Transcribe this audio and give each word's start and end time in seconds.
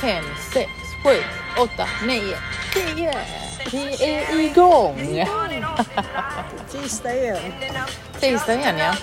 fem, 0.00 0.24
sex, 0.52 0.70
sju, 1.04 1.16
åtta, 1.62 1.86
nio, 2.06 2.36
tio. 2.74 3.14
Vi 3.72 4.04
är 4.04 4.40
igång! 4.40 5.26
Tisdag 6.70 7.14
igen. 7.14 7.52
Tisdag 8.20 8.54
igen 8.54 8.78
ja. 8.78 8.94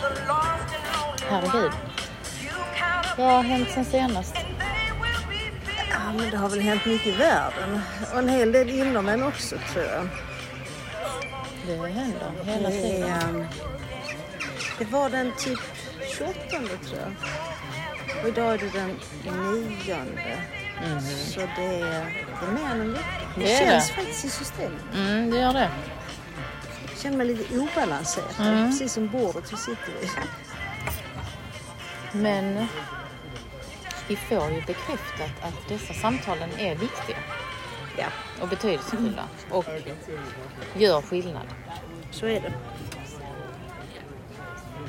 Herregud. 1.29 1.71
Vad 3.17 3.27
har 3.27 3.43
hänt 3.43 3.69
sen 3.73 3.85
senast? 3.85 4.35
Ja, 5.89 6.13
men 6.17 6.31
det 6.31 6.37
har 6.37 6.49
väl 6.49 6.59
hänt 6.61 6.85
mycket 6.85 7.07
i 7.07 7.11
världen. 7.11 7.81
Och 8.13 8.19
en 8.19 8.29
hel 8.29 8.51
del 8.51 8.69
inom 8.69 9.09
en 9.09 9.23
också 9.23 9.55
tror 9.73 9.85
jag. 9.85 10.07
Det 11.67 11.87
händer 11.89 12.31
hela 12.43 12.69
tiden. 12.69 13.09
är, 13.09 13.47
det 14.79 14.85
var 14.85 15.09
den 15.09 15.31
typ 15.37 15.59
28 16.17 16.33
tror 16.49 16.99
jag. 16.99 17.13
Och 18.23 18.29
idag 18.29 18.53
är 18.53 18.57
det 18.57 18.69
den 18.69 18.99
9. 19.23 20.56
Så 21.33 21.39
det 21.39 21.61
är, 21.81 22.25
det 22.41 22.47
är 22.47 22.51
mer 22.51 22.71
än 22.71 22.81
en 22.81 22.93
vecka. 22.93 23.05
Det, 23.35 23.41
Det 23.43 23.57
känns 23.57 23.87
det. 23.87 23.93
faktiskt 23.93 24.25
i 24.25 24.29
systemet. 24.29 24.81
Mm, 24.95 25.29
det 25.31 25.37
gör 25.37 25.53
det. 25.53 25.69
Jag 26.89 26.97
känner 27.01 27.17
mig 27.17 27.27
lite 27.27 27.59
obalanserad. 27.59 28.33
Mm. 28.39 28.69
Precis 28.71 28.93
som 28.93 29.07
bordet 29.07 29.53
vi 29.53 29.57
sitter 29.57 29.91
vid. 30.01 30.09
Men 32.11 32.67
vi 34.07 34.15
får 34.15 34.51
ju 34.51 34.61
bekräftat 34.61 35.31
att 35.41 35.67
dessa 35.69 35.93
samtalen 35.93 36.49
är 36.57 36.75
viktiga 36.75 37.17
Ja, 37.97 38.05
och 38.41 38.47
betydelsefulla 38.47 39.23
och 39.49 39.65
gör 40.75 41.01
skillnad. 41.01 41.47
så 42.11 42.25
är 42.25 42.41
det. 42.41 42.53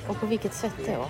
Och 0.09 0.21
på 0.21 0.27
vilket 0.27 0.55
sätt 0.55 0.73
då? 0.87 1.07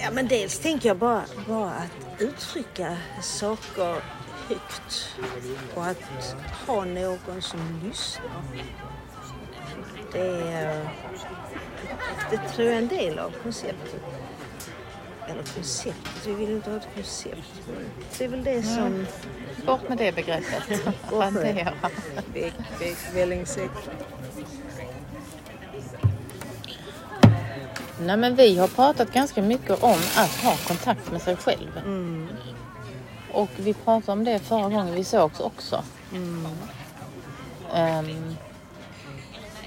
Ja, 0.00 0.10
men 0.10 0.28
dels 0.28 0.58
tänker 0.58 0.88
jag 0.88 0.96
bara, 0.96 1.24
bara 1.48 1.70
att 1.70 2.20
uttrycka 2.20 2.96
saker 3.22 4.02
högt 4.48 5.16
och 5.74 5.86
att 5.86 6.36
ha 6.66 6.84
någon 6.84 7.42
som 7.42 7.80
lyssnar. 7.84 8.42
Det, 10.12 10.28
är, 10.52 10.88
det 12.30 12.38
tror 12.38 12.68
jag 12.68 12.76
är 12.76 12.82
en 12.82 12.88
del 12.88 13.18
av 13.18 13.30
konceptet. 13.42 14.02
Eller 15.28 15.42
konceptet, 15.54 16.26
vi 16.26 16.34
vill 16.34 16.50
inte 16.50 16.70
ha 16.70 16.76
ett 16.76 16.88
koncept. 16.94 17.60
Det 18.18 18.24
är 18.24 18.28
väl 18.28 18.44
det 18.44 18.62
som 18.62 19.06
Bort 19.66 19.88
med 19.88 19.98
det 19.98 20.12
begreppet. 20.14 20.84
Beck, 22.32 22.54
Beck, 22.78 22.96
Vällingsäck. 23.14 23.70
Nej 28.00 28.16
men 28.16 28.34
vi 28.34 28.58
har 28.58 28.68
pratat 28.68 29.12
ganska 29.12 29.42
mycket 29.42 29.82
om 29.82 29.98
att 30.16 30.36
ha 30.44 30.54
kontakt 30.66 31.12
med 31.12 31.22
sig 31.22 31.36
själv. 31.36 31.80
Och 33.32 33.50
vi 33.56 33.74
pratade 33.74 34.12
om 34.12 34.24
det 34.24 34.38
förra 34.38 34.68
gången 34.68 34.94
vi 34.94 35.04
sågs 35.04 35.40
också. 35.40 35.82
Ehm, 37.74 38.36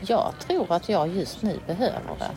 jag 0.02 0.34
tror 0.40 0.72
att 0.74 0.90
jag 0.90 1.08
just 1.08 1.42
nu 1.42 1.60
behöver 1.68 2.16
det. 2.20 2.32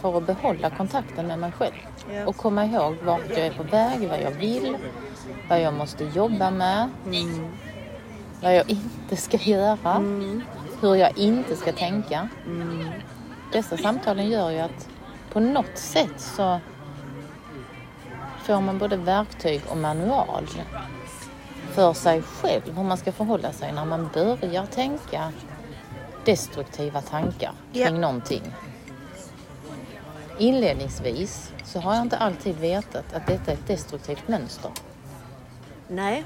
För 0.00 0.18
att 0.18 0.26
behålla 0.26 0.70
kontakten 0.70 1.26
med 1.26 1.38
mig 1.38 1.52
själv. 1.52 1.74
Ja. 2.12 2.26
Och 2.26 2.36
komma 2.36 2.64
ihåg 2.64 2.96
vart 3.04 3.30
jag 3.30 3.38
är 3.38 3.50
på 3.52 3.62
väg, 3.62 4.08
vad 4.08 4.22
jag 4.22 4.30
vill, 4.30 4.76
vad 5.48 5.60
jag 5.60 5.74
måste 5.74 6.04
jobba 6.04 6.50
med. 6.50 6.90
Vad 8.42 8.56
jag 8.56 8.70
inte 8.70 9.16
ska 9.16 9.36
göra. 9.36 9.98
Hur 10.80 10.94
jag 10.94 11.18
inte 11.18 11.56
ska 11.56 11.72
tänka. 11.72 12.28
Dessa 13.52 13.76
samtalen 13.76 14.28
gör 14.28 14.50
ju 14.50 14.58
att 14.58 14.88
på 15.32 15.40
något 15.40 15.78
sätt 15.78 16.20
så 16.20 16.60
får 18.42 18.60
man 18.60 18.78
både 18.78 18.96
verktyg 18.96 19.62
och 19.68 19.76
manual 19.76 20.46
för 21.72 21.92
sig 21.92 22.22
själv 22.22 22.76
hur 22.76 22.82
man 22.82 22.96
ska 22.96 23.12
förhålla 23.12 23.52
sig 23.52 23.72
när 23.72 23.84
man 23.84 24.10
börjar 24.14 24.66
tänka 24.66 25.32
destruktiva 26.24 27.00
tankar 27.00 27.52
kring 27.72 27.82
Ja. 27.82 27.90
någonting. 27.90 28.42
Inledningsvis 30.38 31.52
så 31.64 31.80
har 31.80 31.94
jag 31.94 32.02
inte 32.02 32.16
alltid 32.16 32.56
vetat 32.56 33.14
att 33.14 33.26
detta 33.26 33.50
är 33.50 33.54
ett 33.56 33.66
destruktivt 33.66 34.28
mönster. 34.28 34.70
Nej. 35.88 36.24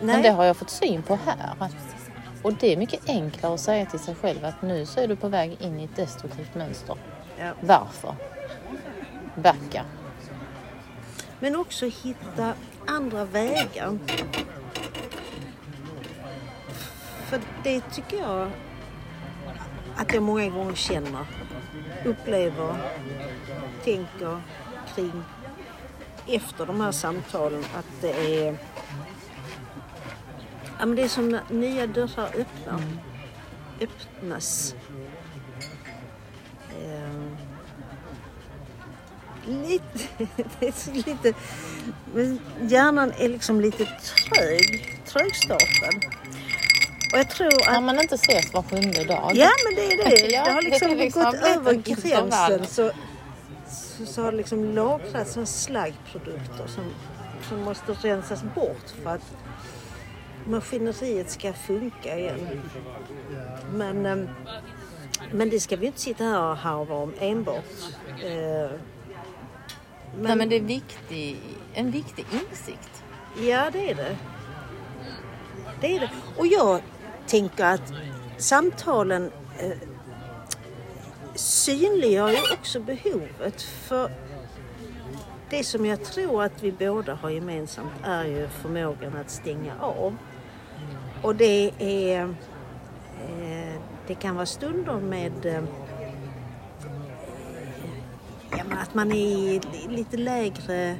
Men 0.00 0.22
det 0.22 0.30
har 0.30 0.44
jag 0.44 0.56
fått 0.56 0.70
syn 0.70 1.02
på 1.02 1.18
här. 1.26 1.54
Och 2.42 2.54
det 2.54 2.72
är 2.72 2.76
mycket 2.76 3.08
enklare 3.08 3.54
att 3.54 3.60
säga 3.60 3.86
till 3.86 3.98
sig 3.98 4.14
själv 4.14 4.44
att 4.44 4.62
nu 4.62 4.86
så 4.86 5.00
är 5.00 5.08
du 5.08 5.16
på 5.16 5.28
väg 5.28 5.56
in 5.60 5.80
i 5.80 5.84
ett 5.84 5.96
destruktivt 5.96 6.54
mönster. 6.54 6.96
Ja. 7.38 7.52
Varför? 7.60 8.14
Backa. 9.34 9.84
Men 11.40 11.56
också 11.56 11.86
hitta 11.86 12.54
andra 12.86 13.24
vägar. 13.24 13.98
För 17.26 17.40
det 17.64 17.80
tycker 17.80 18.18
jag 18.18 18.50
att 19.96 20.14
jag 20.14 20.22
många 20.22 20.48
gånger 20.48 20.74
känner, 20.74 21.26
upplever, 22.04 22.76
tänker 23.84 24.42
kring 24.94 25.22
efter 26.26 26.66
de 26.66 26.80
här 26.80 26.92
samtalen 26.92 27.64
att 27.74 28.00
det 28.00 28.46
är 28.46 28.56
Ja, 30.82 30.86
men 30.86 30.96
det 30.96 31.02
är 31.02 31.08
som 31.08 31.28
när 31.28 31.42
nya 31.50 31.86
dörrar 31.86 32.26
öppnar. 32.26 32.82
Öppnas. 33.80 34.74
Ehm, 36.82 37.36
lite, 39.46 39.84
det 40.60 40.66
är 40.66 41.06
lite, 41.06 41.34
men 42.14 42.40
hjärnan 42.60 43.12
är 43.18 43.28
liksom 43.28 43.60
lite 43.60 43.84
trög, 43.84 45.00
trögstartad. 45.06 46.04
Och 47.12 47.18
jag 47.18 47.30
tror 47.30 47.70
När 47.70 47.76
att, 47.76 47.82
man 47.82 48.00
inte 48.00 48.14
ses 48.14 48.52
var 48.52 48.62
sjunde 48.62 49.04
dag. 49.04 49.32
ja 49.34 49.50
men 49.64 49.74
det 49.74 49.92
är 49.92 50.10
det. 50.10 50.26
Ja, 50.34 50.44
det 50.44 50.50
har 50.50 50.62
det 50.62 50.70
liksom, 50.70 50.90
är 50.90 50.96
liksom 50.96 51.24
gått 51.24 51.34
över 51.34 51.72
en 51.72 51.82
gränsen. 51.82 52.66
Så, 52.66 52.90
så, 53.68 54.06
så 54.06 54.22
har 54.22 54.30
det 54.32 54.38
liksom 54.38 54.74
lagrats 54.74 55.32
såna 55.32 55.46
slaggprodukter 55.46 56.66
som, 56.66 56.84
som 57.48 57.60
måste 57.60 57.92
rensas 57.92 58.42
bort 58.42 58.94
för 59.02 59.10
att 59.10 59.22
maskineriet 60.46 61.30
ska 61.30 61.52
funka 61.52 62.18
igen. 62.18 62.60
Men, 63.74 64.06
ehm, 64.06 64.28
men 65.32 65.50
det 65.50 65.60
ska 65.60 65.76
vi 65.76 65.86
inte 65.86 66.00
sitta 66.00 66.24
här 66.24 66.50
och 66.50 66.56
harva 66.56 66.94
om 66.94 67.14
enbart. 67.20 67.64
Eh, 68.24 68.70
Nej, 70.20 70.36
men 70.36 70.48
det 70.48 70.56
är 70.56 70.60
viktig, 70.60 71.36
en 71.74 71.90
viktig 71.90 72.26
insikt. 72.32 73.04
Ja, 73.36 73.70
det 73.72 73.90
är 73.90 73.94
det. 73.94 74.16
Det 75.80 75.96
är 75.96 76.00
det. 76.00 76.10
Och 76.36 76.46
jag 76.46 76.82
tänker 77.26 77.64
att 77.64 77.92
samtalen 78.36 79.30
eh, 79.58 79.78
synliggör 81.34 82.30
ju 82.30 82.38
också 82.52 82.80
behovet. 82.80 83.62
För 83.62 84.10
det 85.50 85.64
som 85.64 85.86
jag 85.86 86.04
tror 86.04 86.42
att 86.42 86.62
vi 86.62 86.72
båda 86.72 87.14
har 87.14 87.30
gemensamt 87.30 87.92
är 88.02 88.24
ju 88.24 88.48
förmågan 88.48 89.16
att 89.16 89.30
stänga 89.30 89.72
av. 89.80 90.16
Och 91.22 91.36
det 91.36 91.70
är... 91.78 92.20
Eh, 92.20 93.80
det 94.06 94.14
kan 94.14 94.34
vara 94.34 94.46
stunder 94.46 95.00
med 95.00 95.46
eh, 95.46 95.64
ja, 98.50 98.64
men 98.68 98.78
att 98.78 98.94
man 98.94 99.12
är 99.12 99.16
i 99.16 99.60
lite 99.88 100.16
lägre 100.16 100.96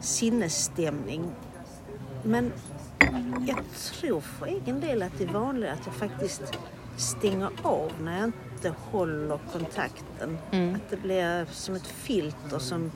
sinnesstämning. 0.00 1.30
Men 2.22 2.52
jag 3.46 3.58
tror 3.72 4.20
för 4.20 4.46
egen 4.46 4.80
del 4.80 5.02
att 5.02 5.18
det 5.18 5.24
är 5.24 5.32
vanligt 5.32 5.70
att 5.70 5.86
jag 5.86 5.94
faktiskt 5.94 6.42
stänger 6.96 7.50
av 7.62 7.92
när 8.00 8.20
jag 8.20 8.24
inte 8.24 8.74
håller 8.90 9.38
kontakten. 9.52 10.38
Att 10.50 10.90
det 10.90 10.96
blir 10.96 11.46
som 11.50 11.74
ett 11.74 11.86
filter 11.86 12.58
som, 12.58 12.92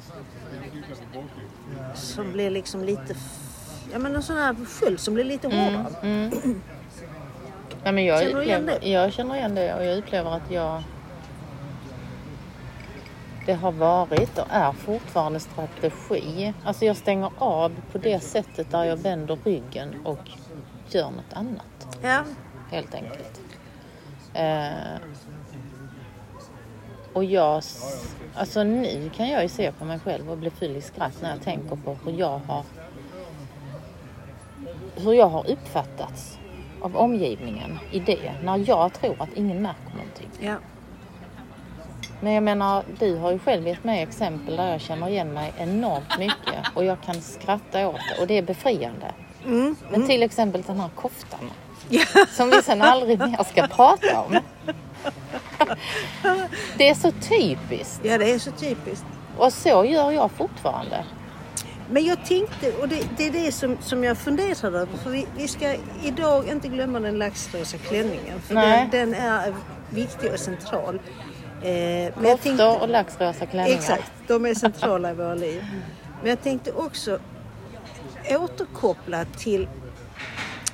som 1.94 2.32
blir 2.32 2.50
liksom 2.50 2.84
lite... 2.84 3.14
Ja 3.92 3.98
men 3.98 4.16
en 4.16 4.22
sån 4.22 4.36
här 4.36 4.54
sköld 4.66 5.00
som 5.00 5.14
blir 5.14 5.24
lite 5.24 5.46
hårdare. 5.46 5.86
Ja, 7.84 7.92
men 7.92 8.04
jag, 8.04 8.20
Känner 8.22 8.34
du 8.34 8.44
igen 8.44 8.66
det? 8.66 8.88
jag 8.90 9.12
känner 9.12 9.34
igen 9.36 9.54
det 9.54 9.74
och 9.74 9.84
jag 9.84 9.98
upplever 9.98 10.30
att 10.30 10.50
jag... 10.50 10.82
Det 13.46 13.54
har 13.54 13.72
varit 13.72 14.38
och 14.38 14.46
är 14.50 14.72
fortfarande 14.72 15.40
strategi. 15.40 16.54
Alltså 16.64 16.84
jag 16.84 16.96
stänger 16.96 17.30
av 17.38 17.72
på 17.92 17.98
det 17.98 18.20
sättet 18.20 18.70
där 18.70 18.84
jag 18.84 18.96
vänder 18.96 19.38
ryggen 19.44 19.94
och 20.04 20.30
gör 20.88 21.10
något 21.10 21.32
annat. 21.32 21.98
Ja, 22.02 22.22
Helt 22.70 22.94
enkelt. 22.94 23.40
Eh, 24.34 25.00
och 27.12 27.24
jag... 27.24 27.62
Alltså 28.34 28.62
nu 28.64 29.10
kan 29.16 29.28
jag 29.28 29.42
ju 29.42 29.48
se 29.48 29.72
på 29.72 29.84
mig 29.84 29.98
själv 29.98 30.30
och 30.30 30.38
bli 30.38 30.50
full 30.50 30.76
i 30.76 30.80
skratt 30.80 31.18
när 31.22 31.30
jag 31.30 31.42
tänker 31.42 31.76
på 31.76 31.96
hur 32.04 32.18
jag 32.18 32.40
har... 32.46 32.62
Hur 34.98 35.12
jag 35.12 35.28
har 35.28 35.50
uppfattats 35.50 36.38
av 36.80 36.96
omgivningen 36.96 37.78
i 37.90 38.00
det. 38.00 38.32
När 38.42 38.64
jag 38.66 38.92
tror 38.92 39.16
att 39.22 39.28
ingen 39.34 39.62
märker 39.62 39.90
någonting. 39.96 40.28
ja. 40.40 40.54
Men 42.20 42.32
jag 42.32 42.42
menar, 42.42 42.82
du 42.98 43.16
har 43.16 43.30
ju 43.32 43.38
själv 43.38 43.66
gett 43.68 43.84
mig 43.84 44.02
exempel 44.02 44.56
där 44.56 44.70
jag 44.72 44.80
känner 44.80 45.08
igen 45.08 45.32
mig 45.32 45.52
enormt 45.58 46.18
mycket 46.18 46.54
och 46.74 46.84
jag 46.84 47.00
kan 47.02 47.14
skratta 47.22 47.88
åt 47.88 47.94
det 48.14 48.20
och 48.20 48.26
det 48.26 48.38
är 48.38 48.42
befriande. 48.42 49.12
Mm. 49.44 49.76
Men 49.90 50.06
till 50.06 50.22
exempel 50.22 50.62
den 50.62 50.80
här 50.80 50.88
koftan 50.94 51.50
Ja. 51.88 52.04
som 52.30 52.50
vi 52.50 52.62
sen 52.62 52.82
aldrig 52.82 53.18
mer 53.18 53.44
ska 53.44 53.66
prata 53.66 54.20
om. 54.20 54.32
Det 56.78 56.88
är 56.88 56.94
så 56.94 57.10
typiskt 57.10 58.00
ja, 58.04 58.18
det 58.18 58.30
är 58.30 58.38
så 58.38 58.50
typiskt. 58.50 59.04
och 59.38 59.52
så 59.52 59.84
gör 59.84 60.10
jag 60.10 60.30
fortfarande. 60.30 61.04
Men 61.90 62.04
jag 62.04 62.24
tänkte, 62.26 62.72
och 62.72 62.88
det, 62.88 63.08
det 63.16 63.26
är 63.26 63.30
det 63.30 63.52
som, 63.52 63.76
som 63.80 64.04
jag 64.04 64.18
funderade 64.18 64.78
över, 64.78 64.96
för 65.02 65.10
vi, 65.10 65.26
vi 65.36 65.48
ska 65.48 65.74
idag 66.02 66.48
inte 66.48 66.68
glömma 66.68 67.00
den 67.00 67.18
laxrosa 67.18 67.78
klänningen. 67.78 68.40
För 68.40 68.54
den, 68.54 68.90
den 68.90 69.14
är 69.14 69.54
viktig 69.90 70.32
och 70.32 70.38
central. 70.40 71.00
Eh, 71.62 72.14
tänkte- 72.14 72.50
Koftor 72.50 72.82
och 72.82 72.88
laxrosa 72.88 73.46
klänningar. 73.46 73.78
Exakt, 73.78 74.12
de 74.26 74.46
är 74.46 74.54
centrala 74.54 75.10
i 75.10 75.14
våra 75.14 75.34
liv. 75.34 75.64
Men 76.20 76.30
jag 76.30 76.42
tänkte 76.42 76.72
också 76.72 77.18
återkoppla 78.30 79.24
till 79.24 79.68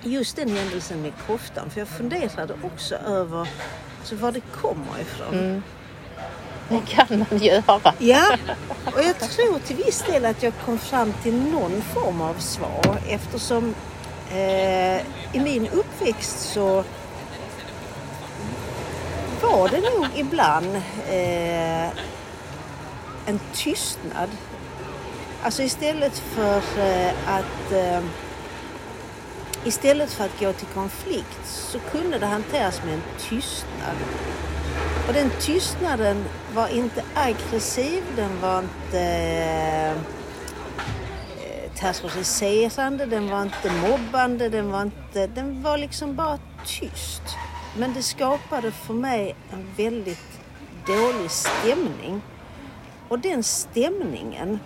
just 0.02 0.37
den 0.37 0.49
händelsen 0.56 1.02
med 1.02 1.12
koftan. 1.26 1.70
För 1.70 1.78
jag 1.81 1.88
funderade 1.88 2.55
också 2.62 2.94
över 2.94 3.49
alltså, 3.99 4.16
var 4.16 4.32
det 4.32 4.40
kommer 4.40 5.00
ifrån. 5.00 5.62
Det 6.69 6.81
kan 6.88 7.26
man 7.31 7.38
göra. 7.38 7.94
Ja, 7.99 8.37
och 8.84 9.02
jag 9.02 9.19
tror 9.19 9.58
till 9.58 9.76
viss 9.76 10.02
del 10.02 10.25
att 10.25 10.43
jag 10.43 10.52
kom 10.64 10.78
fram 10.78 11.12
till 11.22 11.34
någon 11.34 11.82
form 11.82 12.20
av 12.20 12.34
svar 12.34 12.99
eftersom 13.08 13.75
eh, 14.32 15.00
i 15.32 15.40
min 15.40 15.69
uppväxt 15.69 16.52
så 16.52 16.84
var 19.43 19.69
det 19.69 19.81
nog 19.81 20.06
ibland 20.16 20.76
eh, 21.11 21.88
en 23.26 23.40
tystnad. 23.52 24.31
Alltså 25.43 25.62
istället 25.62 26.19
för 26.19 26.56
eh, 26.78 27.12
att 27.26 27.72
eh, 27.72 28.00
istället 29.64 30.12
för 30.12 30.25
att 30.25 30.40
gå 30.40 30.52
till 30.52 30.66
konflikt 30.75 31.40
så 31.44 31.78
kunde 31.78 32.19
det 32.19 32.26
hanteras 32.26 32.82
med 32.84 32.94
en 32.94 33.02
tystnad. 33.19 33.96
Och 35.08 35.14
den 35.14 35.30
tystnaden 35.40 36.24
var 36.54 36.68
inte 36.68 37.04
aggressiv, 37.14 38.02
den 38.16 38.40
var 38.40 38.62
inte 38.62 39.00
eh, 41.40 41.72
terroriserande, 41.74 43.06
den 43.06 43.30
var 43.30 43.42
inte 43.42 43.72
mobbande, 43.72 44.48
den 44.48 44.70
var, 44.70 44.82
inte, 44.82 45.26
den 45.26 45.62
var 45.62 45.78
liksom 45.78 46.14
bara 46.14 46.38
tyst. 46.66 47.22
Men 47.76 47.94
det 47.94 48.02
skapade 48.02 48.70
för 48.70 48.94
mig 48.94 49.36
en 49.52 49.66
väldigt 49.76 50.40
dålig 50.86 51.30
stämning. 51.30 52.22
Och 53.08 53.18
den 53.18 53.42
stämningen 53.42 54.58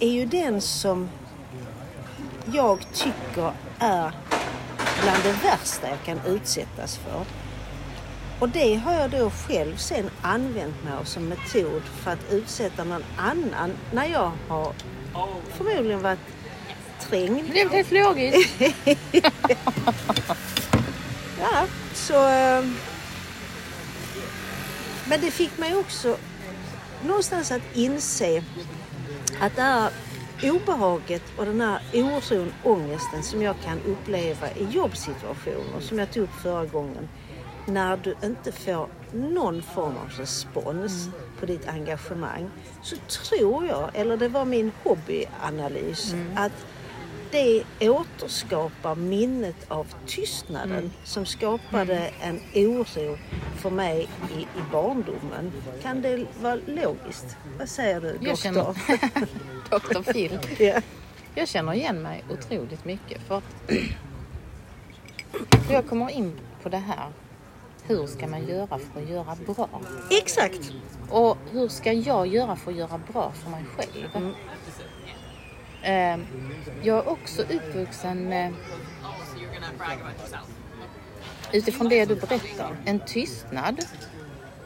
är 0.00 0.10
ju 0.10 0.26
den 0.26 0.60
som 0.60 1.08
jag 2.52 2.86
tycker 2.92 3.52
är 3.78 4.12
bland 5.02 5.22
det 5.22 5.32
värsta 5.32 5.88
jag 5.88 6.02
kan 6.04 6.20
utsättas 6.26 6.96
för. 6.96 7.39
Och 8.40 8.48
det 8.48 8.74
har 8.74 8.94
jag 8.94 9.10
då 9.10 9.30
själv 9.30 9.76
sen 9.76 10.10
använt 10.22 10.84
mig 10.84 10.92
av 11.00 11.04
som 11.04 11.28
metod 11.28 11.82
för 11.82 12.10
att 12.10 12.32
utsätta 12.32 12.84
någon 12.84 13.04
annan 13.16 13.72
när 13.92 14.06
jag 14.06 14.32
har 14.48 14.72
förmodligen 15.56 16.02
varit 16.02 16.18
trängd. 17.00 17.44
Det 17.46 17.50
blev 17.50 17.70
helt 17.70 17.90
logiskt. 17.90 18.62
Ja, 21.40 21.66
så... 21.94 22.28
eh, 22.28 22.64
Men 25.08 25.20
det 25.20 25.30
fick 25.30 25.58
mig 25.58 25.76
också 25.76 26.16
någonstans 27.06 27.50
att 27.52 27.62
inse 27.74 28.42
att 29.40 29.56
det 29.56 29.62
här 29.62 29.90
obehaget 30.42 31.22
och 31.36 31.44
den 31.46 31.60
här 31.60 31.80
oron, 31.94 32.52
ångesten 32.64 33.22
som 33.22 33.42
jag 33.42 33.54
kan 33.64 33.80
uppleva 33.86 34.50
i 34.50 34.64
jobbsituationer, 34.70 35.80
som 35.80 35.98
jag 35.98 36.12
tog 36.12 36.22
upp 36.22 36.34
förra 36.42 36.66
gången, 36.66 37.08
när 37.66 37.96
du 37.96 38.14
inte 38.24 38.52
får 38.52 38.88
någon 39.12 39.62
form 39.62 39.94
av 39.96 40.10
respons 40.18 41.08
på 41.40 41.46
ditt 41.46 41.68
engagemang, 41.68 42.50
så 42.82 42.96
tror 42.96 43.66
jag, 43.66 43.90
eller 43.94 44.16
det 44.16 44.28
var 44.28 44.44
min 44.44 44.72
hobbyanalys, 44.84 46.14
att 46.36 46.66
det 47.30 47.64
återskapar 47.80 48.94
minnet 48.94 49.56
av 49.68 49.86
tystnaden 50.06 50.90
som 51.04 51.26
skapade 51.26 52.10
en 52.20 52.40
oro 52.54 53.18
för 53.56 53.70
mig 53.70 54.08
i, 54.36 54.40
i 54.40 54.62
barndomen. 54.72 55.52
Kan 55.82 56.02
det 56.02 56.26
vara 56.42 56.58
logiskt? 56.66 57.36
Vad 57.58 57.68
säger 57.68 58.00
du, 58.00 58.06
Jag 58.06 58.16
doktor? 58.20 58.36
känner... 58.36 58.74
Dr. 60.02 60.12
Phil. 60.12 60.38
Ja. 60.58 60.80
Jag 61.34 61.48
känner 61.48 61.72
igen 61.72 62.02
mig 62.02 62.24
otroligt 62.30 62.84
mycket 62.84 63.22
för 63.22 63.38
att 63.38 63.70
jag 65.70 65.88
kommer 65.88 66.10
in 66.10 66.32
på 66.62 66.68
det 66.68 66.78
här. 66.78 67.08
Hur 67.90 68.06
ska 68.06 68.26
man 68.26 68.46
göra 68.46 68.78
för 68.78 69.02
att 69.02 69.08
göra 69.08 69.36
bra? 69.46 69.68
Exakt. 70.10 70.72
Och 71.10 71.36
hur 71.52 71.68
ska 71.68 71.92
jag 71.92 72.26
göra 72.26 72.56
för 72.56 72.70
att 72.70 72.76
göra 72.76 73.00
bra 73.12 73.32
för 73.32 73.50
mig 73.50 73.64
själv? 73.76 74.34
Eh, 75.82 76.18
Jag 76.82 76.98
är 76.98 77.08
också 77.08 77.42
uppvuxen 77.42 78.28
med 78.28 78.54
utifrån 81.52 81.88
det 81.88 82.04
du 82.04 82.14
berättar, 82.14 82.76
en 82.84 83.00
tystnad 83.00 83.84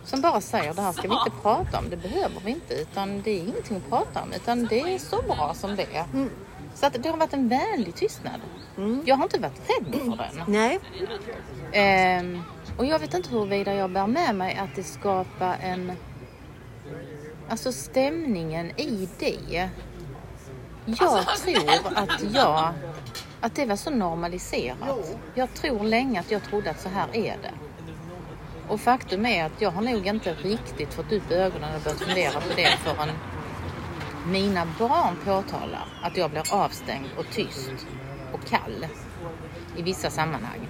som 0.05 0.21
bara 0.21 0.41
säger 0.41 0.75
det 0.75 0.83
här 0.83 0.93
ska 0.93 1.09
vi 1.09 1.15
inte 1.15 1.43
prata 1.43 1.79
om, 1.79 1.91
det 1.91 1.97
behöver 1.97 2.41
vi 2.45 2.51
inte 2.51 2.75
utan 2.75 3.23
det 3.23 3.31
är 3.31 3.39
ingenting 3.39 3.77
att 3.77 3.89
prata 3.89 4.23
om 4.23 4.33
utan 4.33 4.67
det 4.67 4.81
är 4.81 4.99
så 4.99 5.23
bra 5.23 5.55
som 5.55 5.77
det 5.77 5.87
är. 5.97 6.05
Så 6.75 6.87
att 6.87 7.03
det 7.03 7.09
har 7.09 7.17
varit 7.17 7.33
en 7.33 7.49
vänlig 7.49 7.95
tystnad. 7.95 8.41
Jag 9.05 9.17
har 9.17 9.25
inte 9.25 9.39
varit 9.39 9.61
rädd 9.71 9.95
för 9.95 10.17
den. 10.17 10.45
Nej. 10.47 10.81
Ehm, 11.73 12.43
och 12.79 12.87
jag 12.87 12.99
vet 12.99 13.15
inte 13.15 13.31
huruvida 13.31 13.75
jag 13.75 13.91
bär 13.91 14.07
med 14.07 14.35
mig 14.35 14.57
att 14.57 14.77
det 14.77 14.83
skapar 14.83 15.57
en... 15.63 15.93
Alltså 17.49 17.73
stämningen 17.73 18.81
i 18.81 19.09
det. 19.19 19.71
Jag 20.85 20.99
tror 20.99 21.19
att 21.95 22.23
jag... 22.33 22.73
Att 23.41 23.55
det 23.55 23.67
var 23.67 23.77
så 23.77 23.91
normaliserat. 23.91 25.17
Jag 25.35 25.55
tror 25.55 25.85
länge 25.85 26.21
att 26.21 26.31
jag 26.31 26.43
trodde 26.43 26.71
att 26.71 26.81
så 26.81 26.89
här 26.89 27.07
är 27.13 27.37
det. 27.43 27.53
Och 28.69 28.81
faktum 28.81 29.27
är 29.27 29.45
att 29.45 29.61
jag 29.61 29.71
har 29.71 29.83
nog 29.83 30.07
inte 30.07 30.35
riktigt 30.35 30.95
fått 30.95 31.13
upp 31.13 31.31
ögonen 31.31 31.75
och 31.75 31.81
börjat 31.83 32.01
fundera 32.01 32.41
på 32.41 32.49
det 32.57 32.79
förrän 32.85 33.09
mina 34.27 34.67
barn 34.79 35.17
påtalar 35.25 35.87
att 36.03 36.17
jag 36.17 36.31
blir 36.31 36.55
avstängd 36.55 37.09
och 37.19 37.27
tyst 37.33 37.87
och 38.33 38.45
kall 38.45 38.87
i 39.77 39.83
vissa 39.83 40.11
sammanhang. 40.11 40.69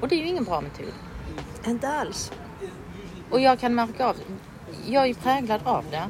Och 0.00 0.08
det 0.08 0.14
är 0.14 0.18
ju 0.18 0.26
ingen 0.26 0.44
bra 0.44 0.60
metod. 0.60 0.92
Inte 1.66 1.88
alls. 1.88 2.32
Och 3.30 3.40
jag 3.40 3.58
kan 3.60 3.74
märka 3.74 4.06
av, 4.06 4.16
jag 4.86 5.02
är 5.02 5.06
ju 5.06 5.14
präglad 5.14 5.60
av 5.64 5.84
det. 5.90 6.08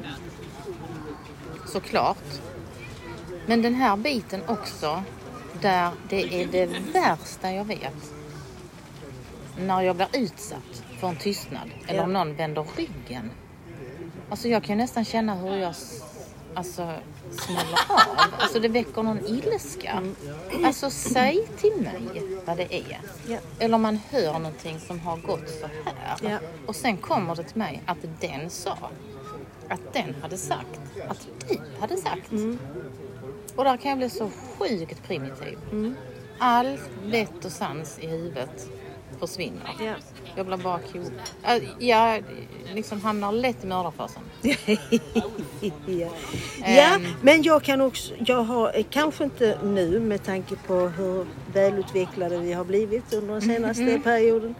Såklart. 1.67 2.41
Men 3.45 3.61
den 3.61 3.75
här 3.75 3.97
biten 3.97 4.41
också, 4.47 5.03
där 5.61 5.91
det 6.09 6.41
är 6.41 6.47
det 6.47 6.65
värsta 6.93 7.51
jag 7.51 7.65
vet. 7.65 8.13
När 9.57 9.81
jag 9.81 9.95
blir 9.95 10.07
utsatt 10.13 10.83
för 10.99 11.07
en 11.07 11.15
tystnad 11.15 11.69
eller 11.87 12.03
om 12.03 12.13
någon 12.13 12.35
vänder 12.35 12.65
ryggen. 12.75 13.31
Alltså 14.29 14.47
jag 14.47 14.63
kan 14.63 14.77
nästan 14.77 15.05
känna 15.05 15.35
hur 15.35 15.55
jag 15.55 15.75
alltså, 16.53 16.93
smäller 17.31 17.79
av. 17.89 17.99
Alltså 18.39 18.59
det 18.59 18.67
väcker 18.67 19.03
någon 19.03 19.25
ilska. 19.25 20.03
Alltså 20.65 20.89
säg 20.89 21.47
till 21.57 21.75
mig 21.81 22.23
vad 22.45 22.57
det 22.57 22.75
är. 22.75 22.99
Ja. 23.27 23.37
Eller 23.59 23.75
om 23.75 23.81
man 23.81 23.99
hör 24.09 24.33
någonting 24.33 24.79
som 24.79 24.99
har 24.99 25.17
gått 25.17 25.49
så 25.49 25.67
här. 25.67 26.31
Ja. 26.31 26.37
Och 26.67 26.75
sen 26.75 26.97
kommer 26.97 27.35
det 27.35 27.43
till 27.43 27.57
mig 27.57 27.81
att 27.85 27.97
den 28.21 28.49
sa. 28.49 28.77
Att 29.69 29.93
den 29.93 30.15
hade 30.21 30.37
sagt. 30.37 30.79
Att 31.07 31.27
du 31.49 31.59
hade 31.79 31.97
sagt. 31.97 32.31
Och 33.55 33.63
där 33.63 33.77
kan 33.77 33.89
jag 33.89 33.97
bli 33.97 34.09
så 34.09 34.29
sjukt 34.59 35.03
primitiv. 35.03 35.59
All 36.39 36.77
vett 37.05 37.45
och 37.45 37.51
sans 37.51 37.99
i 37.99 38.07
huvudet 38.07 38.69
försvinner. 39.19 39.75
Ja. 39.79 39.93
Jag 40.35 40.45
blir 40.45 40.57
bara 40.57 40.79
ko... 40.79 40.99
Äh, 41.43 41.63
Jag 41.79 42.23
liksom 42.73 43.01
hamnar 43.01 43.31
lätt 43.31 43.63
i 43.63 43.67
mördarfasen. 43.67 44.23
ja. 46.65 46.99
men 47.21 47.43
jag 47.43 47.63
kan 47.63 47.81
också, 47.81 48.13
jag 48.25 48.43
har 48.43 48.77
eh, 48.77 48.85
kanske 48.89 49.23
inte 49.23 49.57
nu 49.63 49.99
med 49.99 50.23
tanke 50.23 50.55
på 50.55 50.73
hur 50.73 51.25
välutvecklade 51.53 52.37
vi 52.37 52.53
har 52.53 52.63
blivit 52.63 53.13
under 53.13 53.33
den 53.33 53.41
senaste 53.41 54.01
perioden. 54.03 54.55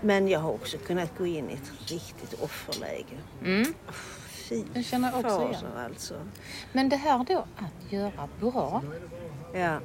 Men 0.00 0.28
jag 0.28 0.40
har 0.40 0.50
också 0.50 0.78
kunnat 0.78 1.18
gå 1.18 1.26
in 1.26 1.50
i 1.50 1.52
ett 1.52 1.90
riktigt 1.90 2.42
offerläge. 2.42 3.16
Mm. 3.44 3.74
Fy 4.48 4.64
Jag 4.74 4.84
känner 4.84 5.18
också 5.18 5.42
igen. 5.42 5.64
alltså. 5.90 6.14
Men 6.72 6.88
det 6.88 6.96
här 6.96 7.24
då 7.28 7.44
att 7.56 7.92
göra 7.92 8.28
bra. 8.40 8.82
Ja. 9.54 9.80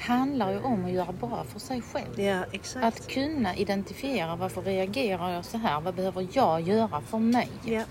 Handlar 0.00 0.50
ju 0.50 0.58
om 0.60 0.84
att 0.84 0.90
göra 0.90 1.12
bra 1.12 1.44
för 1.44 1.58
sig 1.60 1.82
själv. 1.82 2.20
Ja, 2.20 2.44
exakt. 2.52 2.84
Att 2.84 3.08
kunna 3.08 3.56
identifiera 3.56 4.36
varför 4.36 4.62
reagerar 4.62 5.30
jag 5.30 5.44
så 5.44 5.58
här? 5.58 5.80
Vad 5.80 5.94
behöver 5.94 6.28
jag 6.32 6.60
göra 6.60 7.00
för 7.00 7.18
mig? 7.18 7.48
Ja, 7.64 7.82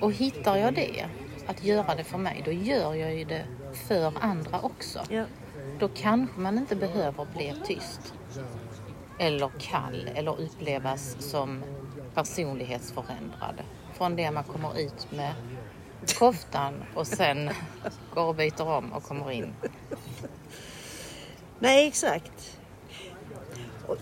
Och 0.00 0.12
hittar 0.12 0.56
jag 0.56 0.74
det, 0.74 1.06
att 1.46 1.64
göra 1.64 1.94
det 1.94 2.04
för 2.04 2.18
mig, 2.18 2.42
då 2.44 2.52
gör 2.52 2.94
jag 2.94 3.14
ju 3.14 3.24
det 3.24 3.44
för 3.88 4.12
andra 4.20 4.60
också. 4.60 5.00
ja, 5.10 5.24
Då 5.78 5.88
kanske 5.88 6.40
man 6.40 6.58
inte 6.58 6.76
behöver 6.76 7.26
bli 7.36 7.54
tyst. 7.64 8.14
Eller 9.18 9.50
kall 9.58 10.10
eller 10.14 10.40
upplevas 10.40 11.16
som 11.30 11.64
personlighetsförändrad. 12.14 13.62
Från 13.94 14.16
det 14.16 14.30
man 14.30 14.44
kommer 14.44 14.80
ut 14.80 15.12
med 15.12 15.34
koftan 16.18 16.74
och 16.94 17.06
sen 17.06 17.50
går 18.14 18.24
och 18.24 18.34
byter 18.34 18.68
om 18.68 18.92
och 18.92 19.02
kommer 19.02 19.30
in. 19.30 19.54
Nej 21.60 21.86
exakt. 21.86 22.58
Och, 23.86 23.96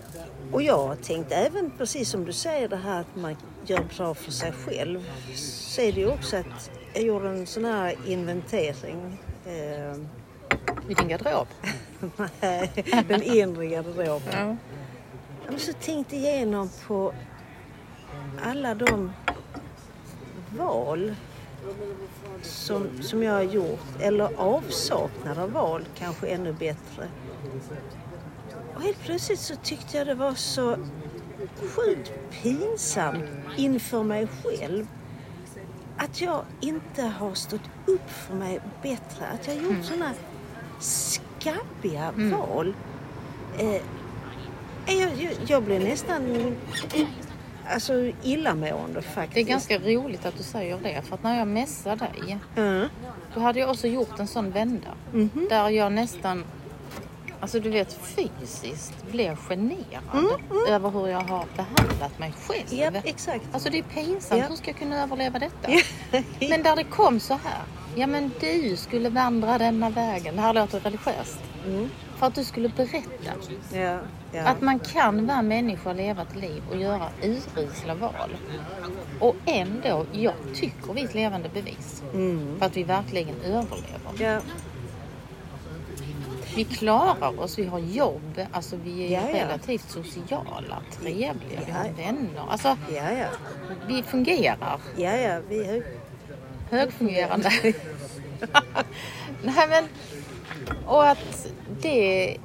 och 0.51 0.61
jag 0.61 1.01
tänkte 1.03 1.35
även 1.35 1.71
precis 1.77 2.09
som 2.09 2.25
du 2.25 2.33
säger 2.33 2.67
det 2.67 2.75
här 2.75 2.99
att 3.01 3.15
man 3.15 3.35
gör 3.65 3.83
bra 3.97 4.13
för 4.13 4.31
sig 4.31 4.51
själv. 4.51 5.11
Så 5.35 5.81
är 5.81 5.91
det 5.91 5.99
ju 5.99 6.11
också 6.11 6.37
att 6.37 6.71
jag 6.93 7.03
gjorde 7.03 7.29
en 7.29 7.47
sån 7.47 7.65
här 7.65 7.95
inventering. 8.05 9.19
Eh, 9.45 9.95
I 10.89 10.93
din 10.93 11.07
garderob. 11.07 11.47
nej, 12.41 12.71
den 13.07 13.23
inre 13.23 13.67
garderoben. 13.67 14.31
Ja. 14.31 14.55
Ja, 15.45 15.51
men 15.51 15.59
så 15.59 15.73
tänkte 15.73 16.15
igenom 16.15 16.69
på 16.87 17.13
alla 18.43 18.75
de 18.75 19.11
val 20.57 21.15
som, 22.41 23.01
som 23.01 23.23
jag 23.23 23.33
har 23.33 23.41
gjort, 23.41 23.79
eller 23.99 24.29
avsaknad 24.37 25.37
av 25.37 25.51
val 25.51 25.85
kanske 25.97 26.27
ännu 26.27 26.53
bättre. 26.53 27.07
Och 28.75 28.81
helt 28.81 28.99
plötsligt 29.03 29.39
så 29.39 29.55
tyckte 29.55 29.97
jag 29.97 30.07
det 30.07 30.15
var 30.15 30.33
så 30.33 30.75
sjukt 31.75 32.11
pinsamt 32.41 33.23
inför 33.57 34.03
mig 34.03 34.27
själv 34.43 34.87
att 35.97 36.21
jag 36.21 36.43
inte 36.61 37.01
har 37.03 37.33
stått 37.33 37.69
upp 37.85 38.09
för 38.11 38.33
mig 38.35 38.59
bättre. 38.81 39.25
Att 39.33 39.47
jag 39.47 39.55
gjort 39.55 39.83
sådana 39.85 40.11
skabbiga 40.79 42.11
val. 42.15 42.73
Eh, 43.57 43.81
jag, 44.99 45.11
jag, 45.17 45.31
jag 45.47 45.63
blev 45.63 45.83
nästan 45.83 46.55
alltså, 47.69 47.93
illamående 48.23 49.01
faktiskt. 49.01 49.33
Det 49.35 49.41
är 49.41 49.45
ganska 49.45 49.79
roligt 49.79 50.25
att 50.25 50.37
du 50.37 50.43
säger 50.43 50.77
det, 50.83 51.01
för 51.05 51.15
att 51.15 51.23
när 51.23 51.37
jag 51.39 51.47
messade 51.47 51.95
dig, 51.95 52.37
Ja. 52.55 52.85
då 53.33 53.39
hade 53.39 53.59
jag 53.59 53.69
också 53.69 53.87
gjort 53.87 54.19
en 54.19 54.27
sån 54.27 54.51
vända. 54.51 54.87
Mhm. 55.13 55.47
Där 55.49 55.69
jag 55.69 55.91
nästan, 55.91 56.43
alltså 57.39 57.59
du 57.59 57.69
vet 57.69 57.93
fysiskt 57.93 59.11
blev 59.11 59.35
generad 59.35 60.39
över 60.69 60.89
hur 60.89 61.07
jag 61.07 61.19
har 61.21 61.45
behandlat 61.55 62.19
mig 62.19 62.33
själv. 62.47 62.73
Mm, 62.83 62.95
Ja, 62.95 63.01
exakt. 63.05 63.45
Alltså 63.51 63.69
det 63.69 63.77
är 63.79 63.83
pinsamt, 63.83 64.41
Ja. 64.41 64.47
hur 64.49 64.55
ska 64.55 64.67
jag 64.71 64.77
kunna 64.79 65.03
överleva 65.03 65.39
detta? 65.39 65.69
Men 66.49 66.63
där 66.63 66.75
det 66.75 66.83
kom 66.83 67.19
så 67.19 67.33
här, 67.33 67.61
ja 67.95 68.07
men 68.07 68.31
du 68.39 68.75
skulle 68.75 69.09
vandra 69.09 69.57
denna 69.57 69.89
vägen, 69.89 70.35
det 70.35 70.41
här 70.41 70.53
låter 70.53 70.79
religiöst. 70.79 71.39
Mm. 71.67 71.89
För 72.17 72.27
att 72.27 72.35
du 72.35 72.43
skulle 72.43 72.69
berätta 72.69 73.31
Ja, 73.73 73.99
ja. 74.31 74.43
att 74.47 74.61
man 74.61 74.79
kan 74.79 75.27
vara 75.27 75.41
människa 75.41 75.93
leva 75.93 76.21
ett 76.21 76.35
liv 76.35 76.63
och 76.71 76.77
göra 76.77 77.09
urusla 77.23 77.95
val. 77.95 78.35
Och 79.19 79.35
ändå, 79.45 80.05
jag 80.11 80.33
tycker 80.55 80.93
vi 80.93 81.01
är 81.01 81.05
ett 81.05 81.15
levande 81.15 81.49
bevis 81.49 82.03
Mm. 82.13 82.59
för 82.59 82.65
att 82.65 82.77
vi 82.77 82.83
verkligen 82.83 83.35
överlever. 83.41 84.11
Ja, 84.19 84.39
Vi 86.55 86.63
klarar 86.63 87.39
oss, 87.39 87.59
vi 87.59 87.65
har 87.65 87.79
jobb, 87.79 88.41
alltså 88.51 88.75
vi 88.83 89.05
är 89.05 89.21
Ja, 89.21 89.29
ja. 89.29 89.43
relativt 89.43 89.89
sociala, 89.91 90.81
trevliga, 90.99 91.33
vi 91.49 91.55
Ja. 91.67 91.73
har 91.73 91.89
vänner. 92.05 92.43
Alltså, 92.49 92.77
vi 93.87 94.03
fungerar. 94.03 94.79
Ja, 94.97 95.15
ja. 95.17 95.39
Vi 95.49 95.65
är... 95.65 95.83
Högfungerande. 96.69 97.51
Nej 99.43 99.67
men, 99.69 99.83
och 100.85 101.07
att 101.09 101.47
det, 101.81 102.37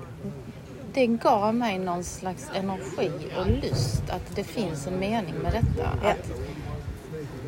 det 0.93 1.07
gav 1.07 1.55
mig 1.55 1.79
någon 1.79 2.05
slags 2.05 2.51
energi 2.55 3.11
och 3.39 3.47
lust 3.51 4.03
att 4.11 4.37
det 4.37 4.45
finns 4.45 4.87
en 4.87 4.99
mening 4.99 5.35
med 5.35 5.53
detta. 5.53 5.89
Att, 6.09 6.31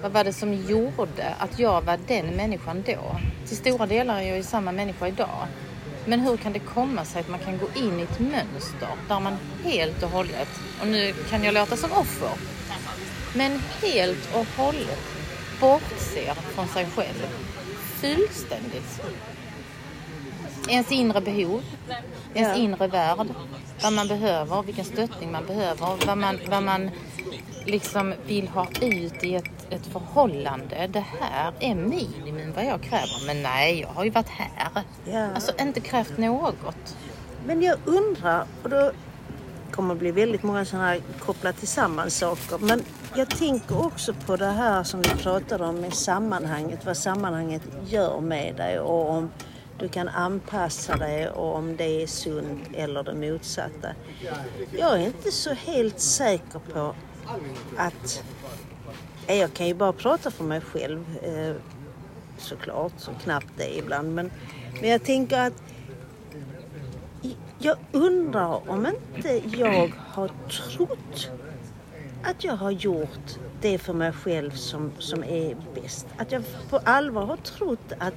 vad 0.03 0.13
var 0.13 0.25
det 0.25 0.33
som 0.33 0.55
gjorde 0.55 1.35
att 1.39 1.59
jag 1.59 1.83
var 1.83 1.99
den 2.09 2.27
människan 2.27 2.85
då? 2.87 3.17
Till 3.49 3.57
stora 3.57 3.87
delar 3.87 4.17
är 4.21 4.23
jag 4.29 4.37
ju 4.37 4.43
samma 4.43 4.73
människa 4.73 5.09
idag. 5.09 5.47
Men 6.07 6.21
hur 6.21 6.37
kan 6.37 6.53
det 6.53 6.59
komma 6.59 7.05
sig 7.05 7.21
att 7.21 7.29
man 7.29 7.41
kan 7.41 7.59
gå 7.59 7.67
in 7.75 8.01
i 8.01 8.03
ett 8.03 8.21
mönster 8.21 8.89
där 9.09 9.21
man 9.21 9.37
helt 9.65 10.03
och 10.03 10.11
hållet, 10.11 10.49
och 10.81 10.87
nu 10.87 11.15
kan 11.31 11.45
jag 11.45 11.55
låta 11.55 11.77
som 11.77 11.93
offer, 11.93 12.31
men 13.35 13.61
helt 13.83 14.35
och 14.35 14.47
hållet 14.63 15.03
bortser 15.61 16.35
från 16.35 16.69
sig 16.69 16.87
själv 16.97 17.27
fullständigt. 18.01 19.03
Ens 20.69 20.93
inre 20.93 21.21
behov, 21.21 21.63
ens 22.35 22.59
inre 22.59 22.87
värld, 22.87 23.27
vad 23.83 23.93
man 23.93 24.09
behöver, 24.09 24.63
vilken 24.63 24.85
stöttning 24.85 25.33
man 25.33 25.47
behöver, 25.47 26.07
vad 26.07 26.19
man, 26.19 26.39
vad 26.49 26.63
man 26.63 26.91
liksom 27.65 28.15
vill 28.27 28.49
ha 28.49 28.67
ut 28.81 29.25
i 29.25 29.35
ett, 29.35 29.67
ett 29.71 29.87
förhållande. 29.87 30.87
Det 30.87 31.05
här 31.21 31.53
är 31.61 31.75
minimum 31.75 32.53
vad 32.55 32.65
jag 32.65 32.83
kräver. 32.83 33.27
Men 33.27 33.43
nej, 33.43 33.81
jag 33.81 33.89
har 33.89 34.05
ju 34.05 34.11
varit 34.11 34.29
här. 34.29 34.83
Ja. 35.05 35.29
Alltså 35.35 35.53
inte 35.61 35.81
krävt 35.81 36.19
något. 36.19 36.97
Men 37.47 37.63
jag 37.63 37.79
undrar, 37.85 38.47
och 38.63 38.71
då 38.71 38.93
kommer 39.71 39.95
det 39.95 40.01
bli 40.01 40.11
väldigt 40.11 40.43
många 40.43 40.65
sådana 40.65 40.89
här 40.89 41.01
kopplat 41.19 41.59
tillsammans 41.59 42.19
saker. 42.19 42.59
Men 42.59 42.83
jag 43.15 43.31
tänker 43.31 43.87
också 43.87 44.15
på 44.27 44.37
det 44.37 44.47
här 44.47 44.83
som 44.85 45.03
vi 45.03 45.09
pratade 45.09 45.65
om 45.65 45.81
med 45.81 45.95
sammanhanget. 45.95 46.87
Vad 46.87 46.97
sammanhanget 46.97 47.63
gör 47.87 48.21
med 48.21 48.57
dig 48.57 48.81
och 48.81 49.11
om 49.11 49.31
du 49.79 49.89
kan 49.89 50.09
anpassa 50.09 50.97
dig 50.97 51.29
och 51.29 51.55
om 51.55 51.77
det 51.77 52.03
är 52.03 52.07
sunt 52.07 52.63
eller 52.75 53.03
det 53.03 53.15
motsatta. 53.15 53.89
Jag 54.79 55.01
är 55.01 55.07
inte 55.07 55.31
så 55.31 55.53
helt 55.53 56.01
säker 56.01 56.59
på 56.73 56.95
att... 57.77 58.23
Jag 59.27 59.55
kan 59.55 59.67
ju 59.67 59.75
bara 59.75 59.93
prata 59.93 60.31
för 60.31 60.45
mig 60.45 60.61
själv 60.61 61.05
eh, 61.23 61.55
såklart, 62.39 62.93
så 62.97 63.11
knappt 63.23 63.53
det 63.57 63.79
ibland. 63.79 64.15
Men, 64.15 64.31
men 64.81 64.91
jag 64.91 65.05
tänker 65.05 65.41
att 65.41 65.63
jag 67.59 67.77
undrar 67.93 68.71
om 68.71 68.87
inte 68.87 69.59
jag 69.59 69.93
har 70.09 70.31
trott 70.51 71.31
att 72.23 72.45
jag 72.45 72.57
har 72.57 72.71
gjort 72.71 73.39
det 73.61 73.79
för 73.79 73.93
mig 73.93 74.13
själv 74.13 74.51
som, 74.51 74.93
som 74.99 75.25
är 75.25 75.57
bäst. 75.75 76.07
Att 76.17 76.33
jag 76.33 76.43
på 76.71 76.81
allvar 76.85 77.27
har 77.27 77.37
trott 77.37 77.93
att 77.99 78.15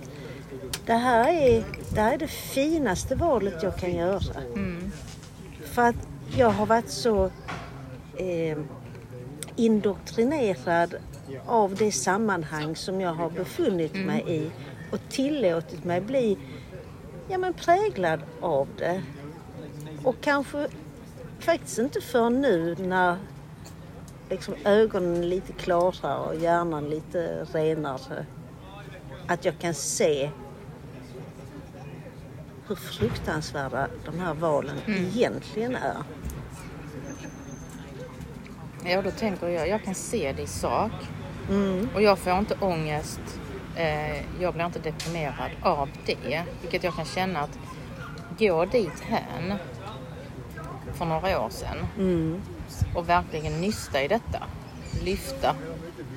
det 0.86 0.94
här 0.94 1.34
är 1.34 1.64
det, 1.94 2.02
här 2.02 2.14
är 2.14 2.18
det 2.18 2.28
finaste 2.28 3.16
valet 3.16 3.64
jag 3.64 3.78
kan 3.78 3.96
göra. 3.96 4.42
För 5.64 5.82
att 5.82 6.08
jag 6.38 6.50
har 6.50 6.66
varit 6.66 6.90
så 6.90 7.32
eh, 8.18 8.58
indoktrinerad 9.66 10.96
av 11.46 11.76
det 11.76 11.92
sammanhang 11.92 12.76
som 12.76 13.02
jag 13.02 13.14
har 13.14 13.30
befunnit 13.30 13.96
mig 13.96 14.24
i 14.28 14.52
och 14.92 15.00
tillåtit 15.10 15.84
mig 15.84 16.02
bli 16.02 16.38
ja, 17.28 17.38
men 17.38 17.54
präglad 17.54 18.20
av 18.42 18.68
det. 18.78 19.04
Och 20.04 20.16
kanske 20.22 20.68
faktiskt 21.40 21.78
inte 21.78 22.02
för 22.02 22.30
nu 22.30 22.76
när 22.80 23.18
liksom 24.30 24.56
ögonen 24.66 25.30
lite 25.30 25.54
klarare 25.54 26.20
och 26.20 26.36
hjärnan 26.36 26.90
lite 26.90 27.46
renare. 27.52 28.26
Att 29.28 29.46
jag 29.46 29.60
kan 29.60 29.74
se 29.74 30.30
hur 32.68 32.76
fruktansvärda 32.76 33.88
de 34.06 34.20
här 34.20 34.34
valen 34.34 34.78
egentligen 34.88 35.76
är. 35.76 36.04
Ja, 38.86 39.02
då 39.02 39.12
tänker 39.12 39.48
jag, 39.48 39.68
jag 39.68 39.84
kan 39.84 39.96
se 39.96 40.34
det 40.34 40.42
i 40.42 40.48
sak. 40.48 40.92
Och 41.96 42.02
jag 42.02 42.20
får 42.20 42.38
inte 42.38 42.56
ångest. 42.62 43.22
Eh, 43.76 44.42
jag 44.42 44.54
blir 44.54 44.66
inte 44.66 44.80
deprimerad 44.80 45.52
av 45.62 45.90
det. 46.06 46.44
Vilket 46.62 46.84
jag 46.84 46.96
kan 46.96 47.06
känna 47.06 47.40
att 47.40 47.60
gå 48.40 48.66
dit 48.66 49.00
hän 49.00 49.54
för 50.94 51.06
några 51.06 51.42
år 51.46 51.50
sedan 51.50 51.78
och 52.96 53.10
verkligen 53.10 53.62
nysta 53.62 54.04
i 54.04 54.08
detta. 54.08 54.44
Lyfta 55.04 55.56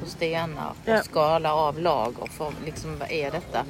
på 0.00 0.06
stenar 0.06 0.70
och 0.70 0.76
Ja. 0.88 1.02
skala 1.02 1.54
av 1.54 1.78
lager 1.78 2.26
för 2.26 2.52
liksom 2.64 2.98
vad 2.98 3.10
är 3.10 3.30
detta? 3.30 3.64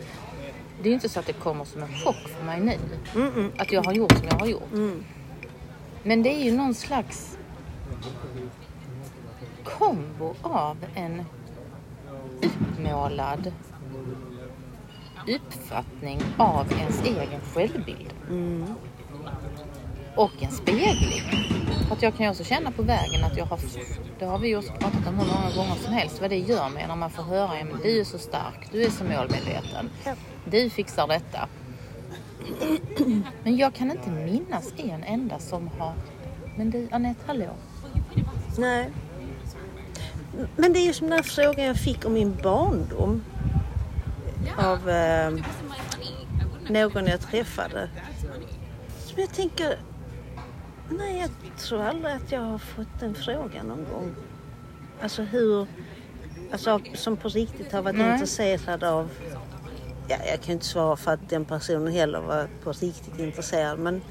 Det 0.82 0.88
är 0.88 0.88
ju 0.88 0.94
inte 0.94 1.08
så 1.08 1.20
att 1.20 1.26
det 1.26 1.32
kommer 1.32 1.64
som 1.64 1.82
en 1.82 1.92
chock 2.04 2.28
för 2.38 2.44
mig 2.44 2.60
nu. 2.60 3.50
Att 3.58 3.72
jag 3.72 3.82
har 3.84 3.92
gjort 3.92 4.12
som 4.12 4.26
jag 4.30 4.38
har 4.38 4.46
gjort. 4.46 4.70
Men 6.02 6.22
det 6.22 6.28
är 6.34 6.44
ju 6.44 6.52
någon 6.56 6.74
slags 6.74 7.38
kombo 9.78 10.34
av 10.42 10.76
en 10.94 11.24
utmålad 12.40 13.52
uppfattning 15.28 16.20
av 16.38 16.72
ens 16.72 17.02
egen 17.04 17.40
självbild. 17.54 18.14
Och 20.16 20.42
en 20.42 20.50
spegling. 20.50 21.22
Att 21.90 22.02
jag 22.02 22.14
kan 22.14 22.26
ju 22.26 22.30
också 22.30 22.44
känna 22.44 22.70
på 22.70 22.82
vägen 22.82 23.24
att 23.24 23.36
jag 23.36 23.44
har, 23.44 23.60
det 24.18 24.24
har 24.24 24.38
vi 24.38 24.56
också 24.56 24.72
pratat 24.72 25.06
om 25.06 25.18
hur 25.18 25.26
många 25.26 25.54
gånger 25.56 25.74
som 25.74 25.92
helst, 25.92 26.20
vad 26.20 26.30
det 26.30 26.38
gör 26.38 26.68
med 26.68 26.88
när 26.88 26.96
man 26.96 27.10
får 27.10 27.22
höra, 27.22 27.58
ja, 27.58 27.64
men 27.64 27.80
du 27.82 28.00
är 28.00 28.04
så 28.04 28.18
stark, 28.18 28.68
du 28.72 28.82
är 28.82 28.90
så 28.90 29.04
målmedveten, 29.04 29.90
du 30.44 30.70
fixar 30.70 31.08
detta. 31.08 31.48
Men 33.42 33.56
jag 33.56 33.74
kan 33.74 33.90
inte 33.90 34.10
minnas 34.10 34.72
en 34.76 35.04
enda 35.04 35.38
som 35.38 35.70
har, 35.78 35.92
men 36.56 36.70
du 36.70 36.88
Anette, 36.90 37.20
hallå? 37.26 37.50
Nej. 38.58 38.90
Men 40.56 40.72
det 40.72 40.78
är 40.78 40.86
ju 40.86 40.92
som 40.92 41.06
den 41.06 41.16
här 41.16 41.22
frågan 41.22 41.66
jag 41.66 41.76
fick 41.76 42.04
om 42.04 42.12
min 42.12 42.36
barndom. 42.42 43.24
Av 44.58 44.90
eh, 44.90 45.30
någon 46.68 47.06
jag 47.06 47.20
träffade. 47.20 47.88
Som 48.98 49.20
jag 49.20 49.34
tänker, 49.34 49.76
nej 50.88 51.18
jag 51.20 51.56
tror 51.58 51.82
aldrig 51.82 52.14
att 52.14 52.32
jag 52.32 52.40
har 52.40 52.58
fått 52.58 53.00
den 53.00 53.14
frågan 53.14 53.66
någon 53.66 53.84
gång. 53.92 54.14
Alltså 55.02 55.22
hur, 55.22 55.66
alltså 56.52 56.80
som 56.94 57.16
på 57.16 57.28
riktigt 57.28 57.72
har 57.72 57.82
varit 57.82 57.98
Nej. 57.98 58.12
intresserad 58.12 58.84
av 58.84 59.10
Ja, 60.08 60.16
jag 60.30 60.40
kan 60.40 60.52
inte 60.52 60.66
svara 60.66 60.96
för 60.96 61.12
att 61.12 61.28
den 61.28 61.44
personen 61.44 61.92
heller 61.92 62.20
var 62.20 62.48
på 62.64 62.72
riktigt 62.72 63.18
intresserad 63.18 63.78
men 63.78 64.02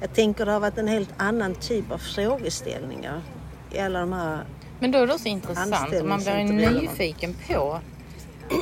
jag 0.00 0.14
tänker 0.14 0.46
det 0.46 0.52
har 0.52 0.60
varit 0.60 0.78
en 0.78 0.88
helt 0.88 1.14
annan 1.16 1.54
typ 1.54 1.92
av 1.92 1.98
frågeställningar 1.98 3.22
i 3.70 3.78
alla 3.78 4.00
de 4.00 4.12
här 4.12 4.44
Men 4.82 4.90
då 4.90 4.98
är 4.98 5.06
det 5.06 5.14
också 5.14 5.28
intressant 5.28 6.00
och 6.00 6.06
man 6.08 6.18
blir 6.20 6.38
ju 6.38 6.52
nyfiken 6.80 7.34
på 7.48 7.78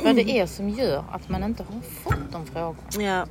vad 0.03 0.15
det 0.15 0.39
är 0.39 0.45
som 0.45 0.69
gör 0.69 1.03
att 1.11 1.29
man 1.29 1.43
inte 1.43 1.63
har 1.63 1.81
fått 1.81 2.31
de 2.31 2.45
frågorna. 2.45 2.81
Ja, 2.99 3.25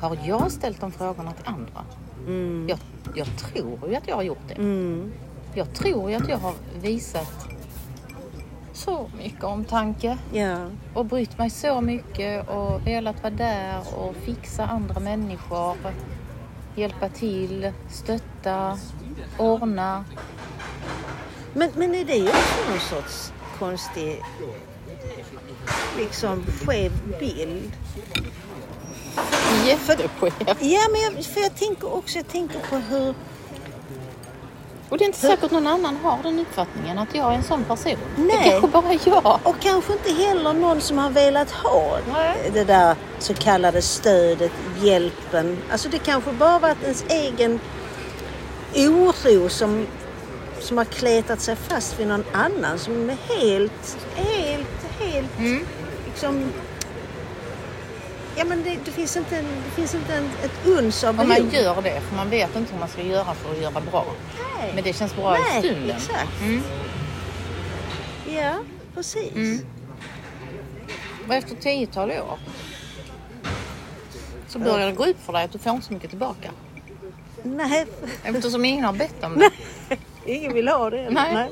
Har 0.00 0.18
jag 0.24 0.52
ställt 0.52 0.80
de 0.80 0.92
frågorna 0.92 1.32
till 1.32 1.46
andra? 1.46 1.84
mm, 2.26 2.66
Jag, 2.68 2.78
jag 3.14 3.26
tror 3.36 3.88
ju 3.88 3.94
att 3.96 4.08
jag 4.08 4.16
har 4.16 4.22
gjort 4.22 4.48
det. 4.48 4.54
mm, 4.54 5.12
Jag 5.54 5.74
tror 5.74 6.10
ju 6.10 6.16
att 6.16 6.28
jag 6.28 6.38
har 6.38 6.54
visat 6.82 7.46
så 8.72 9.10
mycket 9.18 9.44
omtanke 9.44 10.18
ja, 10.32 10.66
och 10.94 11.04
brytt 11.06 11.38
mig 11.38 11.50
så 11.50 11.80
mycket 11.80 12.48
och 12.48 12.86
velat 12.86 13.22
vara 13.22 13.34
där 13.34 13.78
och 13.96 14.14
fixa 14.16 14.66
andra 14.66 15.00
människor, 15.00 15.76
hjälpa 16.74 17.08
till, 17.08 17.72
stötta, 17.90 18.78
ordna. 19.38 20.04
Men, 21.54 21.70
men 21.76 21.94
är 21.94 22.04
det 22.04 22.22
också 22.22 22.70
någon 22.70 22.80
sorts 22.80 23.32
konstig, 23.58 24.22
liksom 25.98 26.44
skev 26.66 26.92
bild? 27.20 27.72
Jätteskev. 29.66 30.32
Ja, 30.60 30.80
men 30.92 31.00
jag, 31.00 31.24
för 31.24 31.40
jag 31.40 31.56
tänker 31.56 31.94
också, 31.94 32.18
jag 32.18 32.28
tänker 32.28 32.58
på 32.70 32.76
hur, 32.76 33.14
Och 34.88 34.98
det 34.98 35.04
är 35.04 35.06
inte 35.06 35.18
säkert 35.18 35.50
någon 35.50 35.66
annan 35.66 35.96
har 35.96 36.18
den 36.22 36.38
uppfattningen 36.40 36.98
att 36.98 37.14
jag 37.14 37.32
är 37.32 37.36
en 37.36 37.42
sån 37.42 37.64
person. 37.64 37.96
Det 38.16 38.22
Nej. 38.22 38.50
kanske 38.50 38.68
bara 38.68 38.92
jag. 39.04 39.40
och 39.42 39.56
kanske 39.60 39.92
inte 39.92 40.12
heller 40.12 40.52
någon 40.52 40.80
som 40.80 40.98
har 40.98 41.10
velat 41.10 41.50
ha 41.50 41.98
Nej. 42.12 42.50
det 42.52 42.64
där 42.64 42.96
så 43.18 43.34
kallade 43.34 43.82
stödet, 43.82 44.52
hjälpen. 44.80 45.58
Alltså 45.70 45.88
det 45.88 45.98
kanske 45.98 46.32
bara 46.32 46.58
varit 46.58 46.82
ens 46.82 47.04
egen 47.08 47.60
oro 48.76 49.48
som, 49.48 49.86
som 50.62 50.78
har 50.78 50.84
kletat 50.84 51.40
sig 51.40 51.56
fast 51.56 52.00
vid 52.00 52.06
någon 52.06 52.24
annan 52.32 52.78
som 52.78 53.10
är 53.10 53.16
helt, 53.38 53.98
helt, 54.16 54.68
helt 55.00 55.38
Mm. 55.38 55.66
liksom... 56.06 56.44
Ja 58.36 58.44
men 58.44 58.62
det, 58.62 58.78
det 58.84 58.90
finns 58.90 59.16
inte, 59.16 59.36
en, 59.36 59.44
det 59.64 59.70
finns 59.70 59.94
inte 59.94 60.14
en, 60.14 60.24
ett 60.44 60.66
uns 60.66 61.04
av 61.04 61.10
Om 61.10 61.16
behov. 61.28 61.28
man 61.28 61.50
gör 61.50 61.82
det, 61.82 62.00
för 62.00 62.16
man 62.16 62.30
vet 62.30 62.56
inte 62.56 62.72
hur 62.72 62.80
man 62.80 62.88
ska 62.88 63.02
göra 63.02 63.34
för 63.34 63.50
att 63.52 63.60
göra 63.62 63.80
bra. 63.90 64.06
Nej. 64.60 64.72
Men 64.74 64.84
det 64.84 64.92
känns 64.92 65.16
bra 65.16 65.36
i 65.38 65.40
Nej, 65.40 65.62
stunden. 65.62 65.96
exakt. 65.96 66.40
Mm. 66.42 66.62
Ja, 68.28 68.54
precis. 68.94 69.34
Mm. 69.34 69.58
Och 71.28 71.34
efter 71.34 71.54
tiotal 71.56 72.10
år 72.10 72.38
så 74.48 74.58
börjar 74.58 74.86
det 74.86 74.92
gå 74.92 75.04
upp 75.06 75.24
för 75.26 75.32
dig 75.32 75.44
att 75.44 75.52
du 75.52 75.58
får 75.58 75.72
inte 75.72 75.86
så 75.86 75.92
mycket 75.92 76.10
tillbaka. 76.10 76.50
Nej, 77.42 77.86
Eftersom 78.24 78.64
ingen 78.64 78.84
har 78.84 78.92
bett 78.92 79.24
om 79.24 79.38
det. 79.38 79.50
Ingen 80.26 80.52
vill 80.52 80.68
ha 80.68 80.90
det. 80.90 81.10
Nej. 81.10 81.50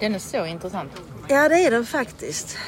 Den 0.00 0.14
är 0.14 0.18
så 0.18 0.46
intressant. 0.46 1.02
Ja, 1.28 1.48
det 1.48 1.66
är 1.66 1.70
den 1.70 1.86
faktiskt. 1.86 2.58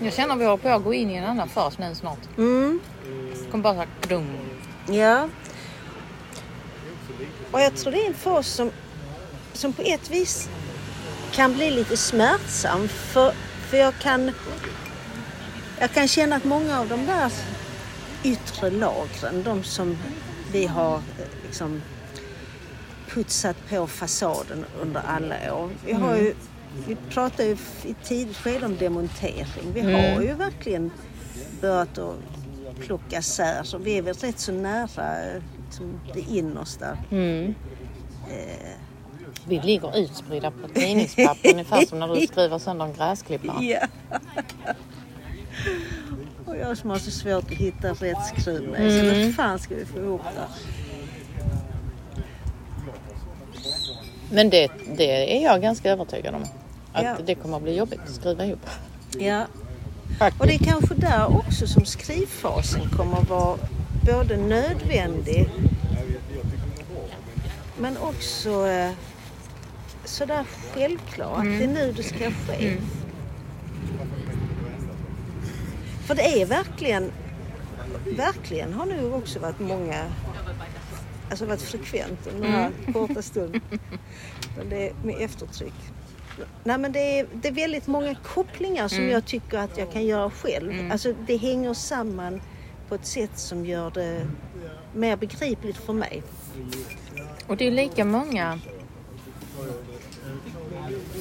Jag 0.00 0.12
känner 0.12 0.34
att 0.34 0.40
vi 0.40 0.44
håller 0.44 0.62
på 0.62 0.68
att 0.68 0.84
gå 0.84 0.94
in 0.94 1.10
i 1.10 1.14
en 1.14 1.24
annan 1.24 1.48
fas 1.48 1.78
nu 1.78 1.94
snart. 1.94 2.18
Mm. 2.38 2.80
Kommer 3.50 3.62
bara 3.62 3.74
såhär 3.74 3.88
dum. 4.08 4.36
Ja. 4.88 5.28
Och 7.50 7.60
jag 7.60 7.76
tror 7.76 7.92
det 7.92 8.02
är 8.02 8.06
en 8.06 8.14
fas 8.14 8.46
som, 8.46 8.70
som 9.52 9.72
på 9.72 9.82
ett 9.82 10.10
vis 10.10 10.48
kan 11.32 11.54
bli 11.54 11.70
lite 11.70 11.96
smärtsam. 11.96 12.88
För, 12.88 13.32
för 13.70 13.76
jag 13.76 13.94
kan 13.98 14.32
jag 15.82 15.90
kan 15.90 16.08
känna 16.08 16.36
att 16.36 16.44
många 16.44 16.80
av 16.80 16.88
de 16.88 17.06
där 17.06 17.32
yttre 18.24 18.70
lagren, 18.70 19.42
de 19.44 19.62
som 19.62 19.96
vi 20.52 20.66
har 20.66 20.94
eh, 20.94 21.26
liksom 21.46 21.82
putsat 23.08 23.56
på 23.70 23.86
fasaden 23.86 24.64
under 24.82 25.00
alla 25.00 25.54
år. 25.54 25.70
Vi, 25.84 25.92
har 25.92 26.16
ju, 26.16 26.34
vi 26.86 26.96
pratar 27.10 27.44
ju 27.44 27.50
i 27.84 27.90
ett 27.90 28.04
tidigt 28.04 28.36
skede 28.36 28.66
om 28.66 28.76
demontering. 28.76 29.72
Vi 29.74 29.80
har 29.80 30.22
ju 30.22 30.34
verkligen 30.34 30.90
börjat 31.60 31.98
att 31.98 32.16
plocka 32.80 33.18
isär. 33.18 33.62
Så 33.62 33.78
vi 33.78 33.98
är 33.98 34.02
väl 34.02 34.14
rätt 34.14 34.38
så 34.38 34.52
nära 34.52 35.32
eh, 35.34 35.42
liksom, 35.66 36.00
det 36.14 36.20
innersta. 36.20 36.98
Mm. 37.10 37.54
Vi 39.46 39.60
ligger 39.60 39.98
utspridda 39.98 40.50
på 40.50 40.68
tidningspapper 40.68 41.52
ungefär 41.52 41.86
som 41.86 41.98
när 41.98 42.14
du 42.14 42.26
skriver 42.26 42.58
sönder 42.58 42.84
en 42.84 42.92
gräsklippare. 42.92 43.64
Ja. 43.64 43.86
Och 46.46 46.56
jag 46.56 46.78
som 46.78 46.90
har 46.90 46.98
så 46.98 47.10
svårt 47.10 47.44
att 47.44 47.50
hitta 47.58 47.88
rätt 47.92 48.26
skruv 48.36 48.68
med. 48.68 48.78
Så 48.80 49.14
hur 49.14 49.32
fan 49.32 49.58
ska 49.58 49.74
vi 49.74 49.84
få 49.84 49.98
ihop 49.98 50.20
det? 50.34 50.46
Men 54.30 54.50
det, 54.50 54.70
det 54.96 55.36
är 55.38 55.42
jag 55.44 55.62
ganska 55.62 55.90
övertygad 55.90 56.34
om. 56.34 56.42
Att 56.92 57.04
Ja. 57.04 57.16
det 57.26 57.34
kommer 57.34 57.56
att 57.56 57.62
bli 57.62 57.76
jobbigt 57.76 58.00
att 58.08 58.14
skriva 58.14 58.44
ihop. 58.44 58.66
Ja. 59.18 59.46
Faktiskt. 60.18 60.40
Och 60.40 60.46
det 60.46 60.54
är 60.54 60.58
kanske 60.58 60.94
där 60.94 61.36
också 61.36 61.66
som 61.66 61.84
skrivfasen 61.84 62.88
kommer 62.96 63.18
att 63.18 63.28
vara 63.28 63.58
både 64.06 64.36
nödvändig 64.36 65.48
men 67.78 67.96
också 67.96 68.66
eh, 68.68 68.90
sådär 70.04 70.44
självklar 70.74 71.32
att 71.36 71.44
det 71.44 71.64
är 71.64 71.68
nu 71.68 71.92
det 71.96 72.02
ska 72.02 72.18
ske. 72.30 72.76
För 76.06 76.14
det 76.14 76.42
är 76.42 76.46
verkligen, 76.46 77.12
verkligen 78.16 78.72
har 78.72 78.86
nu 78.86 79.12
också 79.12 79.38
varit 79.38 79.60
många, 79.60 80.04
alltså 81.30 81.46
varit 81.46 81.62
frekvent 81.62 82.26
under 82.26 82.42
den 82.42 82.52
här 82.52 82.70
korta 82.92 83.22
stunden. 83.22 83.60
Men 84.56 84.68
det 84.68 84.88
är 84.88 84.94
med 85.04 85.16
eftertryck. 85.20 85.74
Nej 86.64 86.78
men 86.78 86.92
det 86.92 87.18
är, 87.18 87.26
det 87.32 87.48
är 87.48 87.52
väldigt 87.52 87.86
många 87.86 88.14
kopplingar 88.14 88.88
som 88.88 89.08
jag 89.08 89.26
tycker 89.26 89.58
att 89.58 89.78
jag 89.78 89.92
kan 89.92 90.04
göra 90.04 90.30
själv. 90.30 90.92
Alltså 90.92 91.14
det 91.26 91.36
hänger 91.36 91.74
samman 91.74 92.40
på 92.88 92.94
ett 92.94 93.06
sätt 93.06 93.38
som 93.38 93.66
gör 93.66 93.90
det 93.90 94.26
mer 94.94 95.16
begripligt 95.16 95.76
för 95.76 95.92
mig. 95.92 96.22
Och 97.46 97.56
det 97.56 97.66
är 97.66 97.70
lika 97.70 98.04
många... 98.04 98.58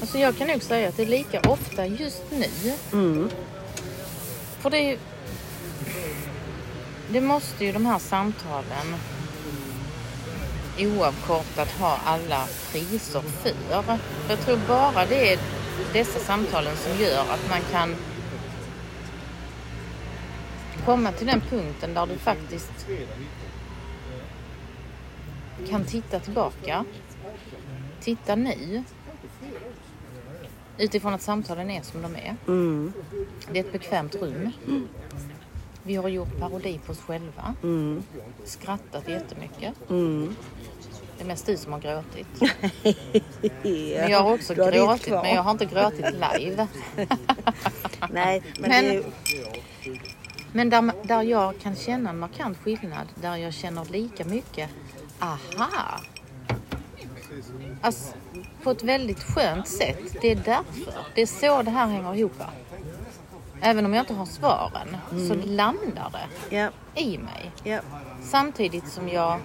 Alltså 0.02 0.17
jag 0.17 0.38
kan 0.38 0.48
nog 0.48 0.63
säga 0.63 0.89
att 0.89 0.98
det 0.98 1.04
är 1.04 1.08
lika 1.08 1.39
ofta 1.39 1.86
just 1.86 2.24
nu. 2.32 2.74
Mm. 2.94 3.30
För 4.62 4.69
det. 4.69 4.97
Det 7.10 7.21
måste 7.21 7.65
ju 7.65 7.71
de 7.71 7.86
här 7.86 8.00
samtalen 8.00 8.95
oavkortat 10.80 11.71
ha 11.80 11.97
alla 12.06 12.47
priser. 12.71 13.21
För 13.21 13.54
Jag 14.30 14.39
tror 14.39 14.60
bara 14.67 15.06
det 15.06 15.34
är 15.34 15.39
dessa 15.93 16.19
samtalen 16.19 16.76
som 16.78 16.97
gör 17.00 17.21
att 17.21 17.50
man 17.50 17.60
kan 17.71 17.95
komma 20.86 21.12
till 21.12 21.28
den 21.28 21.41
punkten 21.41 21.93
där 21.93 22.06
du 22.06 22.17
faktiskt 22.17 22.88
kan 25.69 25.86
titta 25.86 26.19
tillbaka. 26.19 26.86
Titta 28.00 28.36
nu. 28.36 28.84
Utifrån 30.77 31.13
att 31.13 31.21
samtalen 31.21 31.69
är 31.69 31.81
som 31.81 32.01
de 32.01 32.15
är. 32.15 32.36
Mm. 32.47 32.93
Det 33.51 33.60
är 33.60 33.63
ett 33.63 33.71
bekvämt 33.71 34.15
rum. 34.15 34.51
Vi 35.84 35.95
har 35.95 36.10
gjort 36.10 36.39
parodi 36.39 36.79
på 36.86 36.91
oss 36.91 36.99
själva. 36.99 37.55
Mm. 37.63 38.03
Skrattat 38.45 39.10
jättemycket. 39.10 39.73
Mm. 39.89 40.36
Det 41.17 41.23
är 41.23 41.27
mest 41.27 41.45
du 41.45 41.57
som 41.57 41.73
har 41.73 41.79
gråtit. 41.79 42.27
Ja, 43.43 44.01
Men 44.01 44.12
jag 44.12 44.19
har 44.23 44.34
också 44.34 44.53
gråtit, 44.53 45.10
men 45.10 45.36
jag 45.36 45.43
har 45.43 45.51
inte 45.51 45.65
gråtit 45.65 46.05
live. 46.13 46.67
Nej, 48.10 48.43
men, 48.60 48.69
Men- 48.69 48.86
är 48.86 48.93
ju... 48.93 49.03
Men 50.53 50.69
där, 50.69 50.91
där 51.03 51.21
jag 51.21 51.60
kan 51.60 51.75
känna 51.75 52.10
en 52.10 52.19
markant 52.19 52.57
skillnad, 52.57 53.07
där 53.21 53.36
jag 53.36 53.53
känner 53.53 53.86
lika 53.86 54.25
mycket, 54.25 54.69
aha. 55.19 55.99
Alltså, 57.81 58.13
på 58.63 58.71
ett 58.71 58.84
väldigt 58.84 59.24
skönt 59.24 59.67
sätt. 59.67 60.15
Det 60.21 60.32
är 60.32 60.36
därför. 60.36 60.93
Det 61.15 61.21
är 61.21 61.26
så 61.26 61.62
det 61.62 61.71
här 61.71 61.88
hänger 61.88 62.15
ihop. 62.15 62.41
Även 63.62 63.86
om 63.86 63.93
jag 63.93 64.02
inte 64.04 64.13
har 64.13 64.26
svaren 64.26 64.97
så 65.28 65.36
landar 65.36 66.12
det 66.12 66.56
Ja, 66.58 66.69
i 66.95 67.17
mig. 67.17 67.52
ja. 67.63 67.80
Samtidigt 68.24 68.88
som 68.88 69.10
jag 69.10 69.39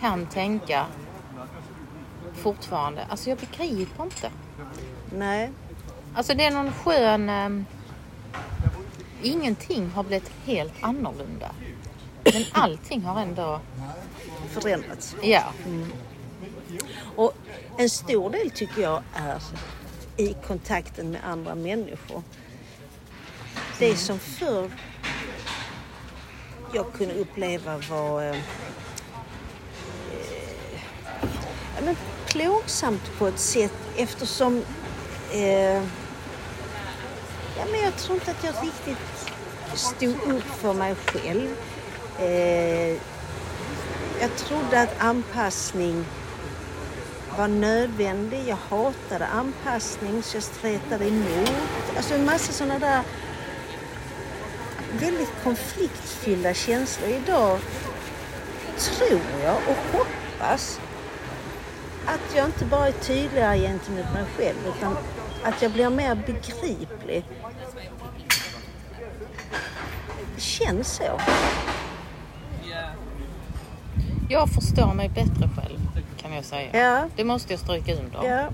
kan 0.00 0.26
tänka 0.26 0.86
fortfarande, 2.34 3.04
alltså 3.10 3.28
jag 3.30 3.38
begriper 3.38 4.04
inte. 4.04 4.30
Nej. 5.16 5.50
Alltså 6.14 6.34
det 6.34 6.44
är 6.44 6.50
någon 6.50 6.72
skön... 6.72 7.28
ehm, 7.28 7.64
ingenting 9.22 9.90
har 9.90 10.02
blivit 10.02 10.30
helt 10.44 10.72
annorlunda. 10.80 11.50
Men 12.24 12.44
allting 12.52 13.02
har 13.02 13.20
ändå... 13.20 13.60
Förändrats. 14.48 15.16
Ja. 15.22 15.42
Och 17.16 17.34
en 17.76 17.90
stor 17.90 18.30
del 18.30 18.50
tycker 18.50 18.82
jag 18.82 19.02
är 19.14 19.42
i 20.16 20.36
kontakten 20.46 21.10
med 21.10 21.20
andra 21.24 21.54
människor. 21.54 22.22
Det 23.78 23.96
som 23.96 24.18
förr 24.18 24.70
jag 26.72 26.92
kunde 26.92 27.14
uppleva 27.14 27.78
var 27.90 28.22
eh, 28.22 28.30
eh, 28.30 28.36
ja, 31.76 31.84
men 31.84 31.96
plågsamt 32.26 33.18
på 33.18 33.26
ett 33.26 33.38
sätt 33.38 33.72
eftersom 33.96 34.62
eh, 35.32 35.82
ja, 37.56 37.64
men 37.70 37.80
jag 37.84 37.96
tror 37.96 38.14
inte 38.14 38.30
att 38.30 38.44
jag 38.44 38.54
riktigt 38.64 39.30
stod 39.74 40.34
upp 40.34 40.44
för 40.44 40.74
mig 40.74 40.94
själv. 40.94 41.56
Eh, 42.18 42.96
jag 44.20 44.36
trodde 44.36 44.80
att 44.80 44.94
anpassning 44.98 46.04
var 47.38 47.48
nödvändig. 47.48 48.40
Jag 48.46 48.58
hatade 48.70 49.26
anpassning 49.26 50.22
så 50.22 50.36
jag 50.36 50.42
stretade 50.42 51.08
emot. 51.08 51.52
Alltså 51.96 52.14
en 52.14 52.24
massa 52.24 52.52
sådana 52.52 52.78
där 52.78 53.02
väldigt 55.00 55.32
konfliktfyllda 55.44 56.54
känslor. 56.54 57.08
Idag 57.08 57.58
tror 58.78 59.20
jag 59.44 59.56
och 59.56 59.98
hoppas 59.98 60.80
att 62.06 62.36
jag 62.36 62.46
inte 62.46 62.64
bara 62.64 62.88
är 62.88 62.92
tydligare 62.92 63.58
gentemot 63.58 64.12
mig 64.12 64.24
själv 64.36 64.58
utan 64.76 64.96
att 65.44 65.62
jag 65.62 65.72
blir 65.72 65.90
mer 65.90 66.14
begriplig. 66.14 67.24
Det 70.34 70.40
känns 70.40 70.96
så. 70.96 71.20
Jag 74.28 74.48
förstår 74.48 74.94
mig 74.94 75.08
bättre 75.08 75.50
själv, 75.56 75.79
kan 76.30 76.36
jag 76.36 76.44
säga. 76.44 76.70
Ja. 76.80 77.08
Det 77.16 77.24
måste 77.24 77.52
jag 77.52 77.60
stryka 77.60 77.94
under. 77.94 78.24
Ja, 78.24 78.48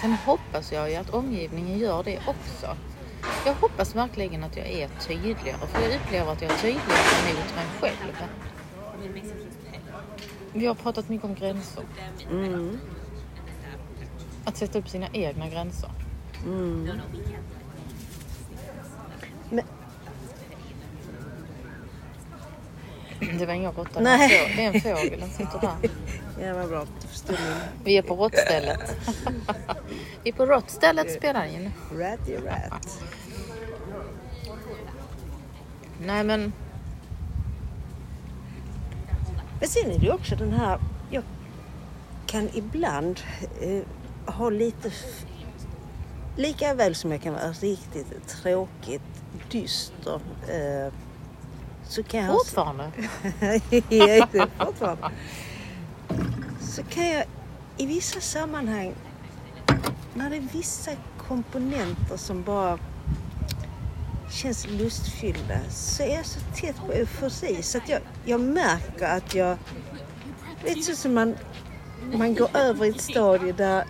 Sen 0.00 0.12
hoppas 0.12 0.72
jag 0.72 0.90
ju 0.90 0.96
att 0.96 1.10
omgivningen 1.10 1.78
gör 1.78 2.02
det 2.02 2.18
också. 2.18 2.76
Jag 3.46 3.54
hoppas 3.54 3.94
verkligen 3.94 4.44
att 4.44 4.56
jag 4.56 4.66
är 4.66 4.88
tydligare, 4.88 5.66
för 5.72 5.82
jag 5.82 5.94
upplever 5.94 6.32
att 6.32 6.42
jag 6.42 6.50
är 6.50 6.56
tydligare 6.56 7.34
mot 7.34 7.54
mig 7.56 7.66
själv. 7.80 8.16
Vi 10.52 10.66
har 10.66 10.74
pratat 10.74 11.08
mycket 11.08 11.24
om 11.24 11.34
gränser. 11.34 11.82
Mm. 12.30 12.78
Att 14.44 14.56
sätta 14.56 14.78
upp 14.78 14.88
sina 14.88 15.06
egna 15.12 15.48
gränser. 15.48 15.90
Men, 19.50 19.66
Det 23.38 23.46
var 23.46 23.54
ingen 23.54 23.72
råtta. 23.72 24.00
Nej. 24.00 24.52
Det 24.56 24.64
är 24.64 24.74
en 24.74 24.80
fågel, 24.80 25.20
den 25.20 25.30
sitter 25.30 25.60
där. 25.60 25.90
ja 26.40 26.54
vad 26.54 26.68
bra. 26.68 26.86
Vi 27.84 27.96
är 27.98 28.02
på 28.02 28.16
råttstället. 28.16 28.80
Vi 30.22 30.30
är 30.30 30.34
på 30.34 30.46
råttstället 30.46 31.12
spelar 31.12 31.44
in. 31.44 31.72
ratty 31.92 32.36
rat. 32.36 33.02
Nej 36.00 36.24
men, 36.24 36.52
Men 39.60 39.68
sen 39.68 39.90
är 39.90 39.98
det 39.98 40.10
också 40.10 40.36
den 40.36 40.52
här, 40.52 40.78
jag 41.10 41.22
kan 42.26 42.48
ibland 42.54 43.20
eh, 43.60 43.82
ha 44.34 44.50
lite, 44.50 44.90
lika 46.36 46.74
väl 46.74 46.94
som 46.94 47.12
jag 47.12 47.22
kan 47.22 47.32
vara 47.32 47.52
riktigt 47.52 48.28
tråkigt, 48.28 49.02
dyster, 49.50 50.20
eh, 50.48 50.92
så 51.84 52.02
kan 52.02 52.20
jag 52.20 52.32
fortfarande. 52.32 52.90
Ja, 53.88 54.26
fortfarande. 54.58 55.10
Så 56.76 56.82
kan 56.82 57.06
jag 57.06 57.24
i 57.76 57.86
vissa 57.86 58.20
sammanhang, 58.20 58.94
när 60.14 60.30
det 60.30 60.36
är 60.36 60.48
vissa 60.52 60.90
komponenter 61.28 62.16
som 62.16 62.42
bara 62.42 62.78
känns 64.30 64.66
lustfyllda, 64.70 65.58
så 65.70 66.02
är 66.02 66.14
jag 66.16 66.26
så 66.26 66.40
tätt 66.54 66.76
på 66.86 66.92
eufori 66.92 67.62
så 67.62 67.78
att 67.78 67.88
jag, 67.88 68.00
jag 68.24 68.40
märker 68.40 69.06
att 69.16 69.34
jag... 69.34 69.58
Lite 70.64 70.82
så 70.82 70.96
som 70.96 71.14
man, 71.14 71.36
man 72.12 72.34
går 72.34 72.56
över 72.56 72.84
i 72.84 72.88
ett 72.88 73.00
stadie 73.00 73.52
där, 73.52 73.84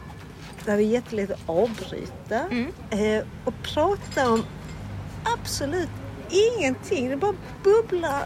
där 0.64 0.76
det 0.76 0.82
är 0.82 0.86
jättelätt 0.86 1.30
att 1.30 1.40
avbryta 1.46 2.40
Mm. 2.50 2.72
eh, 2.90 3.24
och 3.44 3.54
prata 3.62 4.30
om 4.30 4.44
absolut 5.24 5.90
ingenting. 6.30 7.08
Det 7.08 7.16
bara 7.16 7.34
bubblar 7.62 8.24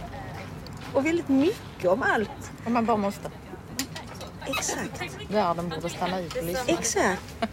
och 0.94 1.06
väldigt 1.06 1.28
mycket 1.28 1.90
om 1.90 2.02
allt. 2.02 2.52
Om 2.64 2.72
man 2.72 2.86
bara 2.86 2.96
måste. 2.96 3.30
Exakt. 4.46 5.02
Världen 5.28 5.68
borde 5.68 5.88
stanna 5.90 6.20
ut 6.20 6.36
och 6.36 6.44
lyssna. 6.44 6.64
Exakt. 6.66 7.22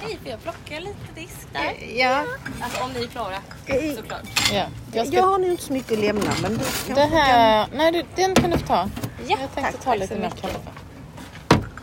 Hej, 0.00 0.18
får 0.22 0.30
jag 0.30 0.42
plocka 0.42 0.80
lite 0.80 0.98
disk 1.14 1.46
där? 1.52 1.94
Ja, 1.98 2.24
Alltså 2.62 2.82
om 2.84 2.92
ni 2.92 3.02
är 3.02 3.06
klara, 3.06 3.36
såklart. 3.96 4.22
ja. 4.52 4.64
Jag 4.92 5.06
ska 5.06 5.16
Jag 5.16 5.22
har 5.22 5.38
nog 5.38 5.50
inte 5.50 5.62
så 5.62 5.72
mycket 5.72 5.92
att 5.92 5.98
lämna 5.98 6.30
men 6.42 6.52
du 6.52 6.58
kanske 6.58 6.94
Det 6.94 7.06
här, 7.06 7.66
nej 7.74 7.92
du, 7.92 8.02
den 8.16 8.34
kan 8.34 8.50
du 8.50 8.58
få 8.58 8.66
ta. 8.66 8.88
Ja, 9.26 9.36
jag 9.40 9.54
tänkte 9.54 9.72
tack, 9.72 9.84
ta 9.84 9.94
lite 9.94 10.14
så 10.14 10.20
mer 10.20 10.30
kaffe. 10.30 10.58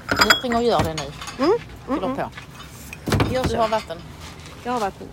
Du 0.10 0.30
springer 0.38 0.58
och 0.58 0.64
gör 0.64 0.84
det 0.84 0.94
nu. 0.94 1.12
Mm, 1.46 1.58
Fyller 1.88 2.16
på. 2.16 2.30
Gör 3.34 3.44
Du 3.44 3.56
har 3.58 3.64
så. 3.64 3.68
vatten. 3.72 3.98
Jag 4.64 4.72
har 4.72 4.80
vatten. 4.80 5.08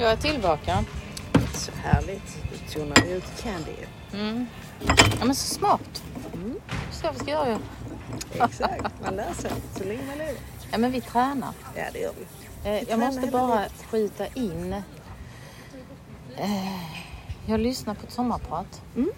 Jag 0.00 0.12
är 0.12 0.16
tillbaka. 0.16 0.84
Så 1.54 1.72
härligt. 1.72 2.38
Du 2.52 2.72
tonar 2.72 3.06
ut 3.06 3.42
Candy. 3.42 3.72
Mm. 4.12 4.46
Ja 5.18 5.24
men 5.24 5.34
så 5.34 5.54
smart. 5.54 6.02
Så 6.90 7.12
vi 7.12 7.18
ska 7.18 7.30
göra 7.30 7.48
ju. 7.48 7.58
Exakt. 8.32 9.00
Man 9.02 9.16
lär 9.16 9.32
sig 9.32 9.50
så 9.76 9.84
länge 9.84 10.02
man 10.06 10.18
lever. 10.18 10.34
Ja 10.70 10.78
men 10.78 10.92
vi 10.92 11.00
tränar. 11.00 11.52
Ja, 11.76 11.84
det 11.92 11.98
gör 11.98 12.12
vi. 12.18 12.24
Eh, 12.68 12.76
jag 12.76 12.86
tränar 12.86 13.06
måste 13.06 13.30
bara 13.30 13.54
livet. 13.54 13.84
skjuta 13.90 14.26
in. 14.26 14.72
Eh, 16.36 16.82
jag 17.46 17.60
lyssnar 17.60 17.94
på 17.94 18.06
ett 18.06 18.12
sommarprat. 18.12 18.82
Mm. 18.96 19.10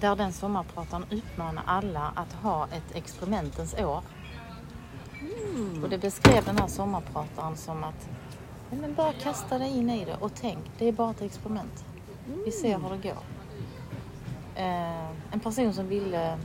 där 0.00 0.16
den 0.16 0.32
sommarprataren 0.32 1.04
uppmanar 1.10 1.62
alla 1.66 2.12
att 2.16 2.32
ha 2.32 2.64
ett 2.66 2.94
experimentens 2.96 3.74
år. 3.74 4.02
Och 5.82 5.88
det 5.88 5.98
beskrev 5.98 6.44
den 6.44 6.58
här 6.58 6.66
sommarprataren 6.68 7.56
som 7.56 7.84
att 7.84 8.08
ja, 8.70 8.76
men 8.76 8.94
bara 8.94 9.12
kasta 9.12 9.58
dig 9.58 9.78
in 9.78 9.90
i 9.90 10.04
det 10.04 10.16
och 10.16 10.30
tänk, 10.34 10.58
det 10.78 10.88
är 10.88 10.92
bara 10.92 11.10
ett 11.10 11.22
experiment. 11.22 11.84
Vi 12.44 12.50
ser 12.50 12.78
hur 12.78 12.90
det 12.90 13.08
går. 13.08 13.22
Eh, 14.54 15.10
en 15.32 15.40
person 15.40 15.72
som 15.72 15.88
ville 15.88 16.38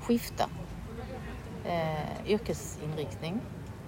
skifta 0.00 0.48
eh, 1.64 2.26
yrkesinriktning 2.26 3.40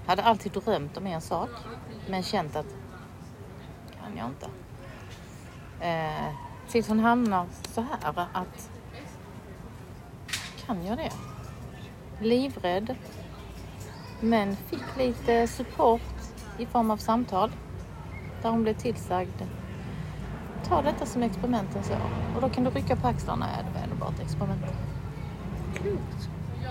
hade 0.07 0.23
alltid 0.23 0.53
drömt 0.53 0.97
om 0.97 1.07
en 1.07 1.21
sak 1.21 1.51
men 2.09 2.23
känt 2.23 2.57
att 2.57 2.67
kan 4.01 4.17
jag 4.17 4.27
inte. 4.27 4.49
Eh, 5.87 6.35
tills 6.69 6.89
hon 6.89 7.01
hamnar 7.01 7.47
så 7.75 7.81
här 7.81 8.29
att 8.33 8.71
kan 10.67 10.87
jag 10.87 10.99
det? 10.99 11.13
Livrädd 12.21 12.97
men 14.21 14.57
fick 14.57 14.97
lite 14.99 15.47
support 15.47 16.14
i 16.59 16.67
form 16.67 16.91
av 16.91 16.97
samtal 16.97 17.51
där 18.43 18.51
hon 18.51 18.63
blev 18.63 18.75
tillsagd 18.75 19.43
ta 20.69 20.83
detta 20.83 21.07
som 21.07 21.23
experimentens 21.23 21.91
år 21.91 22.11
och 22.35 22.41
då 22.41 22.49
kan 22.49 22.65
du 22.65 22.71
rycka 22.71 22.97
på 22.97 23.09
axlarna, 23.09 23.47
ja 23.57 23.63
det 23.63 23.79
var 23.79 23.85
ändå 23.85 23.97
bara 23.97 24.11
ett 24.11 24.21
experiment. 24.21 24.65
Klokt. 25.75 26.29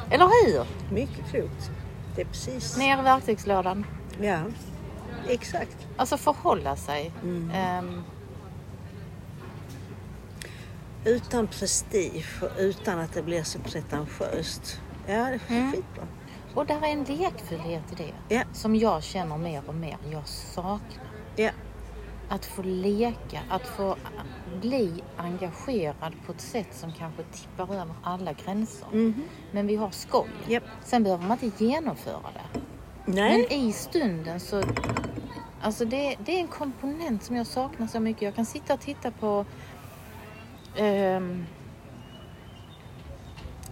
Eller 0.10 0.26
hur? 0.26 0.66
Mycket 0.96 1.30
klokt. 1.30 1.72
Det 2.16 2.22
är 2.22 2.26
precis... 2.26 2.78
Ner 2.78 3.00
i 3.00 3.02
verktygslådan. 3.02 3.86
Ja, 4.22 4.40
exakt. 5.28 5.78
Alltså 5.98 6.18
förhålla 6.18 6.76
sig. 6.76 7.12
Ehm, 7.54 8.04
Utan 11.06 11.48
prestige 11.48 12.42
och 12.44 12.50
utan 12.60 13.00
att 13.00 13.14
det 13.14 13.22
blir 13.24 13.44
så 13.44 13.60
pretentiöst. 13.60 14.82
Ja, 15.08 15.14
det 15.14 15.20
är 15.22 15.40
Mm. 15.50 15.72
skitbra. 15.72 16.04
Och 16.56 16.66
där 16.66 16.82
är 16.86 16.88
en 16.92 17.04
lekfullhet 17.04 17.92
i 17.92 17.96
det 17.96 18.36
Ja. 18.36 18.44
som 18.54 18.76
jag 18.76 19.04
känner 19.04 19.38
mer 19.38 19.62
och 19.68 19.76
mer 19.76 19.98
jag 20.12 20.28
saknar. 20.28 21.06
Ja. 21.36 21.50
Att 22.30 22.46
få 22.46 22.62
leka, 22.62 23.40
att 23.50 23.68
få 23.68 23.96
bli 24.62 25.04
engagerad 25.18 26.14
på 26.26 26.32
ett 26.32 26.42
sätt 26.42 26.68
som 26.72 26.92
kanske 26.92 27.24
tippar 27.24 27.64
över 27.74 27.94
alla 28.04 28.34
gränser. 28.34 28.88
Mhm. 28.92 29.24
Men 29.52 29.68
vi 29.68 29.76
har 29.76 29.92
skoj. 29.92 30.28
Japp. 30.48 30.64
Sen 30.84 31.04
behöver 31.04 31.24
man 31.28 31.38
inte 31.42 31.66
genomföra 31.66 32.20
det. 32.34 32.60
Nej. 33.06 33.48
Men 33.50 33.60
i 33.60 33.74
stunden 33.74 34.40
så... 34.40 34.64
Alltså 35.62 35.86
det, 35.86 36.16
det 36.26 36.36
är 36.36 36.40
en 36.40 36.48
komponent 36.48 37.24
som 37.24 37.36
jag 37.36 37.48
saknar 37.48 37.88
så 37.88 38.00
mycket. 38.00 38.22
Jag 38.22 38.36
kan 38.36 38.46
sitta 38.46 38.74
och 38.74 38.80
titta 38.80 39.12
på... 39.12 39.46
ehm, 40.76 41.46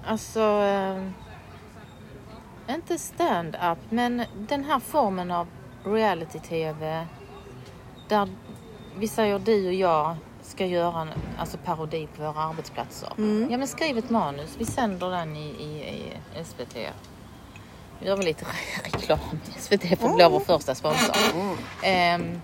alltså... 0.06 0.40
ehm, 0.42 1.14
inte 2.76 2.98
stand-up, 2.98 3.78
men 3.90 4.24
den 4.48 4.64
här 4.64 4.80
formen 4.80 5.32
av 5.32 5.48
reality-tv 5.84 7.08
där 8.08 8.30
vi 8.98 9.08
säger 9.08 9.40
du 9.40 9.68
och 9.68 9.74
jag 9.74 10.16
ska 10.42 10.66
göra 10.66 11.02
en 11.02 11.10
alltså 11.38 11.58
parodi 11.58 12.08
på 12.16 12.22
våra 12.22 12.44
arbetsplatser. 12.44 13.10
Ja 13.52 13.58
men 13.58 13.68
skriv 13.68 13.98
ett 13.98 14.10
manus, 14.10 14.56
vi 14.58 14.66
sänder 14.66 15.10
den 15.10 15.36
i, 15.36 15.48
i, 15.48 15.64
i 16.40 16.44
SVT. 16.44 16.76
Nu 18.00 18.08
gör 18.08 18.18
vi 18.18 18.24
lite 18.24 18.46
reklam. 18.84 19.20
SVT 19.58 20.00
får 20.00 20.16
bli 20.16 20.28
vår 20.32 20.40
första 20.40 20.76
sponsor. 20.76 21.16
Ehm, 21.84 22.42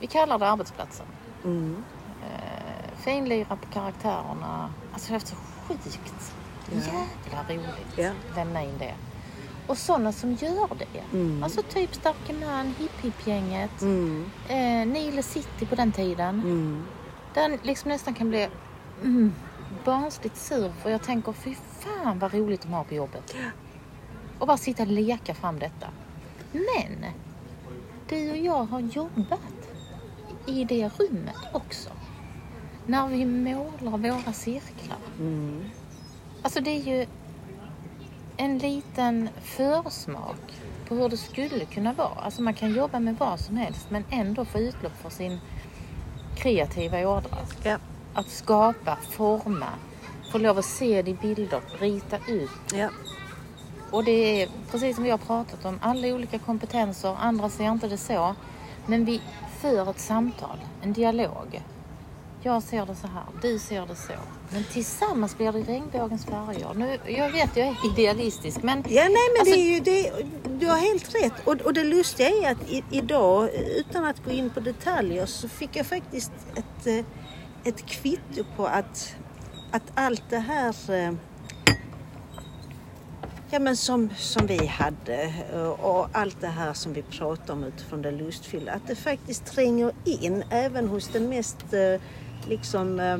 vi 0.00 0.06
kallar 0.06 0.38
det 0.38 0.46
arbetsplatsen. 0.48 1.06
Mm. 1.44 1.84
Eh, 2.22 3.02
finlira 3.04 3.56
på 3.56 3.66
karaktärerna. 3.72 4.74
Alltså 4.92 5.08
det 5.08 5.12
varit 5.12 5.26
så 5.26 5.36
sjukt 5.68 5.86
jävla 6.76 7.42
roligt. 7.48 7.96
Ja. 7.96 8.10
Lämna 8.36 8.62
in 8.62 8.78
det. 8.78 8.94
Och 9.66 9.78
sådana 9.78 10.12
som 10.12 10.32
gör 10.32 10.68
det. 10.78 11.16
Mm. 11.18 11.42
Alltså 11.42 11.62
typ 11.62 11.94
Starke 11.94 12.32
Man, 12.46 12.74
Hipp 12.78 13.00
Hipp-gänget, 13.00 13.82
Mm. 13.82 14.24
eh, 14.48 14.86
Nile 14.92 15.22
City 15.22 15.66
på 15.66 15.74
den 15.74 15.92
tiden. 15.92 16.40
Mm. 16.40 16.82
Den 17.34 17.58
liksom 17.62 17.88
nästan 17.90 18.14
kan 18.14 18.28
bli 18.28 18.48
mm, 19.02 19.32
barnsligt 19.84 20.36
sur 20.36 20.72
för 20.82 20.90
jag 20.90 21.02
tänker 21.02 21.32
fy 21.32 21.54
fan 21.78 22.18
vad 22.18 22.34
roligt 22.34 22.62
de 22.62 22.72
har 22.72 22.84
på 22.84 22.94
jobbet. 22.94 23.34
Och 24.38 24.46
bara 24.46 24.56
sitta 24.56 24.82
och 24.82 24.88
leka 24.88 25.34
fram 25.34 25.58
detta. 25.58 25.86
Men 26.52 27.04
du 28.08 28.30
och 28.30 28.36
jag 28.36 28.64
har 28.64 28.80
jobbat 28.80 29.40
i 30.46 30.64
det 30.64 30.90
rummet 30.98 31.36
också. 31.52 31.90
När 32.86 33.08
vi 33.08 33.24
målar 33.26 33.98
våra 33.98 34.32
cirklar. 34.32 34.98
Mm. 35.18 35.64
Alltså 36.42 36.60
det 36.60 36.70
är 36.70 36.82
ju 36.82 37.06
en 38.36 38.58
liten 38.58 39.28
försmak 39.42 40.60
på 40.88 40.94
hur 40.94 41.08
det 41.08 41.16
skulle 41.16 41.64
kunna 41.64 41.92
vara. 41.92 42.08
Alltså 42.08 42.42
man 42.42 42.54
kan 42.54 42.74
jobba 42.74 42.98
med 42.98 43.16
vad 43.18 43.40
som 43.40 43.56
helst 43.56 43.86
men 43.90 44.04
ändå 44.10 44.44
få 44.44 44.58
utlopp 44.58 45.02
för 45.02 45.10
sin 45.10 45.40
kreativa 46.36 47.08
ådra. 47.08 47.36
Ja. 47.62 47.78
Att 48.14 48.28
skapa, 48.28 48.98
forma, 49.10 49.68
få 50.32 50.38
lov 50.38 50.58
att 50.58 50.64
se 50.64 51.02
det 51.02 51.10
i 51.10 51.14
bilder, 51.14 51.60
rita 51.80 52.16
ut. 52.28 52.50
Ja. 52.74 52.88
Och 53.90 54.04
det 54.04 54.42
är 54.42 54.48
precis 54.70 54.94
som 54.94 55.04
vi 55.04 55.10
har 55.10 55.18
pratat 55.18 55.64
om, 55.64 55.78
alla 55.82 56.08
olika 56.08 56.38
kompetenser, 56.38 57.16
andra 57.20 57.48
ser 57.48 57.70
inte 57.70 57.88
det 57.88 57.98
så. 57.98 58.34
Men 58.86 59.04
vi 59.04 59.20
för 59.60 59.90
ett 59.90 60.00
samtal, 60.00 60.58
en 60.82 60.92
dialog. 60.92 61.62
Jag 62.42 62.62
ser 62.62 62.86
det 62.86 62.94
så 62.94 63.06
här, 63.06 63.22
du 63.42 63.58
ser 63.58 63.86
det 63.86 63.94
så. 63.96 64.12
Men 64.50 64.64
tillsammans 64.64 65.36
blir 65.36 65.52
det 65.52 65.58
regnbågens 65.62 66.24
färger. 66.24 66.74
Nu, 66.74 66.98
jag 67.06 67.30
vet, 67.32 67.56
jag 67.56 67.66
är 67.66 67.76
idealistisk 67.92 68.62
men 68.62 68.84
Ja, 68.88 69.02
nej 69.02 69.10
men 69.10 69.40
Alltså- 69.40 69.54
det 69.54 69.60
är 69.60 69.74
ju 69.74 69.80
det. 69.80 70.12
Du 70.58 70.66
har 70.66 70.76
helt 70.76 71.14
rätt. 71.14 71.32
Och, 71.44 71.54
och 71.54 71.74
det 71.74 71.84
lustiga 71.84 72.28
är 72.28 72.52
att 72.52 72.70
i, 72.70 72.84
idag, 72.90 73.48
utan 73.76 74.04
att 74.04 74.24
gå 74.24 74.30
in 74.30 74.50
på 74.50 74.60
detaljer, 74.60 75.26
så 75.26 75.48
fick 75.48 75.76
jag 75.76 75.86
faktiskt 75.86 76.32
ett, 76.56 76.86
eh, 76.86 77.04
ett 77.64 77.86
kvitto 77.86 78.44
på 78.56 78.66
att, 78.66 79.14
att 79.70 79.82
allt 79.94 80.22
det 80.30 80.38
här 80.38 80.74
eh, 80.90 81.12
Ja 83.50 83.58
men 83.58 83.76
som, 83.76 84.10
som 84.16 84.46
vi 84.46 84.66
hade 84.66 85.22
eh, 85.52 85.68
och 85.68 86.08
allt 86.12 86.40
det 86.40 86.46
här 86.46 86.72
som 86.72 86.92
vi 86.92 87.02
pratar 87.02 87.54
om 87.54 87.64
utifrån 87.64 88.02
det 88.02 88.10
lustfyllda. 88.10 88.72
Att 88.72 88.86
det 88.86 88.94
faktiskt 88.96 89.46
tränger 89.46 89.92
in 90.04 90.44
även 90.50 90.88
hos 90.88 91.08
den 91.08 91.28
mest 91.28 91.74
liksom 92.48 93.00
eh, 93.00 93.18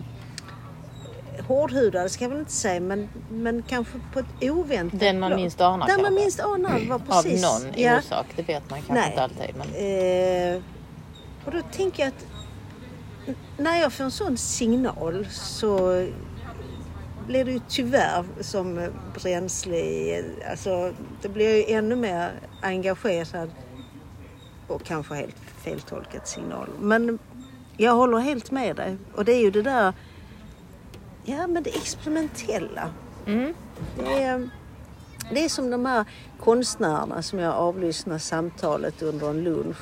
hårdhudade 1.47 2.09
ska 2.09 2.25
jag 2.25 2.31
väl 2.31 2.39
inte 2.39 2.53
säga 2.53 2.81
men, 2.81 3.09
men 3.31 3.63
kanske 3.63 3.99
på 4.13 4.19
ett 4.19 4.27
oväntat 4.41 5.01
Den 5.01 5.21
man 5.21 5.37
minst 5.37 5.61
anar 5.61 5.87
Den 5.87 6.03
man 6.03 6.15
minst 6.15 6.41
anar 6.41 6.89
var 6.89 6.95
av 6.95 7.23
precis. 7.23 7.43
någon 7.43 7.73
ja. 7.77 7.99
orsak, 7.99 8.27
det 8.37 8.43
vet 8.43 8.71
man 8.71 8.79
kanske 8.79 8.95
Nej. 8.95 9.11
inte 9.11 9.23
alltid. 9.23 9.55
Men... 9.57 10.55
Eh, 10.55 10.63
och 11.45 11.53
då 11.53 11.63
tänker 11.73 12.03
jag 12.03 12.09
att 12.09 12.27
när 13.57 13.81
jag 13.81 13.93
får 13.93 14.05
en 14.05 14.11
sån 14.11 14.37
signal 14.37 15.27
så 15.31 16.07
blir 17.27 17.45
det 17.45 17.53
ju 17.53 17.61
tyvärr 17.69 18.25
som 18.41 18.91
bränsle 19.15 19.77
i, 19.77 20.25
alltså 20.51 20.93
det 21.23 21.29
blir 21.29 21.57
ju 21.57 21.75
ännu 21.75 21.97
mer 21.97 22.33
engagerad 22.63 23.51
och 24.67 24.85
kanske 24.85 25.15
helt 25.15 25.37
feltolkat 25.63 26.29
signal. 26.29 26.69
Men 26.81 27.19
jag 27.81 27.93
håller 27.93 28.19
helt 28.19 28.51
med 28.51 28.77
dig 28.77 28.97
och 29.15 29.25
det 29.25 29.33
är 29.33 29.41
ju 29.41 29.51
det 29.51 29.63
där, 29.63 29.93
ja 31.25 31.47
men 31.47 31.63
det 31.63 31.71
experimentella. 31.71 32.91
Mm. 33.27 33.55
Det 33.99 34.23
är, 34.23 34.49
det 35.33 35.45
är 35.45 35.49
som 35.49 35.71
de 35.71 35.87
här 35.87 36.05
konstnärerna 36.41 37.23
som 37.23 37.39
jag 37.39 37.55
avlyssnade 37.55 38.19
samtalet 38.21 39.03
under 39.03 39.31
en 39.31 39.45
lunch 39.45 39.77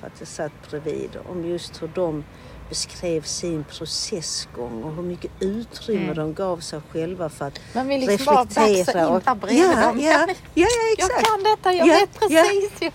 för 0.00 0.06
att 0.06 0.12
jag 0.18 0.28
satt 0.28 0.52
bredvid 0.70 1.10
om 1.28 1.44
just 1.44 1.82
hur 1.82 1.90
de 1.94 2.24
beskrev 2.68 3.22
sin 3.22 3.64
processgång 3.64 4.82
och 4.82 4.94
hur 4.94 5.02
mycket 5.02 5.30
utrymme 5.40 6.14
de 6.14 6.34
gav 6.34 6.58
sig 6.58 6.80
själva 6.92 7.28
för 7.28 7.44
att 7.46 7.60
Man 7.74 7.88
vill 7.88 8.00
liksom 8.00 8.34
bara 8.34 8.44
baxa 8.44 8.68
in 8.68 8.84
där 8.84 8.98
ja, 8.98 9.20
dem. 9.34 9.38
ja, 9.42 9.48
ja, 9.50 9.94
ja, 9.98 10.26
Jag 10.54 10.68
exakt. 10.92 11.26
kan 11.26 11.42
detta, 11.42 11.72
jag 11.72 11.86
Ja, 11.88 11.94
vet 11.94 12.10
ja. 12.30 12.42
precis. 12.70 12.90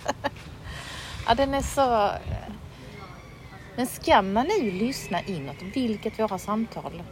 Ja, 1.28 1.36
den 1.36 1.54
är 1.54 1.62
så... 1.62 2.10
Men 3.80 3.88
ska 3.88 4.22
man 4.22 4.48
nu 4.48 4.72
lyssna 4.72 5.22
inåt, 5.22 5.56
vilket 5.74 6.20
våra 6.20 6.38
samtal 6.38 7.04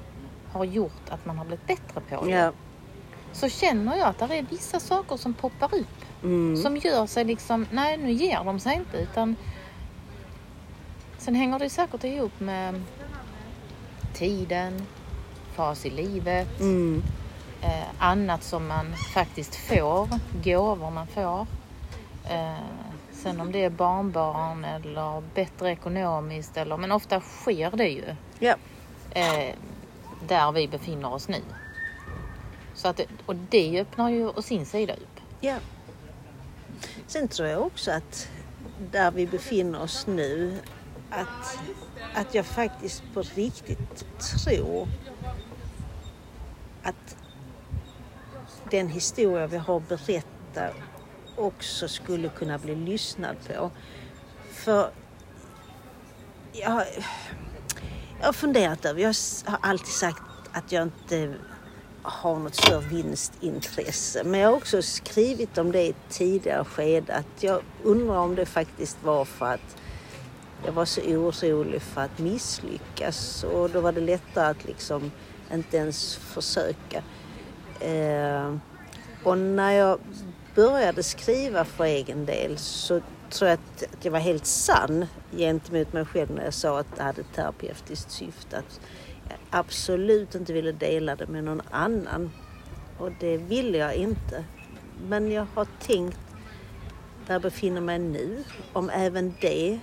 har 0.51 0.65
gjort 0.65 1.09
att 1.09 1.25
man 1.25 1.37
har 1.37 1.45
blivit 1.45 1.67
bättre 1.67 2.01
på 2.09 2.25
det, 2.25 2.31
Ja. 2.31 2.51
så 3.31 3.49
känner 3.49 3.97
jag 3.97 4.07
att 4.07 4.19
det 4.29 4.35
är 4.37 4.45
vissa 4.49 4.79
saker 4.79 5.17
som 5.17 5.33
poppar 5.33 5.75
upp. 5.75 6.23
Mm. 6.23 6.57
Som 6.57 6.77
gör 6.77 7.05
sig 7.07 7.23
liksom, 7.23 7.65
nej 7.71 7.97
nu 7.97 8.11
ger 8.11 8.43
de 8.43 8.59
sig 8.59 8.73
inte 8.75 8.97
utan 8.97 9.35
Sen 11.17 11.35
hänger 11.35 11.59
det 11.59 11.69
säkert 11.69 12.03
ihop 12.03 12.39
med 12.39 12.83
tiden, 14.13 14.85
fas 15.55 15.85
i 15.85 15.89
livet, 15.89 16.59
Mm. 16.59 17.03
eh, 17.61 17.85
annat 17.99 18.43
som 18.43 18.67
man 18.67 18.93
faktiskt 19.13 19.55
får, 19.55 20.09
gåvor 20.43 20.91
man 20.91 21.07
får. 21.07 21.47
Eh, 22.29 22.53
sen 23.23 23.41
om 23.41 23.51
det 23.51 23.63
är 23.63 23.69
barnbarn 23.69 24.65
eller 24.65 25.23
bättre 25.35 25.71
ekonomiskt 25.71 26.57
eller, 26.57 26.77
men 26.77 26.91
ofta 26.91 27.21
sker 27.21 27.71
det 27.71 27.87
ju. 27.87 28.15
Ja. 28.39 28.55
Eh, 29.11 29.55
där 30.27 30.51
vi 30.51 30.67
befinner 30.67 31.13
oss 31.13 31.27
nu. 31.27 31.41
Så 32.73 32.87
att, 32.87 33.01
och 33.25 33.35
det 33.35 33.81
öppnar 33.81 34.09
ju 34.09 34.27
å 34.27 34.41
sin 34.41 34.65
sida 34.65 34.93
upp. 34.93 35.19
Ja. 35.41 35.55
Sen 37.07 37.27
tror 37.27 37.47
jag 37.47 37.61
också 37.61 37.91
att 37.91 38.29
där 38.91 39.11
vi 39.11 39.27
befinner 39.27 39.81
oss 39.81 40.07
nu, 40.07 40.59
att, 41.09 41.59
att 42.13 42.35
jag 42.35 42.45
faktiskt 42.45 43.03
på 43.13 43.21
riktigt 43.21 44.05
tror 44.19 44.87
att 46.83 47.17
den 48.71 48.87
historia 48.87 49.47
vi 49.47 49.57
har 49.57 49.79
berättat 49.79 50.73
också 51.37 51.87
skulle 51.87 52.29
kunna 52.29 52.57
bli 52.57 52.75
lyssnad 52.75 53.35
på. 53.47 53.71
För 54.51 54.89
jag, 56.53 56.69
har- 56.69 56.85
jag 58.19 58.25
har 58.25 58.33
funderat 58.33 58.85
över, 58.85 59.01
jag 59.01 59.13
har 59.45 59.59
alltid 59.61 59.93
sagt 59.93 60.21
att 60.51 60.71
jag 60.71 60.83
inte 60.83 61.33
har 62.01 62.35
något 62.39 62.55
större 62.55 62.87
vinstintresse. 62.87 64.23
Men 64.23 64.39
jag 64.39 64.49
har 64.49 64.55
också 64.55 64.81
skrivit 64.81 65.57
om 65.57 65.71
det 65.71 65.81
i 65.83 65.89
ett 65.89 66.09
tidigare 66.09 66.65
skede 66.65 67.13
att 67.15 67.43
jag 67.43 67.61
undrar 67.83 68.17
om 68.17 68.35
det 68.35 68.45
faktiskt 68.45 68.97
var 69.03 69.25
för 69.25 69.53
att 69.53 69.75
jag 70.65 70.71
var 70.71 70.85
så 70.85 71.01
orolig 71.01 71.81
för 71.81 72.01
att 72.01 72.19
misslyckas 72.19 73.43
och 73.43 73.69
då 73.69 73.81
var 73.81 73.91
det 73.91 74.01
lättare 74.01 74.45
att 74.51 74.65
liksom 74.65 75.11
inte 75.53 75.77
ens 75.77 76.15
försöka. 76.15 77.03
Eh, 77.79 78.55
och 79.23 79.37
när 79.37 79.71
jag 79.71 79.99
började 80.57 81.03
skriva 81.03 81.65
för 81.65 81.83
egen 81.83 82.25
del 82.25 82.57
så 82.57 83.01
tror 83.29 83.49
jag 83.49 83.59
att, 83.59 83.83
att 83.93 84.05
jag 84.05 84.11
var 84.11 84.19
helt 84.19 84.45
sann 84.45 85.05
gentemot 85.31 85.93
mig 85.93 86.05
själv 86.05 86.31
när 86.31 86.43
jag 86.43 86.53
sa 86.53 86.79
att 86.79 86.95
det 86.95 87.03
hade 87.03 87.21
ett 87.21 87.33
terapeutiskt 87.35 88.11
syfte. 88.11 88.57
Att 88.57 88.79
jag 89.29 89.37
absolut 89.49 90.35
inte 90.35 90.53
ville 90.53 90.71
dela 90.71 91.15
det 91.15 91.27
med 91.27 91.43
någon 91.43 91.61
annan. 91.71 92.31
Och 92.99 93.11
det 93.19 93.37
ville 93.37 93.77
jag 93.77 93.95
inte. 93.95 94.45
Men 95.07 95.31
jag 95.31 95.47
har 95.53 95.67
tänkt 95.81 96.19
där 97.27 97.33
jag 97.33 97.41
befinner 97.41 97.81
mig 97.81 97.99
nu, 97.99 98.43
om 98.73 98.89
även 98.89 99.33
det 99.41 99.79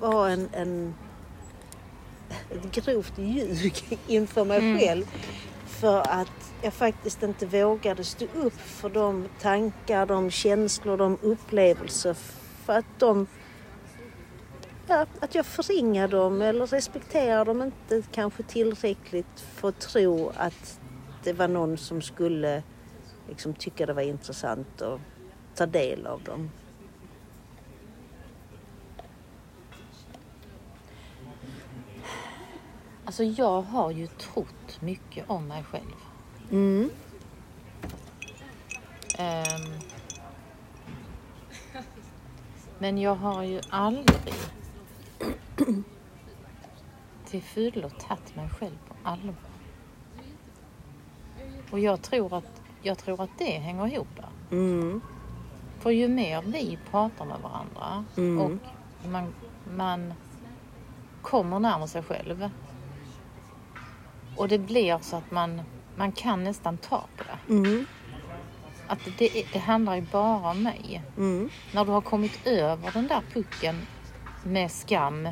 var 0.00 0.28
en, 0.28 0.48
en 0.52 0.94
ett 2.50 2.84
grovt 2.84 3.18
ljug 3.18 3.74
inför 4.06 4.44
mig 4.44 4.78
själv. 4.78 5.04
För 5.80 5.98
att 5.98 6.52
jag 6.62 6.74
faktiskt 6.74 7.22
inte 7.22 7.46
vågade 7.46 8.04
stå 8.04 8.24
upp 8.34 8.60
för 8.60 8.88
de 8.88 9.28
tankar, 9.40 10.06
de 10.06 10.30
känslor, 10.30 10.96
de 10.96 11.18
upplevelser. 11.22 12.14
För 12.64 12.72
att 12.72 12.98
de... 12.98 13.26
Ja, 14.86 15.06
att 15.20 15.34
jag 15.34 15.46
förringar 15.46 16.08
dem 16.08 16.42
eller 16.42 16.66
respekterar 16.66 17.44
dem 17.44 17.62
inte 17.62 18.02
kanske 18.12 18.42
tillräckligt 18.42 19.40
för 19.40 19.68
att 19.68 19.80
tro 19.80 20.32
att 20.36 20.80
det 21.24 21.32
var 21.32 21.48
någon 21.48 21.78
som 21.78 22.02
skulle 22.02 22.62
liksom 23.28 23.54
tycka 23.54 23.86
det 23.86 23.92
var 23.92 24.02
intressant 24.02 24.82
att 24.82 25.00
ta 25.54 25.66
del 25.66 26.06
av 26.06 26.22
dem. 26.22 26.50
Alltså 33.04 33.24
jag 33.24 33.62
har 33.62 33.90
ju 33.90 34.06
trott 34.06 34.80
mycket 34.80 35.30
om 35.30 35.48
mig 35.48 35.64
själv. 35.64 35.94
Mm. 36.50 36.90
Ehm, 39.18 39.78
men 42.78 42.98
jag 42.98 43.14
har 43.14 43.42
ju 43.42 43.60
aldrig 43.70 44.34
till 47.24 47.42
fullo 47.42 47.88
tagit 47.88 48.36
mig 48.36 48.48
själv 48.48 48.78
på 48.88 48.94
allvar. 49.08 49.34
Och 51.70 51.80
jag 51.80 52.02
tror 52.02 52.34
att, 52.36 52.62
jag 52.82 52.98
tror 52.98 53.20
att 53.22 53.38
det 53.38 53.58
hänger 53.58 53.86
ihop 53.86 54.08
där. 54.16 54.56
Mm. 54.56 55.00
För 55.78 55.90
ju 55.90 56.08
mer 56.08 56.42
vi 56.42 56.78
pratar 56.90 57.24
med 57.24 57.40
varandra 57.40 58.04
Mm. 58.16 58.40
och 58.40 58.50
man, 59.08 59.34
man 59.76 60.14
kommer 61.22 61.58
närmare 61.58 61.88
sig 61.88 62.02
själv 62.02 62.50
och 64.36 64.48
det 64.48 64.58
blir 64.58 64.98
så 65.02 65.16
att 65.16 65.30
man, 65.30 65.60
man 65.96 66.12
kan 66.12 66.44
nästan 66.44 66.76
ta 66.76 67.04
på 67.16 67.24
det. 67.24 67.52
Mm. 67.52 67.86
Att 68.86 68.98
det, 69.18 69.46
det 69.52 69.58
handlar 69.58 69.94
ju 69.94 70.00
bara 70.00 70.50
om 70.50 70.62
mig. 70.62 71.02
Mm. 71.16 71.50
När 71.74 71.84
du 71.84 71.90
har 71.90 72.00
kommit 72.00 72.46
över 72.46 72.90
den 72.92 73.06
där 73.06 73.22
pucken 73.32 73.86
med 74.44 74.70
skam. 74.70 75.28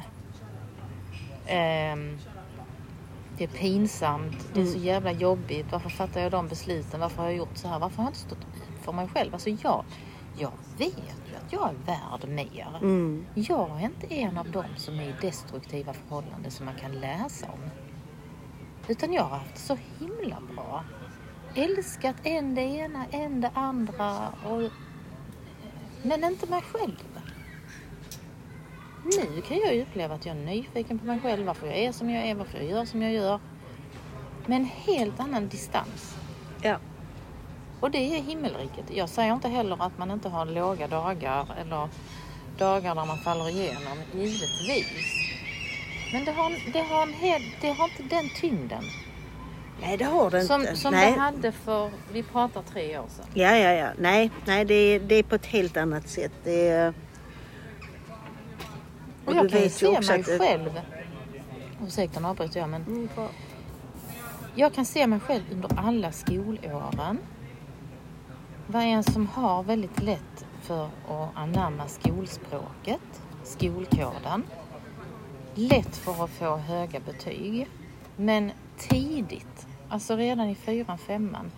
ehm, 1.46 2.18
det 3.38 3.44
är 3.44 3.48
pinsamt, 3.48 4.48
det 4.54 4.60
är 4.60 4.64
så 4.64 4.78
jävla 4.78 5.12
jobbigt. 5.12 5.66
Varför 5.72 5.88
fattar 5.88 6.20
jag 6.20 6.30
de 6.30 6.48
besluten? 6.48 7.00
Varför 7.00 7.22
har 7.22 7.28
jag 7.28 7.36
gjort 7.38 7.56
så 7.56 7.68
här? 7.68 7.78
Varför 7.78 7.96
har 7.96 8.04
jag 8.04 8.10
inte 8.10 8.18
stått 8.18 8.38
upp 8.38 8.84
för 8.84 8.92
mig 8.92 9.08
själv? 9.08 9.34
Alltså 9.34 9.50
jag, 9.50 9.84
jag 10.38 10.52
vet 10.78 10.98
ju 11.30 11.36
att 11.36 11.52
jag 11.52 11.68
är 11.68 11.74
värd 11.86 12.28
mer. 12.28 12.78
Mm. 12.82 13.26
Jag 13.34 13.80
är 13.80 13.84
inte 13.84 14.14
en 14.14 14.38
av 14.38 14.50
dem 14.50 14.64
som 14.76 14.94
är 15.00 15.04
i 15.04 15.14
destruktiva 15.20 15.92
förhållanden 15.92 16.50
som 16.50 16.66
man 16.66 16.74
kan 16.74 16.92
läsa 16.92 17.46
om. 17.46 17.70
Utan 18.88 19.12
jag 19.12 19.22
har 19.22 19.38
haft 19.38 19.58
så 19.58 19.78
himla 19.98 20.38
bra. 20.54 20.84
Älskat 21.54 22.16
en 22.22 22.54
det 22.54 22.62
ena, 22.62 23.06
en 23.10 23.40
det 23.40 23.50
andra. 23.54 24.28
Och... 24.28 24.70
Men 26.02 26.24
inte 26.24 26.46
mig 26.46 26.62
själv. 26.62 26.96
Nu 29.04 29.40
kan 29.40 29.58
jag 29.58 29.80
uppleva 29.80 30.14
att 30.14 30.26
jag 30.26 30.36
är 30.36 30.40
nyfiken 30.40 30.98
på 30.98 31.06
mig 31.06 31.20
själv, 31.20 31.46
varför 31.46 31.66
jag 31.66 31.76
är 31.76 31.92
som 31.92 32.10
jag 32.10 32.26
är, 32.26 32.34
varför 32.34 32.58
jag 32.58 32.66
gör 32.66 32.84
som 32.84 33.02
jag 33.02 33.12
gör. 33.12 33.40
Med 34.46 34.56
en 34.56 34.64
helt 34.64 35.20
annan 35.20 35.48
distans. 35.48 36.16
Ja. 36.62 36.76
Och 37.80 37.90
det 37.90 37.98
är 37.98 38.22
himmelriket. 38.22 38.84
Jag 38.90 39.08
säger 39.08 39.34
inte 39.34 39.48
heller 39.48 39.82
att 39.82 39.98
man 39.98 40.10
inte 40.10 40.28
har 40.28 40.46
låga 40.46 40.88
dagar 40.88 41.46
eller 41.60 41.88
dagar 42.58 42.94
där 42.94 43.06
man 43.06 43.18
faller 43.18 43.48
igenom, 43.48 43.98
givetvis. 44.12 45.31
Men 46.12 46.24
det 46.24 46.32
har, 46.32 46.72
det 46.72 46.80
har, 46.80 47.02
en 47.02 47.12
hel, 47.12 47.42
det 47.60 47.68
har 47.68 47.84
inte 47.84 48.16
den 48.16 48.28
tyngden 48.28 48.84
Nej, 49.82 49.96
det 49.96 50.04
har 50.04 50.30
det 50.30 50.42
som, 50.42 50.60
inte. 50.60 50.76
som 50.76 50.94
Nej. 50.94 51.12
det 51.12 51.20
hade 51.20 51.52
för, 51.52 51.90
vi 52.12 52.22
pratar 52.22 52.62
tre 52.62 52.98
år 52.98 53.06
sedan. 53.08 53.26
Ja, 53.34 53.56
ja, 53.56 53.72
ja. 53.72 53.88
Nej, 53.98 54.30
nej 54.44 54.64
det, 54.64 54.74
är, 54.74 55.00
det 55.00 55.14
är 55.14 55.22
på 55.22 55.34
ett 55.34 55.46
helt 55.46 55.76
annat 55.76 56.08
sätt. 56.08 56.32
Det 56.44 56.68
är... 56.68 56.94
Och 59.24 59.34
jag 59.34 59.50
kan 59.50 59.62
ju 59.62 59.68
se 59.68 60.00
mig 60.00 60.20
att 60.20 60.26
själv, 60.26 60.80
ursäkta 61.86 62.20
nu 62.20 62.26
avbryter 62.28 62.60
jag 62.60 62.68
men 62.68 62.82
Mm, 62.82 63.08
jag 64.54 64.74
kan 64.74 64.84
se 64.84 65.06
mig 65.06 65.20
själv 65.20 65.42
under 65.52 65.70
alla 65.76 66.12
skolåren. 66.12 67.18
Vara 68.66 68.82
en 68.82 69.02
som 69.02 69.28
har 69.28 69.62
väldigt 69.62 70.02
lätt 70.02 70.46
för 70.62 70.84
att 70.84 71.30
anamma 71.34 71.88
skolspråket, 71.88 73.22
skolkoden. 73.44 74.44
Lätt 75.54 75.96
för 75.96 76.24
att 76.24 76.30
få 76.30 76.56
höga 76.56 77.00
betyg. 77.00 77.68
Men 78.16 78.50
tidigt, 78.78 79.66
alltså 79.88 80.16
redan 80.16 80.48
i 80.48 80.54
fyran, 80.54 80.98
femman, 80.98 81.50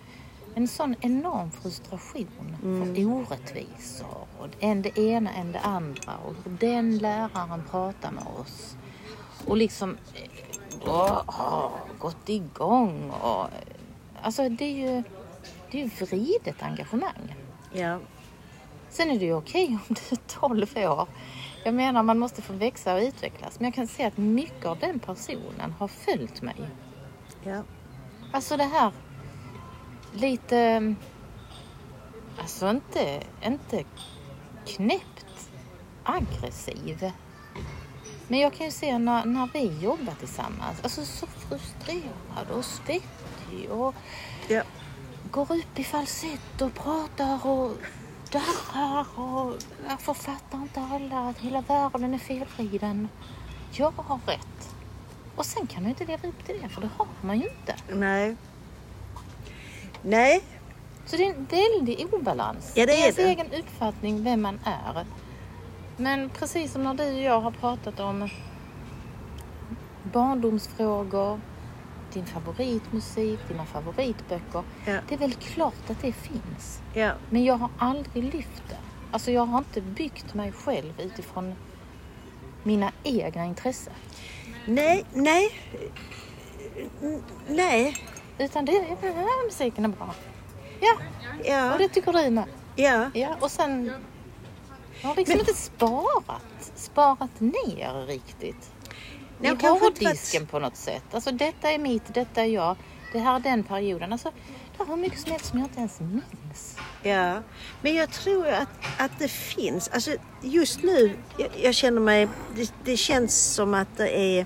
en 0.55 0.67
sån 0.67 0.95
enorm 1.01 1.51
frustration 1.51 2.55
för 2.61 3.05
orättvisor. 3.05 4.27
Och 4.39 4.47
en 4.59 4.81
det 4.81 4.97
ena, 4.97 5.33
en 5.33 5.51
det 5.51 5.59
andra. 5.59 6.13
Och 6.25 6.33
hur 6.43 6.57
den 6.59 6.97
läraren 6.97 7.63
pratar 7.71 8.11
med 8.11 8.23
oss. 8.39 8.75
Och 9.47 9.57
liksom 9.57 9.97
åh, 10.85 11.21
har 11.25 11.71
gått 11.99 12.29
igång. 12.29 13.09
Och, 13.09 13.47
alltså 14.21 14.49
det 14.49 14.65
är 14.65 14.91
ju 14.91 15.03
det 15.71 15.81
är 15.81 15.83
ju 15.83 16.05
vridet 16.05 16.63
engagemang. 16.63 17.35
Ja. 17.73 17.99
Sen 18.89 19.09
är 19.09 19.19
det 19.19 19.25
ju 19.25 19.33
okej 19.33 19.67
om 19.67 19.95
du 19.95 20.15
är 20.15 20.39
12 20.39 20.77
år. 20.77 21.07
Jag 21.65 21.73
menar 21.73 22.03
man 22.03 22.19
måste 22.19 22.41
få 22.41 22.53
växa 22.53 22.95
och 22.95 23.01
utvecklas. 23.01 23.59
Men 23.59 23.65
jag 23.65 23.73
kan 23.73 23.87
se 23.87 24.05
att 24.05 24.17
mycket 24.17 24.65
av 24.65 24.79
den 24.79 24.99
personen 24.99 25.71
har 25.79 25.87
följt 25.87 26.41
mig. 26.41 26.69
ja. 27.43 27.63
Alltså 28.31 28.57
det 28.57 28.63
här 28.63 28.91
lite, 30.13 30.95
alltså 32.37 32.69
inte, 32.69 33.21
inte 33.45 33.83
knäppt 34.65 35.49
aggressiv. 36.03 37.11
Men 38.27 38.39
jag 38.39 38.53
kan 38.53 38.65
ju 38.65 38.71
se 38.71 38.97
när, 38.97 39.25
när 39.25 39.49
vi 39.53 39.83
jobbar 39.83 40.13
tillsammans, 40.19 40.83
alltså 40.83 41.05
så 41.05 41.27
frustrerad 41.27 42.51
och 42.51 42.65
svettig 42.65 43.71
och 43.71 43.95
ja. 44.47 44.63
går 45.31 45.51
upp 45.51 45.79
i 45.79 45.83
falsett 45.83 46.61
och 46.61 46.73
pratar 46.73 47.47
och 47.47 47.71
darrar 48.31 49.05
och 49.15 49.53
varför 49.89 50.13
fattar 50.13 50.57
inte 50.57 50.81
alla 50.81 51.29
att 51.29 51.37
hela 51.37 51.61
världen 51.61 52.13
är 52.13 52.17
felvriden? 52.17 53.09
Jag 53.71 53.93
har 53.97 54.19
rätt. 54.25 54.75
Och 55.35 55.45
sen 55.45 55.67
kan 55.67 55.83
du 55.83 55.89
inte 55.89 56.05
leva 56.05 56.27
upp 56.27 56.45
till 56.45 56.61
det, 56.61 56.69
för 56.69 56.81
det 56.81 56.89
har 56.97 57.07
man 57.21 57.39
ju 57.39 57.49
inte. 57.49 57.75
Nej. 57.89 58.35
Nej. 60.01 60.43
Så 61.05 61.15
det 61.15 61.23
är 61.25 61.35
en 61.35 61.45
väldig 61.45 62.13
obalans. 62.13 62.71
Ja, 62.75 62.85
det 62.85 62.93
är 62.93 63.01
ens 63.01 63.15
det. 63.15 63.23
egen 63.23 63.51
uppfattning 63.51 64.23
vem 64.23 64.41
man 64.41 64.59
är. 64.65 65.05
Men 65.97 66.29
precis 66.29 66.71
som 66.71 66.83
när 66.83 66.93
du 66.93 67.03
och 67.03 67.21
jag 67.21 67.41
har 67.41 67.51
pratat 67.51 67.99
om 67.99 68.29
barndomsfrågor, 70.03 71.39
din 72.15 72.25
favoritmusik, 72.25 73.39
dina 73.47 73.65
favoritböcker. 73.65 74.63
Ja. 74.85 74.97
Det 75.07 75.15
är 75.15 75.19
väl 75.19 75.33
klart 75.33 75.89
att 75.89 76.01
det 76.01 76.11
finns. 76.11 76.81
Ja. 76.93 77.11
Men 77.29 77.43
jag 77.43 77.55
har 77.57 77.69
aldrig 77.77 78.23
lyft 78.33 78.63
det. 78.69 78.77
Alltså 79.11 79.31
jag 79.31 79.45
har 79.45 79.57
inte 79.57 79.81
byggt 79.81 80.33
mig 80.33 80.51
själv 80.51 80.93
utifrån 81.01 81.55
mina 82.63 82.91
egna 83.03 83.45
intressen. 83.45 83.93
Nej, 84.65 85.05
nej. 85.13 85.49
Nej. 87.47 87.95
Utan 88.37 88.65
det 88.65 88.71
är, 88.77 89.45
musiken 89.45 89.85
är 89.85 89.89
bra. 89.89 90.13
Ja, 90.81 90.95
Ja. 91.43 91.73
och 91.73 91.79
det 91.79 91.87
tycker 91.89 92.13
du 92.13 92.29
med. 92.29 92.45
Ja. 92.75 93.09
Ja, 93.13 93.35
och 93.39 93.51
sen... 93.51 93.91
Jag 95.01 95.07
har 95.09 95.15
liksom 95.15 95.33
Men- 95.33 95.39
inte 95.39 95.53
sparat, 95.53 96.71
sparat 96.75 97.39
ner 97.39 98.05
riktigt. 98.07 98.71
Nej, 99.39 99.53
I 99.53 99.55
kanske 99.55 99.87
inte 99.87 100.05
hårddisken 100.05 100.45
på 100.45 100.59
något 100.59 100.75
sätt. 100.75 101.03
Alltså 101.11 101.31
detta 101.31 101.71
är 101.71 101.79
mitt, 101.79 102.13
detta 102.13 102.41
är 102.41 102.45
jag. 102.45 102.75
Det 103.11 103.19
här 103.19 103.35
är 103.35 103.39
den 103.39 103.63
perioden. 103.63 104.11
Alltså, 104.13 104.31
det 104.77 104.83
har 104.83 104.97
mycket 104.97 105.19
som 105.19 105.31
helst 105.31 105.45
som 105.45 105.59
jag 105.59 105.65
inte 105.65 105.79
ens 105.79 105.99
minns. 105.99 106.77
Ja, 107.03 107.41
men 107.81 107.95
jag 107.95 108.11
tror 108.11 108.47
att, 108.47 108.69
att 108.97 109.19
det 109.19 109.27
finns. 109.27 109.87
Alltså 109.87 110.11
just 110.41 110.83
nu, 110.83 111.17
jag, 111.37 111.49
jag 111.61 111.75
känner 111.75 112.01
mig, 112.01 112.27
det, 112.55 112.73
det 112.83 112.97
känns 112.97 113.53
som 113.53 113.73
att 113.73 113.97
det 113.97 114.39
är 114.39 114.45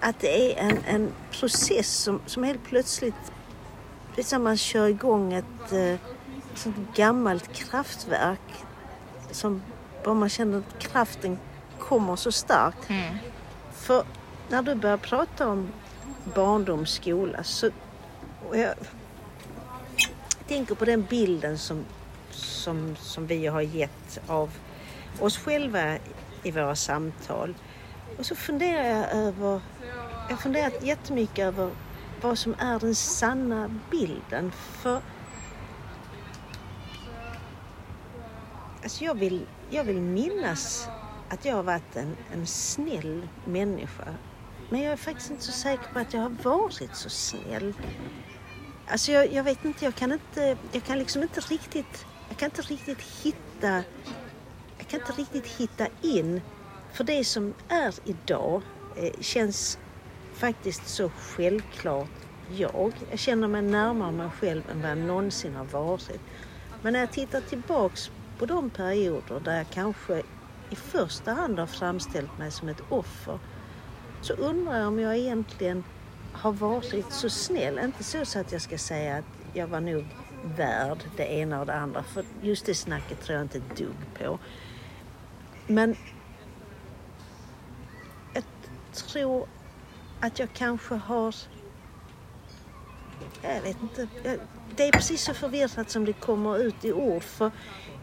att 0.00 0.20
det 0.20 0.58
är 0.58 0.68
en, 0.68 0.78
en 0.86 1.12
process 1.30 1.88
som, 1.88 2.20
som 2.26 2.42
helt 2.42 2.64
plötsligt, 2.64 3.32
det 4.14 4.20
är 4.20 4.24
som 4.24 4.42
man 4.42 4.56
kör 4.56 4.88
igång 4.88 5.32
ett 5.32 5.72
eh, 5.72 5.94
sånt 6.54 6.76
gammalt 6.94 7.52
kraftverk 7.52 8.64
som 9.30 9.62
bara 10.04 10.14
man 10.14 10.28
känner 10.28 10.58
att 10.58 10.78
kraften 10.78 11.38
kommer 11.78 12.16
så 12.16 12.32
starkt. 12.32 12.88
För 13.72 14.04
när 14.48 14.62
du 14.62 14.74
börjar 14.74 14.96
prata 14.96 15.48
om 15.48 15.68
barndom, 16.34 16.86
skola 16.86 17.44
så... 17.44 17.70
Jag 18.52 18.74
tänker 20.48 20.74
på 20.74 20.84
den 20.84 21.02
bilden 21.02 21.58
som, 21.58 21.84
som, 22.30 22.96
som 22.96 23.26
vi 23.26 23.46
har 23.46 23.60
gett 23.60 24.20
av 24.26 24.50
oss 25.20 25.38
själva 25.38 25.98
i 26.42 26.50
våra 26.50 26.76
samtal. 26.76 27.54
Och 28.18 28.26
så 28.26 28.34
funderar 28.34 28.84
jag 28.84 29.12
över... 29.12 29.60
Jag 30.28 30.36
har 30.36 30.42
funderat 30.42 30.82
jättemycket 30.82 31.38
över 31.38 31.70
vad 32.20 32.38
som 32.38 32.54
är 32.58 32.78
den 32.78 32.94
sanna 32.94 33.80
bilden. 33.90 34.52
För 34.52 35.00
Alltså 38.82 39.04
jag, 39.04 39.14
vill, 39.14 39.46
jag 39.72 39.84
vill 39.84 40.00
minnas 40.00 40.88
att 41.28 41.44
jag 41.44 41.56
har 41.56 41.62
varit 41.62 41.96
en, 41.96 42.16
en 42.32 42.46
snäll 42.46 43.28
människa. 43.44 44.14
Men 44.70 44.82
jag 44.82 44.92
är 44.92 44.96
faktiskt 44.96 45.30
inte 45.30 45.42
så 45.42 45.52
säker 45.52 45.92
på 45.92 45.98
att 45.98 46.14
jag 46.14 46.20
har 46.20 46.30
varit 46.42 46.96
så 46.96 47.10
snäll. 47.10 47.74
Alltså 48.86 49.12
jag, 49.12 49.32
jag 49.32 49.44
vet 49.44 49.64
inte, 49.64 49.84
jag 49.84 49.94
kan 49.94 50.12
inte, 50.12 50.56
jag 50.72 50.84
kan 50.84 50.98
liksom 50.98 51.22
inte 51.22 51.40
riktigt, 51.40 52.06
jag 52.28 52.38
kan 52.38 52.46
inte 52.46 52.62
riktigt 52.62 53.00
hitta, 53.22 53.84
jag 54.78 54.88
kan 54.88 55.00
inte 55.00 55.12
riktigt 55.12 55.46
hitta 55.46 55.86
in. 56.02 56.40
För 56.92 57.04
det 57.04 57.24
som 57.24 57.54
är 57.68 57.94
idag 58.04 58.62
eh, 58.96 59.20
känns 59.20 59.78
faktiskt 60.34 60.88
så 60.88 61.10
självklart 61.18 62.08
jag. 62.56 62.92
Jag 63.10 63.18
känner 63.18 63.48
mig 63.48 63.62
närmare 63.62 64.12
mig 64.12 64.30
själv 64.30 64.62
än 64.70 64.82
vad 64.82 64.90
jag 64.90 64.98
någonsin 64.98 65.54
har 65.54 65.64
varit. 65.64 66.20
Men 66.82 66.92
när 66.92 67.00
jag 67.00 67.12
tittar 67.12 67.40
tillbaks 67.40 68.10
på 68.38 68.46
de 68.46 68.70
perioder 68.70 69.40
där 69.40 69.56
jag 69.56 69.70
kanske 69.70 70.22
i 70.70 70.76
första 70.76 71.32
hand 71.32 71.58
har 71.58 71.66
framställt 71.66 72.38
mig 72.38 72.50
som 72.50 72.68
ett 72.68 72.82
offer 72.88 73.38
så 74.20 74.32
undrar 74.32 74.78
jag 74.78 74.88
om 74.88 74.98
jag 74.98 75.16
egentligen 75.16 75.84
har 76.32 76.52
varit 76.52 77.12
så 77.12 77.30
snäll. 77.30 77.78
Inte 77.78 78.04
så, 78.04 78.24
så 78.24 78.38
att 78.38 78.52
jag 78.52 78.62
ska 78.62 78.78
säga 78.78 79.16
att 79.16 79.24
jag 79.52 79.66
var 79.66 79.80
nog 79.80 80.06
värd 80.44 80.98
det 81.16 81.32
ena 81.32 81.60
och 81.60 81.66
det 81.66 81.74
andra 81.74 82.02
för 82.02 82.24
just 82.42 82.66
det 82.66 82.74
snacket 82.74 83.20
tror 83.20 83.36
jag 83.36 83.44
inte 83.44 83.58
ett 83.58 83.76
dugg 83.76 83.96
på. 84.18 84.38
Men 85.66 85.96
jag 88.34 88.44
tror 88.94 89.46
att 90.20 90.38
jag 90.38 90.48
kanske 90.52 90.94
har 90.94 91.34
jag 93.42 93.62
vet 93.62 93.82
inte. 93.82 94.08
Det 94.76 94.88
är 94.88 94.92
precis 94.92 95.24
så 95.24 95.34
förvirrat 95.34 95.90
som 95.90 96.04
det 96.04 96.12
kommer 96.12 96.58
ut 96.58 96.84
i 96.84 96.92
ord. 96.92 97.22
För 97.22 97.50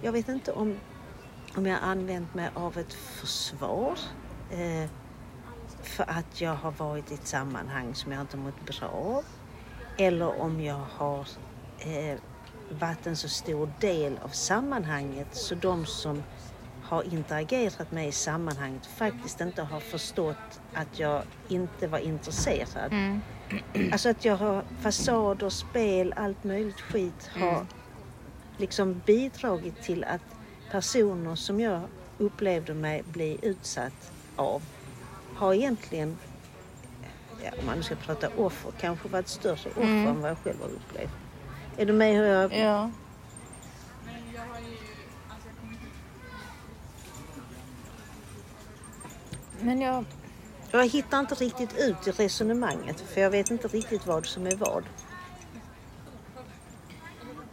jag 0.02 0.12
vet 0.12 0.30
inte 0.30 0.52
om, 0.52 0.76
om 1.56 1.66
jag 1.66 1.80
har 1.80 1.92
använt 1.92 2.34
mig 2.34 2.50
av 2.54 2.78
ett 2.78 2.94
försvar. 2.94 4.00
Eh, 4.52 4.90
för 5.84 6.10
att 6.10 6.42
jag 6.42 6.56
har 6.56 6.72
varit 6.72 7.12
i 7.12 7.14
ett 7.14 7.28
sammanhang 7.28 7.96
som 7.96 8.12
jag 8.12 8.22
inte 8.22 8.38
mått 8.38 8.66
bra 8.66 8.88
av. 8.88 9.24
Eller 9.98 10.42
om 10.42 10.62
jag 10.62 10.82
har 10.92 11.28
eh, 11.80 12.20
varit 12.70 13.08
en 13.08 13.16
så 13.16 13.30
stor 13.30 13.72
del 13.80 14.20
av 14.24 14.30
sammanhanget 14.30 15.28
så 15.32 15.56
de 15.56 15.86
som 15.86 16.24
har 16.84 17.14
interagerat 17.14 17.92
med 17.92 18.08
i 18.08 18.12
sammanhanget 18.12 18.86
faktiskt 18.86 19.42
inte 19.42 19.62
har 19.62 19.80
förstått 19.80 20.62
att 20.74 21.00
jag 21.00 21.24
inte 21.48 21.88
var 21.88 22.00
intresserad. 22.00 22.94
Alltså 23.92 24.10
att 24.10 24.26
jag 24.26 24.36
har 24.38 24.64
fasader, 24.82 25.50
spel, 25.50 26.14
allt 26.18 26.44
möjligt 26.44 26.82
skit 26.82 27.30
har 27.40 27.66
liksom 28.60 29.02
bidragit 29.06 29.82
till 29.82 30.04
att 30.04 30.22
personer 30.72 31.36
som 31.36 31.60
jag 31.60 31.82
upplevde 32.18 32.74
mig 32.74 33.04
bli 33.04 33.38
utsatt 33.42 34.12
av 34.36 34.62
har 35.36 35.54
egentligen, 35.54 36.18
ja, 37.44 37.52
om 37.60 37.66
man 37.66 37.78
nu 37.78 37.84
ska 37.84 37.96
prata 37.96 38.30
offer, 38.38 38.72
kanske 38.80 39.08
varit 39.08 39.28
större 39.28 39.70
offer 39.70 40.08
än 40.08 40.22
vad 40.22 40.30
jag 40.30 40.38
själv 40.38 40.62
har 40.62 40.68
upplevt. 40.68 41.12
Är 41.78 41.86
du 41.86 41.94
med 41.94 42.16
hur 42.16 42.26
jag... 42.26 42.54
Ja. 42.54 42.92
Men 49.62 49.82
jag... 49.82 50.06
Jag 50.72 50.88
hittar 50.88 51.20
inte 51.20 51.36
riktigt 51.36 51.78
ut 51.78 52.08
i 52.08 52.12
resonemanget 52.12 53.00
för 53.02 53.22
jag 53.22 53.30
vet 53.30 53.52
inte 53.52 53.68
riktigt 53.68 54.08
vad 54.08 54.26
som 54.26 54.48
är 54.48 54.56
vad. 54.56 54.84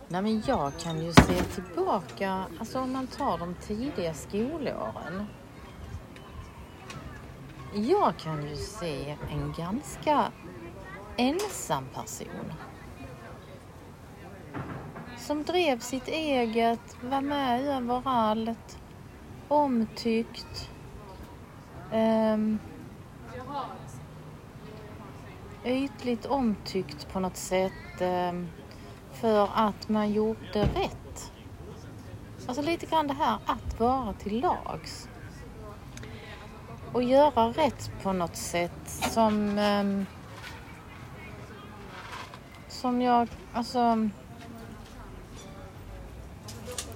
Nej 0.08 0.22
men 0.22 0.42
jag 0.46 0.72
kan 0.78 1.04
ju 1.04 1.12
se 1.12 1.42
tillbaka, 1.42 2.44
alltså 2.60 2.80
om 2.80 2.92
man 2.92 3.06
tar 3.06 3.38
de 3.38 3.54
tidiga 3.54 4.14
skolåren. 4.14 5.26
Jag 7.74 8.16
kan 8.16 8.48
ju 8.48 8.56
se 8.56 9.16
en 9.30 9.54
ganska 9.56 10.32
ensam 11.16 11.84
person. 11.94 12.52
Som 15.16 15.42
drev 15.42 15.78
sitt 15.78 16.08
eget, 16.08 16.96
var 17.02 17.20
med 17.20 17.60
överallt, 17.76 18.78
omtyckt. 19.48 20.70
Um, 21.92 22.58
ytligt 25.64 26.26
omtyckt 26.26 27.12
på 27.12 27.20
något 27.20 27.36
sätt. 27.36 28.00
Um, 28.00 28.48
för 29.20 29.50
att 29.54 29.88
man 29.88 30.12
gjorde 30.12 30.62
rätt. 30.62 31.32
Alltså 32.46 32.62
lite 32.62 32.86
grann 32.86 33.06
det 33.06 33.14
här 33.14 33.38
att 33.46 33.80
vara 33.80 34.12
till 34.12 34.40
lags. 34.40 35.08
Och 36.92 37.02
göra 37.02 37.48
rätt 37.48 37.90
på 38.02 38.12
något 38.12 38.36
sätt 38.36 38.80
som... 38.86 39.58
Ehm, 39.58 40.06
som 42.68 43.02
jag, 43.02 43.28
alltså... 43.52 44.08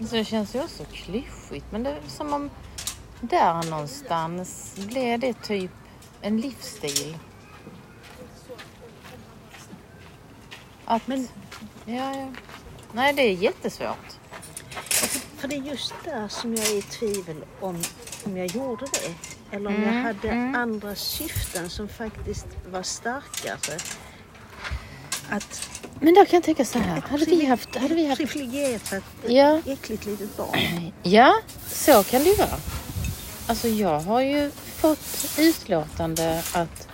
Så 0.00 0.16
det 0.16 0.24
känns 0.24 0.54
ju 0.54 0.62
också 0.62 0.84
klyschigt 0.84 1.66
men 1.70 1.82
det 1.82 1.90
är 1.90 2.00
som 2.06 2.32
om 2.32 2.50
där 3.20 3.70
någonstans 3.70 4.74
blev 4.76 5.20
det 5.20 5.42
typ 5.42 5.70
en 6.20 6.40
livsstil. 6.40 7.18
Att, 10.84 11.06
Men- 11.06 11.28
ja, 11.96 12.16
ja. 12.16 12.32
Nej, 12.92 13.12
det 13.12 13.22
är 13.22 13.32
jättesvårt. 13.32 14.18
För 15.38 15.48
det 15.48 15.54
är 15.56 15.62
just 15.62 15.94
där 16.04 16.28
som 16.28 16.54
jag 16.54 16.66
är 16.66 16.78
i 16.78 16.82
tvivel 16.82 17.44
om, 17.60 17.82
om 18.24 18.36
jag 18.36 18.46
gjorde 18.46 18.86
det. 18.92 19.14
Eller 19.56 19.70
om 19.70 19.74
jag 19.82 19.92
Mm, 19.92 20.04
hade 20.04 20.28
mm. 20.28 20.54
andra 20.54 20.94
syften 20.94 21.70
som 21.70 21.88
faktiskt 21.88 22.46
var 22.70 22.82
starkare. 22.82 23.78
Att 25.30 25.70
Men 26.00 26.14
då 26.14 26.24
kan 26.24 26.36
jag 26.36 26.42
tänka 26.42 26.64
så 26.64 26.78
här. 26.78 27.00
Hade 27.00 27.24
vi 27.24 27.44
haft... 27.46 27.76
Hade 27.76 27.94
vi 27.94 28.06
haft 28.06 28.20
privilegierat 28.20 29.04
ja, 29.26 29.60
äckligt 29.66 30.06
litet 30.06 30.36
barn. 30.36 30.92
ja, 31.02 31.34
så 31.68 32.02
kan 32.04 32.22
det 32.22 32.28
ju 32.28 32.36
vara. 32.36 32.58
Alltså 33.46 33.68
jag 33.68 34.00
har 34.00 34.20
ju 34.20 34.50
fått 34.50 35.34
utlåtande 35.38 36.42
att, 36.52 36.88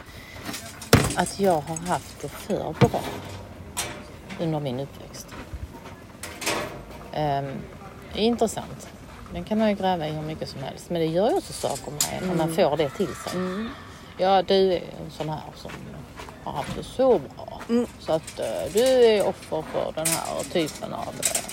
att 1.17 1.41
jag 1.41 1.61
har 1.61 1.77
haft 1.77 2.21
det 2.21 2.29
för 2.29 2.75
bra 2.89 3.03
under 4.41 4.61
min 4.61 4.81
uppväxt. 4.81 5.27
Um, 7.17 7.53
intressant. 8.15 8.89
Den 9.33 9.45
kan 9.45 9.59
man 9.59 9.69
ju 9.69 9.75
gräva 9.75 10.09
i 10.09 10.11
hur 10.11 10.23
mycket 10.23 10.49
som 10.49 10.63
helst. 10.63 10.91
Men 10.91 11.01
det 11.01 11.07
gör 11.07 11.31
ju 11.31 11.37
också 11.37 11.53
saker 11.53 11.91
med 11.91 12.23
en 12.23 12.29
när 12.29 12.35
man 12.35 12.55
får 12.55 12.77
det 12.77 12.91
till 12.91 13.15
sig. 13.15 13.33
Ja, 14.19 14.43
du 14.43 14.73
är 14.73 14.77
en 14.77 15.11
sån 15.11 15.29
här 15.29 15.43
som 15.55 15.71
har 16.45 16.53
haft 16.53 16.77
det 16.77 16.83
så 16.83 17.19
bra. 17.19 17.61
Så 17.99 18.13
att 18.13 18.39
eh, 18.39 18.73
du 18.73 18.81
är 18.81 19.27
offer 19.29 19.63
för 19.63 19.93
den 19.95 20.07
här 20.07 20.45
typen 20.53 20.93
av 20.93 21.15
eh, 21.21 21.53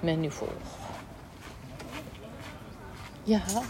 människor. 0.00 0.48
Jaha. 3.24 3.64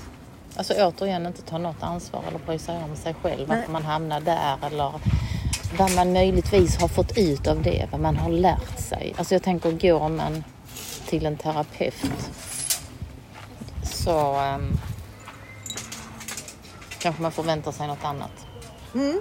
Alltså 0.57 0.75
återigen 0.75 1.27
inte 1.27 1.43
ta 1.43 1.59
något 1.59 1.83
ansvar 1.83 2.23
eller 2.29 2.39
bry 2.39 2.59
sig 2.59 2.85
om 2.85 2.97
sig 2.97 3.15
själv. 3.15 3.49
Varför 3.49 3.73
man 3.73 3.83
hamnar 3.85 4.21
där 4.21 4.59
eller 4.63 4.93
vad 5.79 5.95
man 5.95 6.13
möjligtvis 6.13 6.77
har 6.77 6.89
fått 6.89 7.19
ut 7.19 7.47
av 7.47 7.63
det. 7.63 7.89
Vad 7.91 8.01
man 8.01 8.17
har 8.17 8.31
lärt 8.31 8.81
sig. 8.89 9.15
Alltså 9.19 9.35
jag 9.35 9.43
tänker 9.43 9.71
går 9.73 10.09
man 10.09 10.45
till 11.07 11.27
en 11.27 11.37
terapeut 11.37 12.31
så 13.83 14.41
um, 14.41 14.79
kanske 16.99 17.23
man 17.23 17.33
förväntar 17.33 17.73
sig 17.73 17.87
något 17.87 18.05
annat. 18.05 18.47
Mm. 18.95 19.21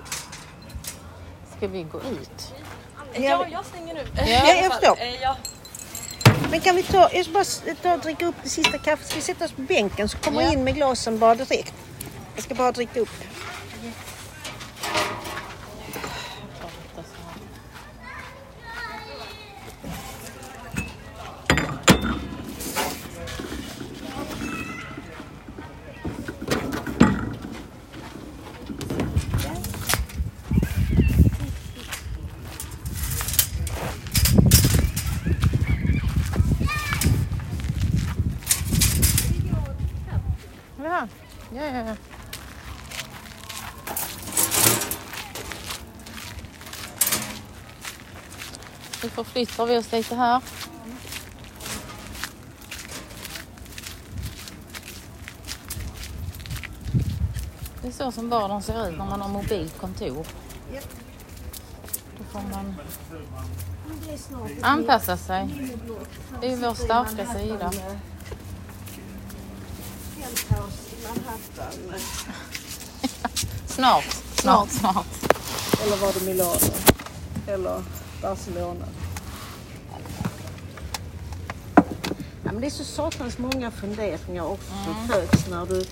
Ska 1.57 1.67
vi 1.67 1.83
gå 1.83 1.97
ut? 1.99 2.53
Ja, 3.13 3.45
jag 3.51 3.65
stänger 3.65 3.93
nu. 3.93 4.01
Ja, 4.15 4.53
jag 4.53 4.71
förstår. 4.73 4.97
Eh, 5.01 5.21
Ja. 5.21 5.35
Men 6.51 6.61
kan 6.61 6.75
vi 6.75 6.83
ta, 6.83 7.09
jag 7.13 7.25
ska 7.25 7.33
bara 7.33 7.75
ta 7.81 7.93
och 7.93 7.99
dricka 7.99 8.25
upp 8.25 8.35
det 8.43 8.49
sista 8.49 8.77
kaffet. 8.77 9.07
Ska 9.07 9.15
vi 9.15 9.21
sätta 9.21 9.45
oss 9.45 9.51
på 9.51 9.61
bänken 9.61 10.09
så 10.09 10.17
kommer 10.17 10.41
Ja. 10.41 10.45
jag 10.47 10.53
in 10.53 10.63
med 10.63 10.75
glasen 10.75 11.19
bara 11.19 11.35
direkt. 11.35 11.73
Jag 12.35 12.43
ska 12.43 12.55
bara 12.55 12.71
dricka 12.71 12.99
upp. 12.99 13.09
Ja, 40.77 41.07
ja, 41.53 41.65
ja. 41.65 41.85
ja. 41.87 41.95
Nu 49.03 49.09
förflyttar 49.09 49.65
vi 49.65 49.77
oss 49.77 49.91
lite 49.91 50.15
här. 50.15 50.41
Det 57.81 57.87
är 57.87 57.91
så 57.91 58.11
som 58.11 58.29
vardagen 58.29 58.63
ser 58.63 58.89
ut 58.89 58.97
när 58.97 59.05
man 59.05 59.21
har 59.21 59.29
mobilt 59.29 59.77
kontor. 59.77 60.27
Då 62.17 62.23
får 62.31 62.41
man 62.41 62.75
anpassa 64.61 65.17
sig. 65.17 65.71
Det 66.41 66.51
är 66.51 66.57
vår 66.57 66.73
starka 66.73 67.33
sida. 67.33 67.71
Snart, 73.65 74.17
snart, 74.35 74.69
snart. 74.69 75.07
Eller 75.83 75.97
var 75.97 76.13
det 76.13 76.25
Milano? 76.25 76.59
Eller 77.47 77.83
Barcelona? 78.23 78.85
Ja, 82.43 82.51
men 82.51 82.61
det 82.61 82.67
är 82.67 82.71
så 82.71 82.83
satans 82.83 83.37
många 83.37 83.71
funderingar 83.71 84.43
också 84.43 84.71
som 84.85 85.07
föds 85.07 85.47
när 85.49 85.65
du, 85.65 85.85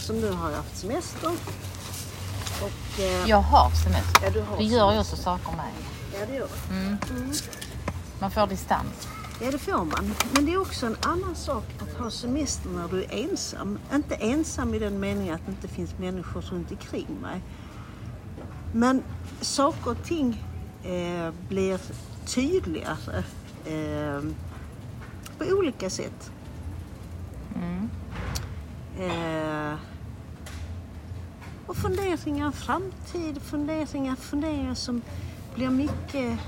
som 0.00 0.20
du 0.20 0.30
har 0.30 0.52
haft 0.52 0.76
semester. 0.78 1.30
Och, 2.62 3.00
eh, 3.00 3.28
Jag 3.28 3.40
har 3.40 3.70
semester. 3.70 4.20
ja, 4.22 4.30
du 4.30 4.40
har 4.40 4.56
Det 4.56 4.64
gör 4.64 4.92
ju 4.92 4.98
också 5.00 5.16
saker 5.16 5.52
med. 5.52 5.66
Ja, 6.14 6.26
det 6.26 6.34
gör 6.34 6.48
det. 6.68 6.74
Mm. 6.74 7.32
Man 8.20 8.30
får 8.30 8.46
distans. 8.46 9.08
Ja, 9.40 9.50
det 9.50 9.58
får 9.58 9.84
man. 9.84 10.14
Men 10.34 10.46
det 10.46 10.52
är 10.52 10.60
också 10.60 10.86
en 10.86 10.96
annan 11.02 11.34
sak 11.34 11.64
att 11.82 11.98
ha 11.98 12.10
semester 12.10 12.68
när 12.68 12.88
du 12.88 13.02
är 13.02 13.24
ensam. 13.30 13.78
Inte 13.94 14.14
ensam 14.14 14.74
i 14.74 14.78
den 14.78 15.00
meningen 15.00 15.34
att 15.34 15.46
det 15.46 15.52
inte 15.52 15.68
finns 15.68 15.98
människor 15.98 16.40
runt 16.40 16.70
omkring 16.70 17.06
mig. 17.22 17.40
Men 18.72 19.02
saker 19.40 19.90
och 19.90 20.04
ting 20.04 20.44
eh, 20.86 21.34
blir 21.48 21.80
tydligare 22.26 23.24
eh, 23.64 24.22
på 25.38 25.44
olika 25.44 25.90
sätt. 25.90 26.30
Mm. 27.54 27.90
Eh, 28.98 29.78
och 31.66 31.76
funderingar, 31.76 32.50
framtid, 32.50 33.42
funderingar, 33.42 34.16
funderingar 34.16 34.74
som 34.74 35.02
blir 35.54 35.70
mycket 35.70 36.38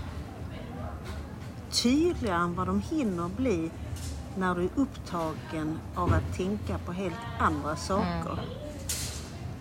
tydligare 1.70 2.42
än 2.42 2.54
vad 2.54 2.66
de 2.66 2.80
hinner 2.80 3.28
bli 3.28 3.70
när 4.36 4.54
du 4.54 4.64
är 4.64 4.70
upptagen 4.74 5.78
av 5.94 6.12
att 6.12 6.36
tänka 6.36 6.78
på 6.78 6.92
helt 6.92 7.14
andra 7.38 7.76
saker. 7.76 8.40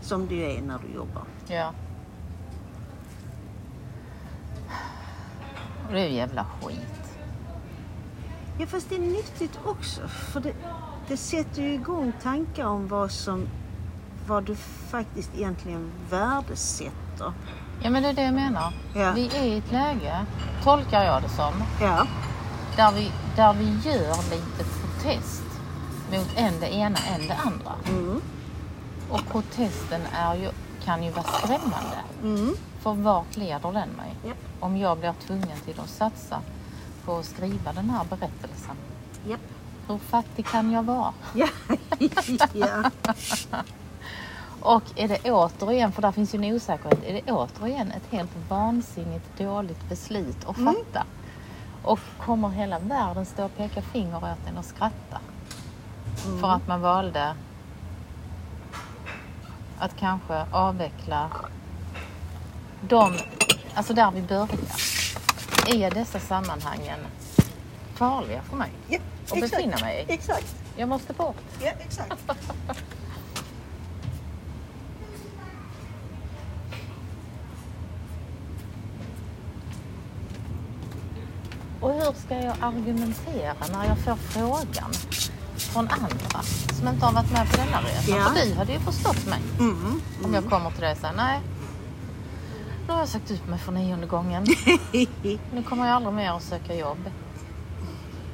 Som 0.01 0.27
du 0.27 0.41
är 0.41 0.61
när 0.61 0.79
du 0.87 0.95
jobbar. 0.95 1.23
Ja. 1.47 1.73
Och 5.87 5.93
det 5.93 5.99
är 6.01 6.07
ju 6.07 6.15
jävla 6.15 6.45
skit. 6.61 7.17
Ja, 8.59 8.67
fast 8.67 8.89
det 8.89 8.95
är 8.95 8.99
nyttigt 8.99 9.59
också. 9.65 10.07
För 10.07 10.39
det, 10.39 10.53
det 11.07 11.17
sätter 11.17 11.61
ju 11.61 11.73
igång 11.73 12.13
tankar 12.23 12.65
om 12.65 12.87
vad 12.87 13.11
som 13.11 13.47
vad 14.27 14.43
du 14.43 14.55
faktiskt 14.89 15.31
egentligen 15.35 15.91
värdesätter. 16.09 17.33
Ja 17.81 17.89
men 17.89 18.03
det 18.03 18.09
är 18.09 18.13
det 18.13 18.23
jag 18.23 18.33
menar. 18.33 18.73
Ja. 18.95 19.11
Vi 19.15 19.27
är 19.27 19.43
i 19.43 19.57
ett 19.57 19.71
läge, 19.71 20.25
tolkar 20.63 21.03
jag 21.03 21.21
det 21.21 21.29
som, 21.29 21.53
Ja. 21.81 22.07
där 22.75 22.91
vi, 22.91 23.11
där 23.35 23.53
vi 23.53 23.65
gör 23.65 24.29
lite 24.29 24.63
protest 24.63 25.43
mot 26.11 26.27
en 26.35 26.59
det 26.59 26.73
ena, 26.73 26.97
en 27.15 27.27
det 27.27 27.35
andra. 27.35 27.71
Mm. 27.89 28.21
Och 29.09 29.21
protesten 29.31 30.01
är 30.13 30.35
ju, 30.35 30.49
kan 30.87 31.03
ju 31.03 31.11
vara 31.11 31.25
skrämmande. 31.25 31.97
Mm. 32.23 32.55
För 32.79 32.93
vart 32.93 33.37
leder 33.37 33.71
den 33.71 33.89
mig? 33.89 34.15
Ja. 34.25 34.31
Om 34.59 34.77
jag 34.77 34.97
blir 34.97 35.13
tvungen 35.27 35.57
till 35.65 35.79
att 35.79 35.89
satsa 35.89 36.39
på 37.05 37.17
att 37.17 37.25
skriva 37.25 37.73
den 37.73 37.89
här 37.89 38.03
berättelsen. 38.09 38.75
Japp. 39.27 39.39
Hur 39.87 39.97
fattig 39.97 40.45
kan 40.45 40.71
jag 40.71 40.83
vara? 40.83 41.13
Ja. 41.33 41.47
ja. 42.53 42.91
Och 44.61 44.83
är 44.95 45.07
det 45.07 45.31
återigen, 45.31 45.91
för 45.91 46.01
där 46.01 46.11
finns 46.11 46.35
ju 46.35 46.37
en 46.45 46.55
osäkerhet, 46.55 47.03
är 47.03 47.13
det 47.13 47.31
återigen 47.31 47.91
ett 47.91 48.11
helt 48.11 48.31
vansinnigt 48.49 49.37
dåligt 49.37 49.89
beslut 49.89 50.45
att 50.47 50.57
Mm. 50.57 50.73
fatta? 50.75 51.05
Och 51.83 51.99
kommer 52.19 52.49
hela 52.49 52.79
världen 52.79 53.25
stå 53.25 53.45
och 53.45 53.57
peka 53.57 53.81
finger 53.81 54.17
åt 54.17 54.47
en 54.49 54.57
och 54.57 54.65
skratta? 54.65 55.19
Mm. 56.25 56.39
För 56.39 56.47
att 56.49 56.67
man 56.67 56.81
valde 56.81 57.33
att 59.79 59.97
kanske 59.97 60.45
avveckla 60.51 61.29
de, 62.81 63.13
alltså 63.73 63.93
där 63.93 64.11
vi 64.11 64.21
börjar. 64.21 64.47
Är 65.67 65.91
dessa 65.91 66.19
sammanhangen 66.19 66.99
farliga 67.93 68.41
för 68.41 68.55
mig 68.55 68.71
ja. 68.87 68.99
att 69.31 69.41
befinna 69.41 69.77
mig 69.77 70.05
i? 70.07 70.13
Exakt. 70.13 70.55
Jag 70.75 70.89
måste 70.89 71.13
bort. 71.13 71.35
Ja, 71.61 71.71
exakt. 71.79 72.13
Och 81.81 81.93
hur 81.93 82.13
ska 82.13 82.35
jag 82.35 82.55
argumentera 82.61 83.53
när 83.71 83.85
jag 83.87 83.97
får 83.97 84.15
frågan 84.15 84.91
från 85.77 85.89
andra 85.89 86.41
som 86.79 86.87
inte 86.87 87.05
har 87.05 87.13
varit 87.13 87.31
med 87.31 87.49
på 87.51 87.57
denna 87.57 87.81
resan? 87.81 88.17
Ja. 88.17 88.23
För 88.25 88.45
du 88.45 88.53
hade 88.53 88.73
ju 88.73 88.79
förstått 88.79 89.25
mig 89.25 89.39
Mm. 89.59 90.01
om 90.23 90.33
jag 90.33 90.49
kommer 90.49 90.71
till 90.71 90.81
dig 90.81 90.91
och 90.91 90.97
säger 90.97 91.13
nej. 91.13 91.41
Nu 92.87 92.93
har 92.93 92.99
jag 92.99 93.07
sagt 93.09 93.31
ut 93.31 93.47
mig 93.47 93.59
för 93.59 93.71
nionde 93.71 94.07
gången. 94.07 94.45
Nu 95.53 95.63
kommer 95.69 95.87
jag 95.87 95.95
aldrig 95.95 96.13
mer 96.15 96.31
att 96.31 96.43
söka 96.43 96.75
jobb 96.75 97.11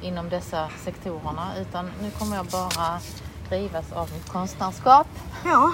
inom 0.02 0.28
dessa 0.28 0.68
sektorerna 0.84 1.52
utan 1.60 1.90
nu 2.02 2.10
kommer 2.10 2.36
jag 2.36 2.46
bara 2.46 2.98
drivas 3.48 3.92
av 3.92 4.10
mitt 4.12 4.28
konstnärskap. 4.28 5.06
Ja. 5.44 5.72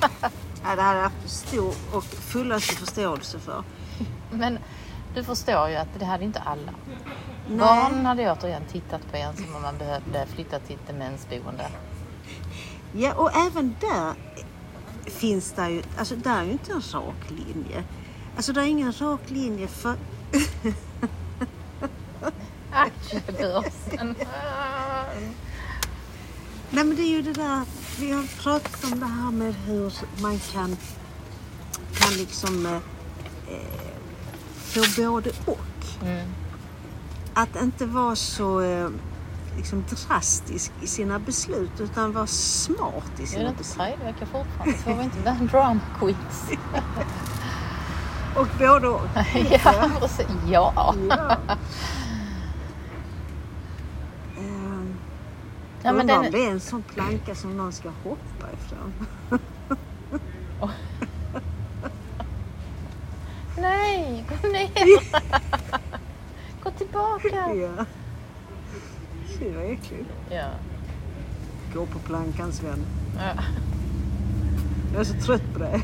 ja, 0.64 0.76
det 0.76 0.82
hade 0.82 0.98
jag 0.98 1.04
haft 1.04 1.30
stor 1.30 1.74
och 1.92 2.04
fullaste 2.04 2.74
förståelse 2.76 3.38
för. 3.38 3.62
Men 4.30 4.58
du 5.14 5.24
förstår 5.24 5.68
ju 5.68 5.76
att 5.76 5.98
det 5.98 6.04
hade 6.04 6.24
inte 6.24 6.40
alla. 6.40 6.72
Nej. 7.48 7.58
Barnen 7.58 8.06
hade 8.06 8.32
återigen 8.32 8.62
tittat 8.64 9.10
på 9.10 9.16
en 9.16 9.36
som 9.36 9.56
om 9.56 9.62
man 9.62 9.78
behövde 9.78 10.26
flytta 10.26 10.58
till 10.58 10.74
ett 10.76 10.86
demensboende. 10.86 11.66
Ja, 12.92 13.14
och 13.14 13.36
även 13.36 13.76
där 13.80 14.14
finns 15.10 15.52
det 15.52 15.70
ju, 15.70 15.82
alltså 15.98 16.16
där 16.16 16.40
är 16.40 16.44
ju 16.44 16.52
inte 16.52 16.72
en 16.72 16.82
rak 16.92 17.30
linje. 17.30 17.84
Alltså 18.36 18.52
det 18.52 18.60
är 18.60 18.64
ingen 18.64 18.92
rak 18.92 19.20
linje 19.30 19.68
för, 19.68 19.96
Aktiebörsen. 22.72 24.14
Nej 26.70 26.84
men 26.84 26.96
det 26.96 27.02
är 27.02 27.10
ju 27.10 27.22
det 27.22 27.32
där, 27.32 27.62
vi 28.00 28.12
har 28.12 28.42
pratat 28.42 28.92
om 28.92 29.00
det 29.00 29.06
här 29.06 29.30
med 29.30 29.54
hur 29.54 29.92
man 30.22 30.38
kan, 30.38 30.76
kan 31.94 32.12
liksom 32.18 32.66
eh, 32.66 32.80
få 34.74 35.02
både 35.02 35.30
och. 35.44 36.02
Mm. 36.02 36.28
Att 37.34 37.62
inte 37.62 37.86
vara 37.86 38.16
så 38.16 38.60
eh, 38.60 38.88
liksom 39.56 39.84
drastisk 39.88 40.72
i 40.82 40.86
sina 40.86 41.18
beslut 41.18 41.80
utan 41.80 42.12
vara 42.12 42.26
smart 42.26 43.10
i 43.16 43.22
Är 43.22 43.22
det 43.22 43.26
sina 43.26 43.48
inte 43.48 43.58
beslut. 43.58 43.88
fortfarande? 44.26 44.78
Får 44.78 44.94
vi 44.94 45.04
inte 45.04 45.18
vara 45.18 45.34
en 45.34 45.46
drama 45.46 45.80
quiz? 45.98 46.58
Och 48.36 48.46
både 48.58 48.88
och. 48.88 49.08
ja, 49.64 49.90
precis. 50.00 50.26
Ja. 50.46 50.94
Ja. 51.08 51.36
Ja 55.82 55.90
undrar 55.90 56.16
om 56.16 56.22
den, 56.22 56.32
det 56.32 56.46
är 56.46 56.50
en 56.50 56.60
sån 56.60 56.82
planka 56.82 57.34
som 57.34 57.56
någon 57.56 57.72
ska 57.72 57.88
hoppa 57.88 58.46
ifrån. 58.52 58.92
nej, 63.58 64.24
gå 66.64 66.70
tillbaka. 66.70 67.54
Ja. 67.54 67.84
Fy 69.38 69.50
vad 69.54 69.64
äckligt. 69.64 70.10
Ja. 70.30 70.48
Gå 71.74 71.86
på 71.86 71.98
plankans 71.98 72.62
vän. 72.62 72.86
ja. 73.16 73.42
Jag 74.92 75.00
är 75.00 75.04
så 75.04 75.14
trött 75.14 75.52
på 75.52 75.58
det. 75.58 75.80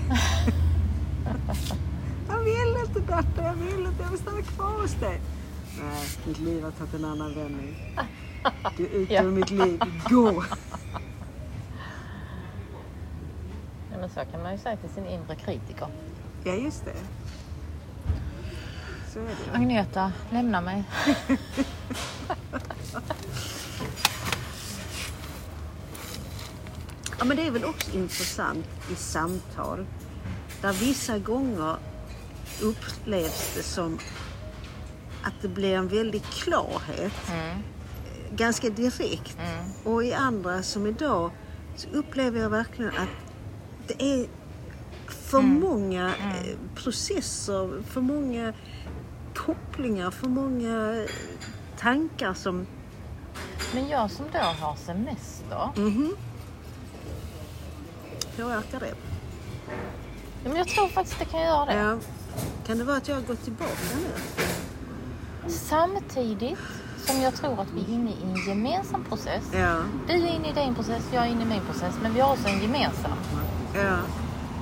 jag 2.28 2.38
vill 2.38 2.76
inte 2.86 3.00
Berta, 3.00 3.42
jag 3.44 3.54
vill 3.54 3.86
inte. 3.86 4.02
Jag 4.02 4.10
vill 4.10 4.18
stanna 4.20 4.42
kvar 4.42 4.80
hos 4.82 4.94
dig. 4.94 5.20
Nej, 5.82 6.06
mitt 6.26 6.38
liv 6.38 6.64
har 6.64 6.70
tagit 6.70 6.94
en 6.94 7.04
annan 7.04 7.34
vändning. 7.34 7.96
Du 8.76 8.84
är 8.86 8.90
ute 8.90 9.14
Ja. 9.14 9.22
ur 9.22 9.30
mitt 9.30 9.50
liv. 9.50 9.80
Gå! 10.10 10.44
ja, 13.92 13.98
men 14.00 14.08
så 14.10 14.20
kan 14.32 14.42
man 14.42 14.52
ju 14.52 14.58
säga 14.58 14.76
till 14.76 14.90
sin 14.90 15.06
inre 15.06 15.34
kritiker. 15.36 15.88
Ja, 16.44 16.52
just 16.54 16.84
det. 16.84 16.94
Så 19.20 19.26
är 19.26 19.52
det. 19.52 19.56
Agneta, 19.58 20.12
lämna 20.30 20.60
mig. 20.60 20.84
Ja, 27.18 27.24
men 27.24 27.36
det 27.36 27.46
är 27.46 27.50
väl 27.50 27.64
också 27.64 27.90
intressant 27.96 28.66
i 28.92 28.94
samtal 28.94 29.86
där 30.62 30.72
vissa 30.72 31.18
gånger 31.18 31.76
upplevs 32.62 33.52
det 33.56 33.62
som 33.62 33.98
att 35.22 35.32
det 35.42 35.48
blir 35.48 35.74
en 35.76 35.88
väldig 35.88 36.22
klarhet, 36.22 37.12
Mm. 37.30 37.58
ganska 38.36 38.70
direkt. 38.70 39.36
Mm. 39.38 39.64
Och 39.94 40.04
i 40.04 40.12
andra 40.12 40.62
som 40.62 40.86
idag 40.86 41.30
så 41.76 41.88
upplever 41.88 42.40
jag 42.40 42.50
verkligen 42.50 42.90
att 42.96 43.08
det 43.86 44.02
är 44.02 44.26
för 45.08 45.38
Mm. 45.38 45.60
många 45.60 46.06
eh, 46.08 46.56
processer, 46.74 47.82
för 47.88 48.00
många 48.00 48.52
kopplingar, 49.34 50.10
för 50.10 50.28
många 50.28 51.06
tankar 51.78 52.34
som... 52.34 52.66
Men 53.74 53.88
jag 53.88 54.10
som 54.10 54.24
då 54.32 54.38
har 54.38 54.76
semester. 54.76 55.68
Mhm. 55.76 56.16
Påverkar 58.36 58.80
det? 58.80 58.94
Ja, 60.42 60.48
men 60.48 60.56
jag 60.56 60.68
tror 60.68 60.88
faktiskt 60.88 61.18
det 61.18 61.24
kan 61.24 61.40
göra 61.40 61.66
det. 61.66 61.74
Ja. 61.74 61.96
Kan 62.66 62.78
det 62.78 62.84
vara 62.84 62.96
att 62.96 63.08
jag 63.08 63.14
har 63.14 63.22
gått 63.22 63.44
tillbaka 63.44 63.96
nu? 63.96 65.50
Samtidigt 65.50 66.58
som 67.06 67.20
jag 67.20 67.34
tror 67.34 67.60
att 67.60 67.70
vi 67.74 67.80
är 67.80 67.94
inne 67.94 68.10
i 68.10 68.22
en 68.22 68.48
gemensam 68.48 69.04
process. 69.04 69.44
Ja. 69.52 69.76
Du 70.06 70.12
är 70.12 70.26
inne 70.26 70.48
i 70.48 70.52
din 70.52 70.74
process, 70.74 71.08
jag 71.12 71.26
är 71.26 71.28
inne 71.28 71.42
i 71.42 71.46
min 71.46 71.60
process. 71.60 71.94
Men 72.02 72.14
vi 72.14 72.20
har 72.20 72.32
också 72.32 72.48
en 72.48 72.62
gemensam. 72.62 73.18
Ja. 73.74 73.98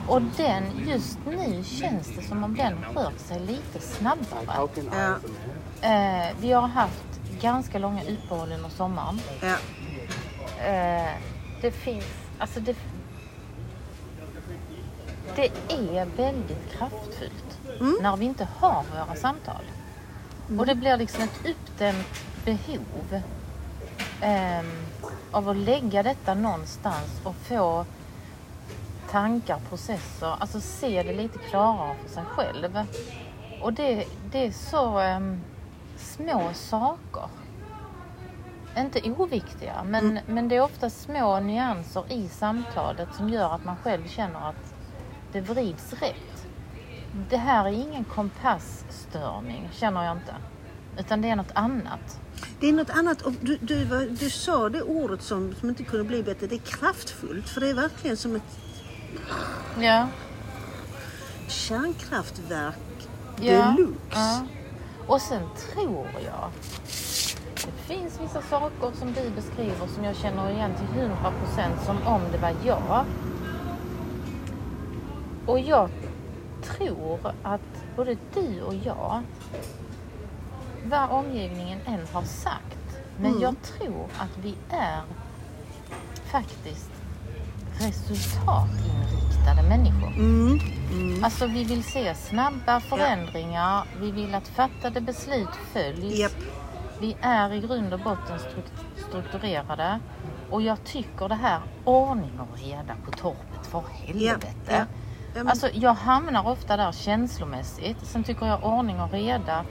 Och 0.09 0.22
den, 0.22 0.64
just 0.86 1.18
nu 1.26 1.64
känns 1.64 2.09
det 2.16 2.22
som 2.22 2.44
om 2.44 2.54
den 2.54 2.74
rör 2.94 3.12
sig 3.16 3.40
lite 3.40 3.80
snabbare. 3.80 4.68
Ja. 4.92 5.18
Eh, 5.88 6.36
vi 6.40 6.52
har 6.52 6.68
haft 6.68 7.20
ganska 7.40 7.78
långa 7.78 8.02
uppehåll 8.02 8.52
under 8.52 8.68
sommaren. 8.68 9.20
Ja. 9.40 9.56
Eh, 10.66 11.14
det 11.61 11.70
finns, 11.70 12.04
alltså 12.38 12.61
det, 12.61 12.76
det 15.36 15.50
är 15.68 16.06
väldigt 16.16 16.72
kraftfullt 16.72 17.59
när 18.00 18.16
vi 18.16 18.24
inte 18.24 18.48
har 18.59 18.84
våra 18.92 19.16
samtal. 19.16 19.62
Och 20.59 20.66
det 20.66 20.74
blir 20.74 20.96
liksom 20.96 21.22
ett 21.22 21.46
uppdämt 21.46 22.24
behov 22.44 23.22
ehm, 24.20 24.86
av 25.30 25.48
att 25.48 25.56
lägga 25.56 26.02
detta 26.02 26.34
någonstans 26.34 27.20
och 27.24 27.34
få 27.34 27.84
tankar, 29.11 29.61
processer, 29.68 30.34
alltså 30.38 30.61
se 30.61 31.02
det 31.02 31.12
lite 31.12 31.38
klarare 31.38 31.96
för 32.02 32.09
sig 32.09 32.24
själv. 32.24 32.84
Och 33.62 33.72
det, 33.72 34.04
det 34.30 34.46
är 34.46 34.52
så 34.52 34.98
ehm, 34.98 35.40
små 35.96 36.50
saker. 36.54 37.28
Inte 38.78 39.11
oviktiga, 39.11 39.84
men, 39.84 40.18
men 40.26 40.48
det 40.48 40.56
är 40.56 40.61
ofta 40.61 40.90
små 40.90 41.40
nyanser 41.40 42.12
i 42.12 42.28
samtalet 42.28 43.09
som 43.14 43.28
gör 43.28 43.54
att 43.54 43.64
man 43.64 43.76
själv 43.76 44.09
känner 44.09 44.48
att 44.48 44.74
det 45.32 45.40
vrids 45.40 45.92
rätt. 45.92 46.46
Det 47.30 47.36
här 47.36 47.64
är 47.64 47.72
ingen 47.72 48.04
kompassstörning, 48.04 49.68
känner 49.72 50.04
jag 50.04 50.16
inte. 50.16 50.34
Utan 50.98 51.22
det 51.22 51.30
är 51.30 51.36
något 51.36 51.52
annat. 51.54 52.20
Det 52.61 52.68
är 52.68 52.72
något 52.72 52.90
annat. 52.90 53.22
Och 53.22 53.32
du, 53.40 53.59
du, 53.61 54.09
du 54.09 54.30
sa 54.30 54.68
det 54.68 54.82
ordet 54.82 55.22
som, 55.22 55.54
som 55.54 55.68
inte 55.68 55.84
kunde 55.84 56.04
bli 56.04 56.22
bättre. 56.22 56.46
Det 56.46 56.54
är 56.54 56.78
kraftfullt. 56.78 57.48
För 57.48 57.61
det 57.61 57.70
är 57.70 57.74
verkligen 57.74 58.16
som 58.16 58.36
ett 58.36 58.68
Ja. 59.80 60.09
kärnkraftverk 61.48 62.74
Ja. 63.40 63.52
deluxe. 63.76 63.94
ja. 64.11 64.46
Och 65.06 65.20
sen 65.20 65.42
tror 65.74 66.06
jag 66.24 66.50
det 67.54 67.94
finns 67.94 68.20
vissa 68.20 68.42
saker 68.42 68.92
som 68.98 69.12
du 69.12 69.30
beskriver 69.30 69.86
som 69.94 70.04
jag 70.04 70.16
känner 70.16 70.50
igen 70.50 70.70
till 70.74 71.00
100% 71.02 71.84
som 71.86 72.06
om 72.06 72.20
det 72.32 72.38
var 72.38 72.54
jag. 72.64 73.04
Och 75.46 75.61
jag 75.61 75.90
tror 76.62 77.18
att 77.42 77.61
både 77.96 78.16
du 78.34 78.62
och 78.62 78.74
jag, 78.74 79.22
vad 80.84 81.11
omgivningen 81.11 81.78
än 81.86 82.06
har 82.12 82.22
sagt, 82.22 82.98
men 83.16 83.30
Mm. 83.30 83.42
jag 83.42 83.54
tror 83.62 84.06
att 84.18 84.38
vi 84.42 84.54
är 84.70 85.00
faktiskt 86.32 86.90
resultatinriktade 87.81 89.62
människor. 89.68 90.09
Mm. 90.09 90.61
Mm. 90.93 91.24
Alltså 91.24 91.47
vi 91.47 91.64
vill 91.64 91.85
se 91.85 92.14
snabba 92.14 92.81
förändringar, 92.81 93.85
vi 94.01 94.11
vill 94.11 94.35
att 94.35 94.49
fattade 94.49 95.01
beslut 95.01 95.49
följs. 95.72 96.18
Japp. 96.18 96.33
Vi 97.01 97.16
är 97.20 97.53
i 97.53 97.61
grund 97.61 97.95
och 97.95 98.01
botten 98.01 98.39
struk- 98.39 99.09
strukturerade. 99.09 100.01
Och 100.51 100.62
jag 100.62 100.85
tycker 100.85 101.29
det 101.29 101.35
här 101.35 101.61
ordning 101.85 102.41
och 102.41 102.59
reda 102.59 102.95
på 103.05 103.11
torpet, 103.11 103.66
för 103.70 103.83
helvete. 103.93 104.47
Ja, 104.66 104.72
ja. 104.72 104.79
Ja, 104.79 104.85
men- 105.35 105.49
Alltså 105.49 105.68
jag 105.72 105.95
hamnar 105.95 106.49
ofta 106.49 106.76
där 106.76 106.93
känslomässigt. 106.93 107.97
Sen 108.03 108.24
tycker 108.24 108.47
jag 108.47 108.64
ordning 108.64 109.01
och 109.01 109.12
reda, 109.12 109.64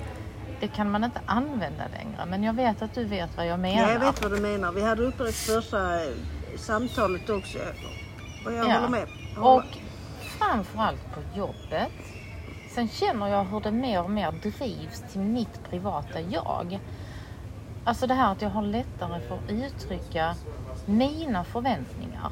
det 0.59 0.67
kan 0.67 0.91
man 0.91 1.03
inte 1.03 1.19
använda 1.25 1.83
längre. 1.97 2.25
Men 2.27 2.43
jag 2.43 2.53
vet 2.53 2.81
att 2.81 2.93
du 2.93 3.03
vet 3.03 3.37
vad 3.37 3.47
jag 3.47 3.59
menar. 3.59 3.81
Ja, 3.87 3.91
jag 3.93 3.99
vet 3.99 4.21
vad 4.23 4.31
du 4.31 4.39
menar. 4.39 4.71
Vi 4.71 4.81
hade 4.83 5.01
uppe 5.03 5.23
det 5.23 5.31
första 5.31 5.77
samtalet 6.57 7.29
också. 7.29 7.57
Och 8.45 8.53
jag 8.53 8.67
Ja. 8.69 8.73
håller 8.73 8.87
med. 8.87 9.07
Jag 9.35 9.41
håller- 9.41 9.57
Och 9.65 9.77
framförallt 10.19 11.13
på 11.13 11.37
jobbet. 11.37 11.91
Sen 12.69 12.87
känner 12.89 13.27
jag 13.27 13.43
hur 13.43 13.59
det 13.59 13.71
mer 13.71 14.03
och 14.03 14.09
mer 14.09 14.31
drivs 14.31 15.03
till 15.11 15.21
mitt 15.21 15.63
privata 15.69 16.21
jag. 16.21 16.79
Alltså 17.83 18.07
det 18.07 18.13
här 18.13 18.31
att 18.31 18.41
jag 18.41 18.49
har 18.49 18.61
lättare 18.61 19.21
för 19.21 19.35
att 19.35 19.49
uttrycka 19.51 20.35
mina 20.85 21.43
förväntningar. 21.43 22.31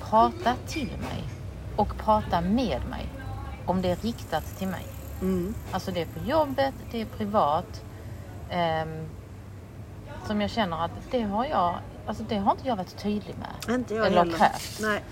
Prata 0.00 0.54
till 0.66 0.86
mig 0.90 1.24
och 1.76 1.96
prata 1.96 2.40
med 2.40 2.80
mig. 2.90 3.06
Om 3.66 3.82
det 3.82 3.88
är 3.90 3.96
riktat 3.96 4.56
till 4.58 4.68
mig. 4.68 4.84
Mm. 5.20 5.54
Alltså 5.72 5.90
det 5.90 6.00
är 6.02 6.06
på 6.06 6.28
jobbet, 6.28 6.74
det 6.90 7.00
är 7.00 7.04
privat. 7.06 7.82
ehm, 8.50 9.08
som 10.26 10.40
jag 10.40 10.50
känner 10.50 10.84
att 10.84 10.90
det 11.10 11.22
har 11.22 11.44
jag, 11.44 11.74
alltså 12.06 12.24
det 12.28 12.36
har 12.36 12.52
inte 12.52 12.68
jag 12.68 12.76
varit 12.76 13.02
tydlig 13.02 13.34
med. 13.38 13.74
Inte 13.74 13.94
jag 13.94 14.06
Eller 14.06 14.18
heller. 14.18 14.38
krävt. 14.38 14.78
Nej. 14.80 15.04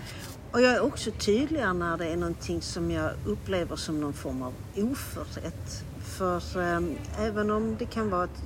Och 0.53 0.61
jag 0.63 0.73
är 0.75 0.81
också 0.81 1.11
tydligare 1.11 1.73
när 1.73 1.97
det 1.97 2.07
är 2.07 2.17
någonting 2.17 2.63
som 2.63 2.91
jag 2.91 3.11
upplever 3.27 3.77
som 3.77 4.01
någon 4.01 4.13
form 4.13 4.43
av 4.43 4.53
oförrätt. 4.77 5.85
För 6.05 6.61
ehm, 6.63 6.97
även 7.19 7.51
om 7.51 7.77
det 7.79 7.87
kan 7.87 8.11
vara 8.11 8.25
ett 8.25 8.43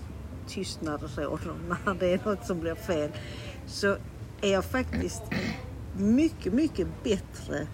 tystnad 0.48 1.02
och 1.02 1.10
så 1.10 1.20
när 1.86 1.94
det 1.94 2.12
är 2.12 2.20
något 2.24 2.46
som 2.46 2.60
blir 2.60 2.74
fel 2.74 3.10
så 3.66 3.96
är 4.40 4.52
jag 4.52 4.64
faktiskt 4.64 5.22
mycket, 5.96 6.52
mycket 6.52 6.86
bättre 7.04 7.66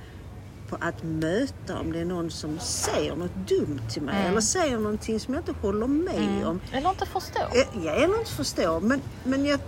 på 0.68 0.76
att 0.80 1.02
möta 1.02 1.78
om 1.80 1.92
det 1.92 1.98
är 2.00 2.04
någon 2.04 2.30
som 2.30 2.58
säger 2.58 3.16
något 3.16 3.34
dumt 3.48 3.80
till 3.90 4.02
mig 4.02 4.14
Mm. 4.16 4.30
eller 4.30 4.40
säger 4.40 4.78
någonting 4.78 5.20
som 5.20 5.34
jag 5.34 5.40
inte 5.40 5.54
håller 5.62 5.86
med 5.86 6.46
om. 6.46 6.60
Eller 6.72 6.90
inte 6.90 7.06
förstå. 7.06 7.40
Eh, 7.40 7.84
Jag 7.86 8.02
eller 8.02 8.18
inte 8.18 8.30
förstår, 8.32 8.80
men, 8.80 9.00
men 9.24 9.44
jag 9.44 9.60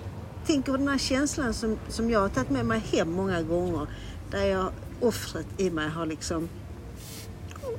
tänker 0.47 0.73
på 0.73 0.79
den 0.79 0.89
här 0.89 0.99
känslan 0.99 1.55
som, 1.55 1.79
som 1.89 2.11
jag 2.11 2.21
har 2.21 2.29
tagit 2.29 2.51
med 2.51 2.67
mig 2.67 2.79
hem 2.93 3.13
många 3.13 3.43
gånger. 3.43 3.87
Där 4.31 4.45
jag, 4.47 4.73
offret 5.01 5.47
i 5.59 5.71
mig 5.71 5.89
har 5.89 6.07
liksom 6.07 6.49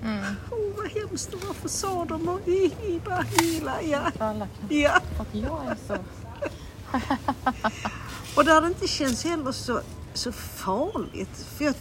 Mm. 0.04 0.24
Åh, 0.52 0.58
vad 0.78 0.88
hemskt. 0.88 1.30
Varför 1.48 1.70
sa 1.70 2.06
de 2.06 2.30
och 2.30 2.48
i 2.48 3.02
bara 3.06 3.26
illa, 3.44 3.82
ja. 3.82 4.02
Alla 4.20 4.48
kan. 4.48 4.78
ja. 4.80 5.02
Jag 5.32 5.66
är 5.68 5.78
så. 5.88 5.98
Och 8.36 8.46
där 8.46 8.62
det 8.62 8.68
inte 8.68 8.88
känns 8.88 9.24
heller 9.24 9.52
så, 9.52 9.82
så 10.14 10.32
farligt. 10.32 11.38
För 11.58 11.66
jag, 11.66 11.74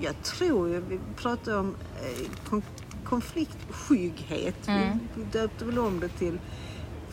jag 0.00 0.22
tror 0.22 0.68
ju, 0.68 0.80
vi 0.80 0.98
pratar 1.16 1.58
om 1.58 1.74
eh, 2.02 2.28
kon, 2.50 2.62
konfliktskygghet. 3.04 4.56
Vi, 4.66 4.72
Mm. 4.72 4.98
vi 5.14 5.24
döpte 5.24 5.64
väl 5.64 5.78
om 5.78 6.00
det 6.00 6.08
till, 6.08 6.38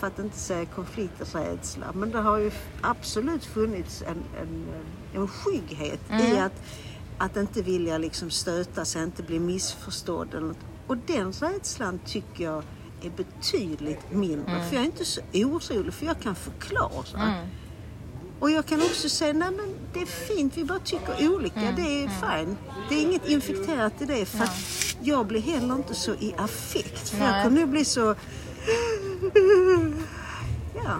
för 0.03 0.07
att 0.07 0.19
inte 0.19 0.37
säga 0.37 0.65
konflikträdsla. 0.65 1.85
Men 1.93 2.11
det 2.11 2.19
har 2.19 2.37
ju 2.37 2.51
absolut 2.81 3.45
funnits 3.45 4.01
en, 4.01 4.23
en, 4.41 4.65
eh, 5.13 5.19
en 5.21 5.27
skygghet 5.27 5.99
i 6.09 6.31
Mm. 6.31 6.45
att, 6.45 6.61
att 7.17 7.37
inte 7.37 7.61
vilja 7.61 7.97
liksom 7.97 8.29
stöta 8.29 8.85
sig, 8.85 9.03
inte 9.03 9.23
bli 9.23 9.39
missförstådd. 9.39 10.33
Eller 10.33 10.47
något. 10.47 10.57
Och 10.87 10.97
den 10.97 11.31
rädslan 11.31 11.99
tycker 12.05 12.43
jag 12.43 12.63
är 13.01 13.09
betydligt 13.09 14.11
mindre. 14.11 14.63
För 14.69 14.75
jag 14.75 14.81
är 14.81 14.85
inte 14.85 15.05
så 15.05 15.21
orolig, 15.33 15.93
för 15.93 16.05
jag 16.05 16.19
kan 16.19 16.35
förklara. 16.35 17.21
Mm. 17.23 17.47
Och 18.39 18.51
jag 18.51 18.65
kan 18.65 18.81
också 18.81 19.09
säga, 19.09 19.33
nej 19.33 19.51
men 19.51 19.75
det 19.93 20.01
är 20.01 20.05
fint, 20.05 20.57
vi 20.57 20.63
bara 20.63 20.79
tycker 20.79 21.29
olika, 21.35 21.59
Mm, 21.61 21.75
det 21.75 22.03
är 22.03 22.07
fine. 22.07 22.57
Det 22.89 22.95
är 22.95 23.01
inget 23.01 23.27
infekterat 23.29 24.01
i 24.01 24.05
det 24.05 24.25
för 24.25 24.43
att 24.43 24.57
jag 25.01 25.27
blir 25.27 25.41
heller 25.41 25.75
inte 25.75 25.93
så 25.93 26.11
i 26.11 26.33
affekt. 26.37 27.09
För 27.09 27.17
jag 27.17 27.31
Nej. 27.31 27.43
kommer 27.43 27.59
nu 27.59 27.65
bli 27.65 27.85
så... 27.85 28.15
Ja. 30.75 30.97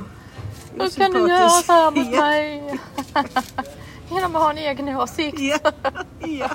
Hur 0.78 0.90
kan 0.90 1.12
du 1.12 1.30
göra 1.30 1.50
så 1.50 1.72
här 1.74 1.92
mot 1.92 2.12
mig? 2.20 2.80
Genom 4.12 4.36
att 4.36 4.42
ha 4.42 4.52
en 4.52 4.58
egen 4.58 4.90
åsikt. 4.90 5.40
Ja, 5.40 5.72
ja. 6.20 6.50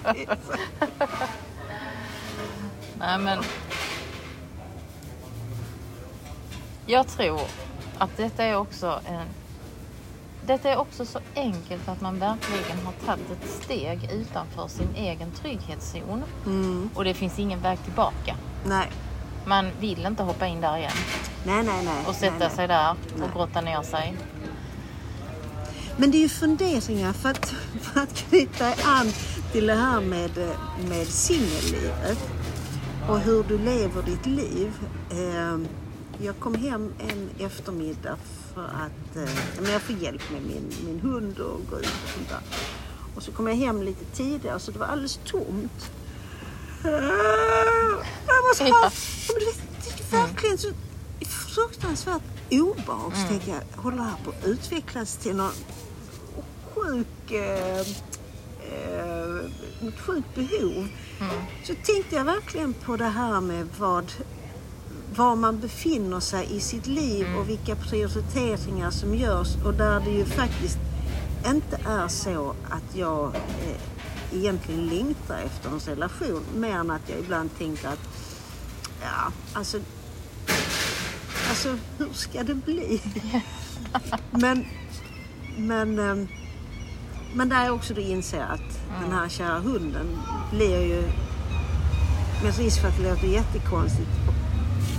Nej 2.99 3.19
men. 3.19 3.39
Jag 6.87 7.07
tror 7.09 7.41
att 7.99 8.17
detta 8.17 8.45
är 8.45 8.57
också 8.57 9.01
en 9.07 9.27
detta 10.47 10.69
är 10.71 10.77
också 10.77 11.07
så 11.07 11.19
enkelt 11.35 11.89
att 11.89 12.01
man 12.01 12.19
verkligen 12.19 12.87
har 12.87 12.93
tagit 13.07 13.31
ett 13.31 13.51
steg 13.51 14.11
utanför 14.13 14.69
sin 14.69 14.89
egen 14.97 15.31
trygghetszon. 15.31 16.23
Mm, 16.47 16.91
Och 16.95 17.05
det 17.05 17.15
finns 17.15 17.39
ingen 17.39 17.61
väg 17.61 17.79
tillbaka. 17.85 18.37
nej. 18.67 18.89
Man 19.49 19.71
vill 19.81 20.07
inte 20.07 20.23
hoppa 20.23 20.47
in 20.47 20.61
där 20.61 20.77
igen 20.77 20.93
Nej, 21.47 21.63
nej, 21.65 21.85
nej. 21.85 22.05
och 22.07 22.15
sätta 22.15 22.31
nej, 22.39 22.39
nej. 22.49 22.57
sig 22.57 22.69
där 22.69 22.95
Nej. 23.17 23.29
och 23.29 23.35
grotta 23.35 23.61
ner 23.61 23.83
sig. 23.83 24.17
Men 25.97 26.11
det 26.11 26.19
är 26.19 26.23
ju 26.23 26.29
funderingar 26.29 27.13
för 27.13 27.29
att, 27.29 27.55
för 27.83 28.01
att 28.01 28.15
knyta 28.15 28.67
an 28.85 29.13
till 29.53 29.67
det 29.67 29.75
här 29.75 30.01
med, 30.01 30.31
med 30.89 31.07
singellivet 31.07 32.19
och 33.09 33.19
hur 33.21 33.43
du 33.45 33.59
lever 33.59 34.03
ditt 34.03 34.27
liv. 34.27 34.73
Eh, 35.11 35.59
Jag 36.23 36.39
kom 36.39 36.55
hem 36.55 36.93
en 36.99 37.31
eftermiddag 37.47 38.17
för 38.55 38.65
att 38.65 39.17
eh, 39.17 39.35
men 39.63 39.73
jag 39.73 39.83
får 39.83 39.97
hjälp 39.97 40.23
med 40.33 40.43
min, 40.43 40.73
min 40.87 41.01
hund 41.01 41.39
och 41.39 41.61
gå 41.71 41.79
ut 41.81 41.87
och 42.05 42.11
sånt 42.15 42.29
där. 42.29 42.41
Och 43.17 43.23
så 43.23 43.33
kom 43.33 43.49
jag 43.49 43.55
hem 43.57 43.83
lite 43.83 44.05
tidigare 44.05 44.59
så 44.61 44.71
det 44.71 44.79
var 44.79 44.87
alldeles 44.87 45.21
tomt. 45.25 45.91
Jag 46.83 46.93
Ja. 46.93 48.01
ja, 48.27 48.93
men 49.29 49.45
det 49.85 50.17
är 50.17 50.27
verkligen 50.27 50.59
så 50.59 50.69
fruktansvärt 51.55 52.23
obehag. 52.51 53.13
Så 53.17 53.29
tänkte 53.29 53.51
jag, 53.51 53.83
håller 53.83 53.97
det 53.97 54.03
här 54.03 54.17
på 54.25 54.31
att 54.31 54.45
utvecklas 54.45 55.17
till 55.17 55.37
någon 55.37 55.53
sjuk, 56.75 57.31
eh, 57.31 57.81
eh, 57.81 59.41
sjukt 59.99 60.35
behov. 60.35 60.89
Så 61.65 61.75
tänkte 61.75 62.17
jag 62.17 62.25
verkligen 62.25 62.73
på 62.75 62.97
det 62.97 63.09
här 63.09 63.41
med 63.41 63.69
vad, 63.79 64.13
var 65.15 65.37
man 65.37 65.61
befinner 65.61 66.21
sig 66.21 66.57
i 66.57 66.61
sitt 66.61 66.87
liv 66.87 67.27
och 67.39 67.49
vilka 67.49 67.77
prioriteringar 67.77 68.91
som 68.91 69.15
görs 69.15 69.57
och 69.65 69.75
där 69.75 70.01
det 70.01 70.11
ju 70.11 70.25
faktiskt 70.25 70.79
inte 71.47 71.81
är 71.87 72.09
så 72.09 72.55
att 72.71 72.97
jag 72.97 73.25
eh, 73.27 73.98
egentligen 74.33 74.87
längtar 74.87 75.39
efter 75.39 75.71
en 75.71 75.79
relation 75.79 76.43
mer 76.57 76.77
än 76.77 76.91
att 76.91 77.09
jag 77.09 77.19
ibland 77.19 77.51
tänker 77.59 77.89
att 77.89 78.09
ja, 79.03 79.33
alltså 79.53 79.79
Alltså 81.49 81.77
hur 81.99 82.13
ska 82.13 82.43
det 82.43 82.55
bli? 82.55 83.03
men, 84.31 84.65
men, 85.57 85.99
ehm, 85.99 86.29
men 87.35 87.49
där 87.49 87.65
jag 87.65 87.75
också 87.75 87.95
då 87.95 88.01
inser 88.01 88.41
att 88.41 88.81
den 89.03 89.13
här 89.13 89.29
kära 89.29 89.59
hunden 89.59 90.07
blir 90.51 90.81
ju, 90.81 91.03
med 92.43 92.57
risk 92.59 92.81
för 92.81 92.89
att 92.89 92.97
det 92.97 93.11
låter 93.11 93.27
jättekonstigt 93.27 94.09
och 94.29 94.35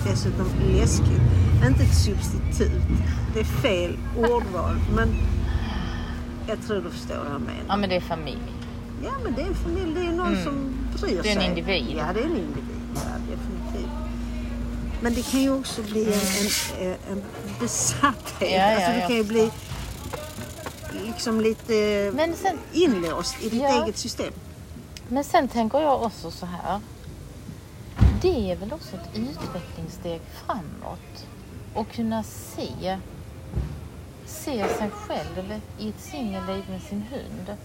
dessutom 0.09 0.47
läskigt, 0.75 1.21
inte 1.67 1.83
ett 1.83 1.95
substitut. 1.95 2.81
Det 3.33 3.39
är 3.39 3.43
fel 3.43 3.97
ordval, 4.17 4.75
men 4.95 5.09
jag 6.47 6.61
tror 6.67 6.81
du 6.81 6.89
förstår 6.89 7.15
vad 7.15 7.33
jag 7.33 7.41
menar. 7.41 7.65
Ja 7.67 7.75
men 7.75 7.89
det 7.89 7.95
är 7.95 8.01
familj. 8.01 8.58
Ja, 9.03 9.11
men 9.23 9.35
det 9.35 9.41
är 9.41 9.45
en 9.45 9.55
familj. 9.55 9.93
Det 9.95 10.01
är 10.05 10.11
någon 10.11 10.43
som 10.43 10.75
bryr 11.01 11.11
Mm. 11.11 11.23
Det 11.23 11.29
är 11.29 11.35
en 11.35 11.41
sig. 11.41 11.49
individ. 11.49 11.95
Ja, 11.97 12.13
det 12.13 12.19
är 12.19 12.23
en 12.25 12.31
individ. 12.37 12.65
Ja, 12.95 13.01
definitivt. 13.29 13.91
Men 15.01 15.13
det 15.13 15.21
kan 15.31 15.39
ju 15.41 15.51
också 15.53 15.81
bli 15.83 16.05
en, 16.05 16.85
en, 16.87 16.95
en 17.11 17.23
besatthet. 17.59 18.41
Mm. 18.41 18.53
Ja, 18.61 18.71
ja, 18.71 18.75
alltså 18.75 18.91
det 18.91 19.01
kan 19.07 19.15
ju 19.15 19.23
bli 19.23 19.51
liksom 21.05 21.41
lite 21.41 22.11
Men 22.15 22.35
sen, 22.35 22.57
inlåst 22.73 23.35
i 23.43 23.49
ditt 23.49 23.61
Ja. 23.61 23.83
eget 23.83 23.97
system. 23.97 24.33
men 25.07 25.23
sen 25.23 25.47
tänker 25.47 25.79
jag 25.79 26.03
också 26.03 26.31
så 26.31 26.45
här. 26.45 26.79
Det 28.21 28.51
är 28.51 28.55
väl 28.55 28.73
också 28.73 28.95
ett 28.95 29.09
utvecklingssteg 29.17 30.21
framåt. 30.45 31.25
Och 31.73 31.91
kunna 31.91 32.23
se, 32.23 32.97
se 34.25 34.67
sig 34.77 34.89
själv 34.89 35.59
i 35.79 35.89
ett 35.89 35.99
singelliv 36.01 36.63
med 36.69 36.81
sin 36.81 37.01
hund. 37.11 37.57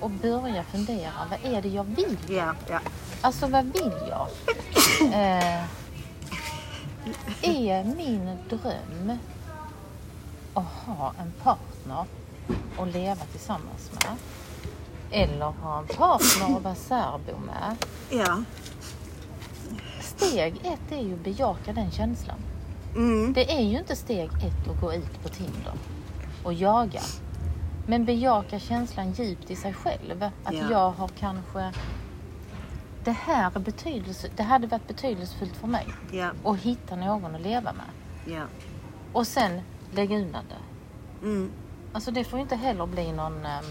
Och 0.00 0.10
börja 0.10 0.62
fundera, 0.62 1.12
vad 1.30 1.52
är 1.54 1.62
det 1.62 1.68
jag 1.68 1.84
vill? 1.84 2.16
Ja, 2.28 2.54
ja. 2.68 2.80
Alltså 3.20 3.46
vad 3.46 3.64
vill 3.64 3.92
jag? 4.08 4.28
Eh, 5.12 5.64
är 7.42 7.84
min 7.84 8.38
dröm 8.48 9.18
att 10.54 10.64
ha 10.64 11.12
en 11.18 11.32
partner 11.42 12.04
att 12.78 12.92
leva 12.92 13.24
tillsammans 13.32 13.90
med? 13.92 14.16
Eller 15.10 15.46
ha 15.46 15.78
en 15.78 15.86
partner 15.86 16.56
att 16.56 16.62
vara 16.62 16.74
särbo 16.74 17.38
med? 17.46 17.76
ja. 18.10 18.42
Steg 20.00 20.54
ett 20.64 20.92
är 20.92 21.02
ju 21.02 21.14
att 21.14 21.24
bejaka 21.24 21.72
den 21.72 21.90
känslan. 21.90 22.38
Mm. 22.94 23.32
Det 23.32 23.52
är 23.52 23.62
ju 23.62 23.78
inte 23.78 23.96
steg 23.96 24.26
ett 24.26 24.68
att 24.68 24.80
gå 24.80 24.94
ut 24.94 25.22
på 25.22 25.28
Tinder 25.28 25.72
och 26.42 26.52
jaga. 26.52 27.00
Men 27.90 28.04
bejaka 28.04 28.58
känslan 28.58 29.12
djupt 29.12 29.50
i 29.50 29.56
sig 29.56 29.74
själv. 29.74 30.22
Att 30.44 30.54
Ja. 30.54 30.70
jag 30.70 30.90
har 30.90 31.08
kanske... 31.08 31.72
Det 33.04 33.10
här 33.10 33.52
är 33.54 33.60
betydelse, 33.60 34.28
det 34.36 34.42
hade 34.42 34.66
varit 34.66 34.88
betydelsefullt 34.88 35.56
för 35.56 35.66
mig. 35.66 35.86
Ja, 36.12 36.30
Att 36.44 36.58
hitta 36.58 36.96
någon 36.96 37.34
att 37.34 37.40
leva 37.40 37.72
med. 37.72 37.86
ja. 38.34 38.42
Och 39.12 39.26
sen 39.26 39.60
lägga 39.92 40.16
undan 40.16 40.44
det. 40.48 41.26
Mm. 41.26 41.50
Alltså 41.92 42.10
det 42.10 42.24
får 42.24 42.38
ju 42.38 42.42
inte 42.42 42.56
heller 42.56 42.86
bli 42.86 43.12
någon 43.12 43.46
ehm, 43.46 43.64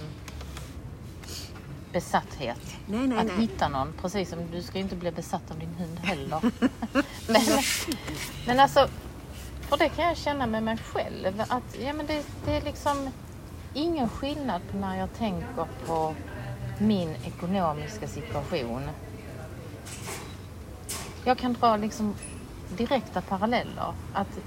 besatthet. 1.93 2.75
Nej, 2.85 3.07
nej, 3.07 3.17
att 3.17 3.25
nej. 3.25 3.35
hitta 3.37 3.67
någon. 3.69 3.93
Precis 4.01 4.29
som 4.29 4.51
du 4.51 4.61
ska 4.61 4.77
ju 4.77 4.83
inte 4.83 4.95
bli 4.95 5.11
besatt 5.11 5.51
av 5.51 5.59
din 5.59 5.75
hund 5.75 5.99
heller. 5.99 6.41
men, 7.27 7.41
men 8.47 8.59
alltså, 8.59 8.87
för 9.61 9.77
det 9.77 9.89
kan 9.89 10.05
jag 10.05 10.17
känna 10.17 10.47
med 10.47 10.63
mig 10.63 10.77
själv. 10.77 11.43
Att 11.47 11.79
ja, 11.81 11.93
men 11.93 12.05
det, 12.05 12.25
det 12.45 12.57
är 12.57 12.61
liksom 12.61 13.09
ingen 13.73 14.09
skillnad 14.09 14.61
på 14.71 14.77
när 14.77 14.97
jag 14.97 15.13
tänker 15.13 15.67
på 15.87 16.15
min 16.77 17.15
ekonomiska 17.25 18.07
situation. 18.07 18.89
Jag 21.23 21.37
kan 21.37 21.53
dra 21.53 21.77
liksom 21.77 22.15
direkta 22.77 23.21
paralleller. 23.21 23.93
Att 24.13 24.39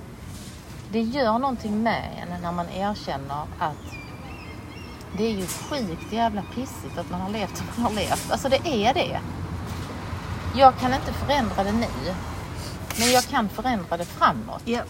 det 0.93 1.01
gör 1.01 1.39
någonting 1.39 1.83
med 1.83 2.11
en 2.23 2.43
när 2.43 2.53
man 2.53 2.69
erkänner 2.69 3.47
att 3.59 3.95
det 5.17 5.25
är 5.25 5.31
ju 5.31 5.47
sjukt 5.47 6.13
jävla 6.13 6.43
pissigt 6.55 6.99
att 6.99 7.11
man 7.11 7.21
har 7.21 7.31
levt 7.31 7.57
som 7.57 7.67
man 7.77 7.85
har 7.85 7.93
levt. 7.93 8.31
Alltså 8.31 8.49
det 8.49 8.67
är 8.67 8.95
det. 8.95 9.21
Jag 10.57 10.79
kan 10.79 10.95
inte 10.95 11.13
förändra 11.13 11.65
det 11.65 11.73
nu. 11.73 12.15
Men 12.99 13.11
jag 13.13 13.25
kan 13.25 13.49
förändra 13.49 13.97
det 13.97 14.05
framåt. 14.05 14.63
Yeah. 14.69 14.87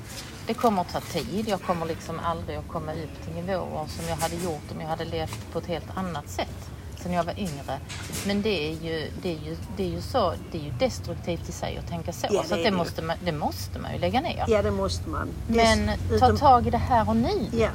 Det 0.53 0.59
kommer 0.59 0.81
att 0.83 0.93
ta 0.93 1.01
tid. 1.01 1.49
Jag 1.49 1.63
kommer 1.63 1.87
liksom 1.87 2.21
aldrig 2.25 2.57
att 2.59 2.69
komma 2.69 2.93
upp 2.93 3.25
till 3.25 3.35
nivåer 3.35 3.87
som 3.89 4.05
jag 4.09 4.17
hade 4.17 4.35
gjort 4.37 4.73
om 4.75 4.81
jag 4.81 4.89
hade 4.89 5.05
levt 5.05 5.53
på 5.53 5.59
ett 5.59 5.67
helt 5.67 5.97
annat 5.97 6.29
sätt 6.29 6.71
sen 6.97 7.13
jag 7.13 7.25
var 7.25 7.39
yngre. 7.39 7.79
Men 8.27 8.43
det 8.43 8.69
är 8.69 8.73
ju, 8.73 9.11
det 9.23 9.29
är 9.29 9.39
ju, 9.39 9.57
det 9.77 9.83
är 9.85 9.89
ju, 9.89 10.01
så, 10.01 10.35
det 10.53 10.59
är 10.59 10.63
ju 10.63 10.71
destruktivt 10.71 11.49
i 11.49 11.53
sig 11.53 11.79
att 11.79 11.89
tänka 11.89 12.13
så. 12.13 12.27
Ja, 12.31 12.43
så 12.43 12.55
det 12.57 12.63
det, 12.63 12.71
måste 12.71 13.03
man, 13.03 13.17
det 13.25 13.33
måste 13.33 13.79
man 13.79 13.93
ju 13.93 13.99
lägga 13.99 14.21
ner. 14.21 14.45
ja, 14.49 14.63
det 14.63 14.71
måste 14.71 15.09
man. 15.09 15.29
Men 15.47 15.87
ta 15.87 15.93
Dessutom- 16.15 16.37
tag 16.37 16.67
i 16.67 16.71
det 16.71 16.79
här 16.79 17.09
och 17.09 17.17
nu. 17.17 17.49
Ja. 17.53 17.69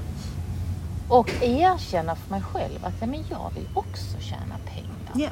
Och 1.09 1.29
erkänna 1.41 2.15
för 2.15 2.29
mig 2.31 2.41
själv 2.41 2.85
att 2.85 2.93
ja, 2.99 3.07
men 3.07 3.23
jag 3.29 3.51
vill 3.55 3.67
också 3.73 4.19
tjäna 4.19 4.55
pengar. 4.65 5.11
Ja, 5.13 5.29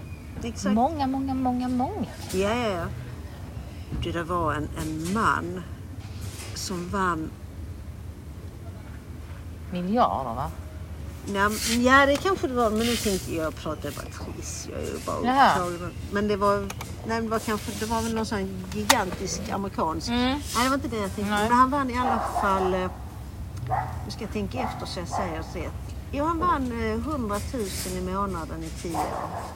exakt. 0.49 0.75
Många, 0.75 1.07
många, 1.07 1.33
många, 1.33 1.67
många. 1.67 2.07
Ja, 2.31 2.55
ja, 2.55 2.69
ja. 2.69 2.85
Du, 4.03 4.11
det 4.11 4.23
var 4.23 4.53
en, 4.53 4.69
en 4.81 5.13
man 5.13 5.63
som 6.65 6.89
vann... 6.89 7.31
Miljarder 9.71 10.35
va? 10.35 10.51
Nej, 11.27 11.83
ja, 11.85 12.05
det 12.05 12.17
kanske 12.17 12.47
det 12.47 12.53
var, 12.53 12.69
men 12.69 12.79
nu 12.79 12.95
tänkte 12.95 13.35
jag 13.35 13.55
prata 13.55 13.81
bara 13.81 14.25
Triss. 14.25 14.67
Jag 14.71 14.79
är 14.79 14.85
ju 14.85 14.99
bara 15.05 15.17
upptagen. 15.17 15.91
Men 16.11 16.27
det 16.27 16.35
var, 16.35 16.67
nej, 17.07 17.21
det 17.21 17.27
var 17.27 17.39
kanske, 17.39 17.71
det 17.79 17.85
var 17.85 18.01
väl 18.01 18.15
någon 18.15 18.25
sån 18.25 18.63
gigantisk 18.73 19.49
amerikansk. 19.51 20.07
Mm. 20.07 20.21
Nej, 20.21 20.63
det 20.63 20.69
var 20.69 20.75
inte 20.75 20.87
det 20.87 20.97
jag 20.97 21.15
tänkte. 21.15 21.33
Nej. 21.33 21.49
Men 21.49 21.57
han 21.57 21.71
vann 21.71 21.89
i 21.89 21.97
alla 21.97 22.21
fall, 22.41 22.73
eh, 22.73 22.91
nu 24.05 24.11
ska 24.11 24.23
jag 24.23 24.33
tänka 24.33 24.59
efter 24.59 24.85
så 24.85 24.99
jag 24.99 25.07
säger 25.07 25.37
rätt. 25.37 25.95
Jo, 26.11 26.25
han 26.25 26.39
vann 26.39 26.71
eh, 26.71 26.91
100 26.91 27.35
000 27.53 27.97
i 27.97 28.01
månaden 28.01 28.63
i 28.63 28.69
10 28.69 28.97
år. 28.97 29.03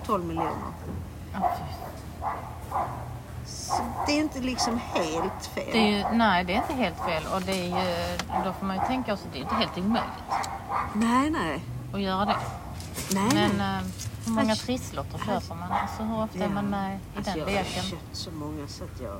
12 0.05 0.25
miljoner. 0.25 0.53
Så 1.31 1.39
det 4.07 4.11
är 4.11 4.19
inte 4.19 4.39
liksom 4.39 4.79
helt 4.93 5.45
fel. 5.45 5.69
Det 5.71 5.77
är 5.77 5.97
ju, 6.11 6.17
nej, 6.17 6.43
det 6.43 6.53
är 6.53 6.57
inte 6.57 6.73
helt 6.73 6.97
fel. 6.97 7.23
Och 7.33 7.41
det 7.41 7.51
är 7.51 7.65
ju, 7.65 8.17
då 8.45 8.53
får 8.53 8.65
man 8.65 8.75
ju 8.75 8.81
tänka 8.87 9.13
också, 9.13 9.25
det 9.31 9.37
är 9.37 9.41
inte 9.41 9.55
helt 9.55 9.77
omöjligt 9.77 10.49
Nej, 10.93 11.29
nej. 11.29 11.63
att 11.93 12.01
göra 12.01 12.25
det. 12.25 12.35
Nej, 13.13 13.29
Men 13.33 13.51
nej. 13.57 13.75
eh, 13.77 13.83
hur 14.25 14.31
många 14.31 14.49
Alltså, 14.51 14.65
trisslotter 14.65 15.17
köper 15.17 15.55
man? 15.55 15.71
Alltså, 15.71 16.03
hur 16.03 16.23
ofta 16.23 16.43
är 16.43 16.49
man 16.49 16.65
med 16.65 16.95
i 16.95 16.99
Alltså, 17.17 17.31
den 17.31 17.39
jag 17.39 17.45
har 17.45 17.51
leken? 17.63 17.83
köpt 17.83 18.03
så 18.15 18.31
många 18.31 18.67
så 18.67 18.83
att 18.83 19.01
jag 19.01 19.19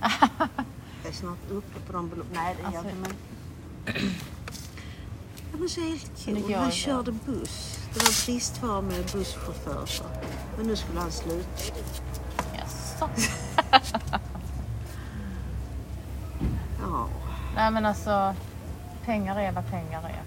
jag 1.02 1.12
är 1.12 1.16
snart 1.16 1.50
uppe 1.50 1.80
på 1.86 1.92
de 1.92 2.08
belopp. 2.08 2.26
Nej, 2.34 2.56
det 2.56 2.62
är 2.68 2.72
jag 2.72 2.76
Alltså- 2.76 2.96
inte. 2.96 3.10
Men... 3.84 4.12
Ja, 5.52 5.58
men 5.58 5.68
så 5.68 5.80
helt 5.80 6.26
Men 6.26 6.34
det 6.34 6.40
kul. 6.42 6.54
Han 6.54 6.70
körde 6.70 7.12
buss. 7.12 7.78
Det 7.94 8.00
var 8.00 8.26
bristvara 8.26 8.80
med 8.80 9.04
busschaufför. 9.12 9.86
Så. 9.86 10.04
Men 10.56 10.66
nu 10.66 10.76
skulle 10.76 11.00
han 11.00 11.10
sluta. 11.12 11.62
Jaså? 12.56 13.08
Ja. 16.80 17.06
Nej 17.56 17.70
men 17.70 17.86
alltså, 17.86 18.34
pengar 19.04 19.40
är 19.40 19.52
vad 19.52 19.70
pengar 19.70 20.02
är. 20.02 20.22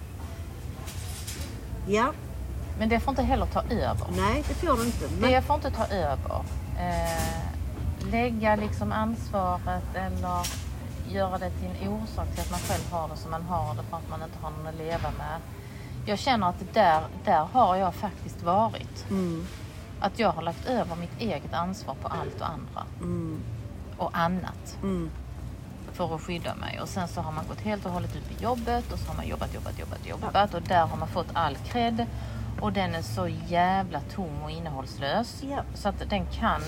ja, 1.94 2.14
Men 2.80 2.90
det 2.90 3.00
får 3.00 3.12
inte 3.12 3.24
heller 3.24 3.46
ta 3.46 3.62
över. 3.62 4.08
nej 4.18 4.44
det 4.48 4.54
får 4.54 4.78
du 4.78 4.86
inte. 4.86 5.06
Men... 5.20 5.32
Det 5.32 5.42
får 5.42 5.56
inte 5.56 5.72
ta 5.72 5.86
över. 5.86 6.44
Eh, 6.80 8.10
lägga 8.12 8.56
liksom 8.56 8.92
ansvaret 8.92 9.96
eller 9.96 10.48
göra 11.10 11.38
det 11.38 11.50
till 11.50 11.68
en 11.82 11.88
orsak 11.88 12.28
till 12.32 12.40
att 12.42 12.52
man 12.52 12.60
själv 12.60 12.92
har 12.92 13.08
det 13.10 13.18
som 13.18 13.32
man 13.32 13.42
har 13.44 13.76
det 13.76 13.84
för 13.90 13.98
att 13.98 14.10
man 14.10 14.24
inte 14.24 14.38
har 14.42 14.52
någon 14.52 14.68
att 14.68 14.76
leva 14.76 15.12
med. 15.18 15.40
Jag 16.06 16.20
känner 16.20 16.50
att 16.50 16.74
där, 16.74 17.02
där 17.26 17.48
har 17.52 17.76
jag 17.76 17.96
faktiskt 17.96 18.44
varit. 18.44 19.06
Mm, 19.10 19.48
Att 20.00 20.20
jag 20.20 20.32
har 20.32 20.42
lagt 20.42 20.66
över 20.66 20.96
mitt 20.96 21.20
eget 21.22 21.54
ansvar 21.54 21.96
på 22.02 22.08
allt 22.08 22.42
och 22.42 22.50
andra 22.50 22.84
mm, 23.00 23.40
och 23.98 24.10
annat 24.18 24.78
mm. 24.84 25.10
för 25.94 26.16
att 26.16 26.22
skydda 26.22 26.56
mig. 26.56 26.80
Och 26.82 26.90
sen 26.90 27.08
så 27.08 27.22
har 27.22 27.32
man 27.32 27.46
gått 27.48 27.62
helt 27.62 27.86
och 27.86 27.92
hållet 27.92 28.16
ut 28.16 28.40
i 28.40 28.44
jobbet 28.44 28.92
och 28.92 29.00
så 29.00 29.08
har 29.08 29.16
man 29.16 29.28
jobbat, 29.28 29.54
jobbat, 29.54 29.80
jobbat, 29.80 30.08
jobbat 30.08 30.54
och 30.54 30.62
där 30.62 30.86
har 30.88 30.98
man 30.98 31.08
fått 31.08 31.28
all 31.34 31.56
cred. 31.56 32.06
Och 32.62 32.74
den 32.74 32.96
är 32.96 33.02
så 33.02 33.28
jävla 33.48 34.02
tom 34.16 34.44
och 34.44 34.52
innehållslös. 34.52 35.44
Ja. 35.44 35.64
Så 35.74 35.90
att 35.90 36.10
den 36.10 36.26
kan, 36.26 36.62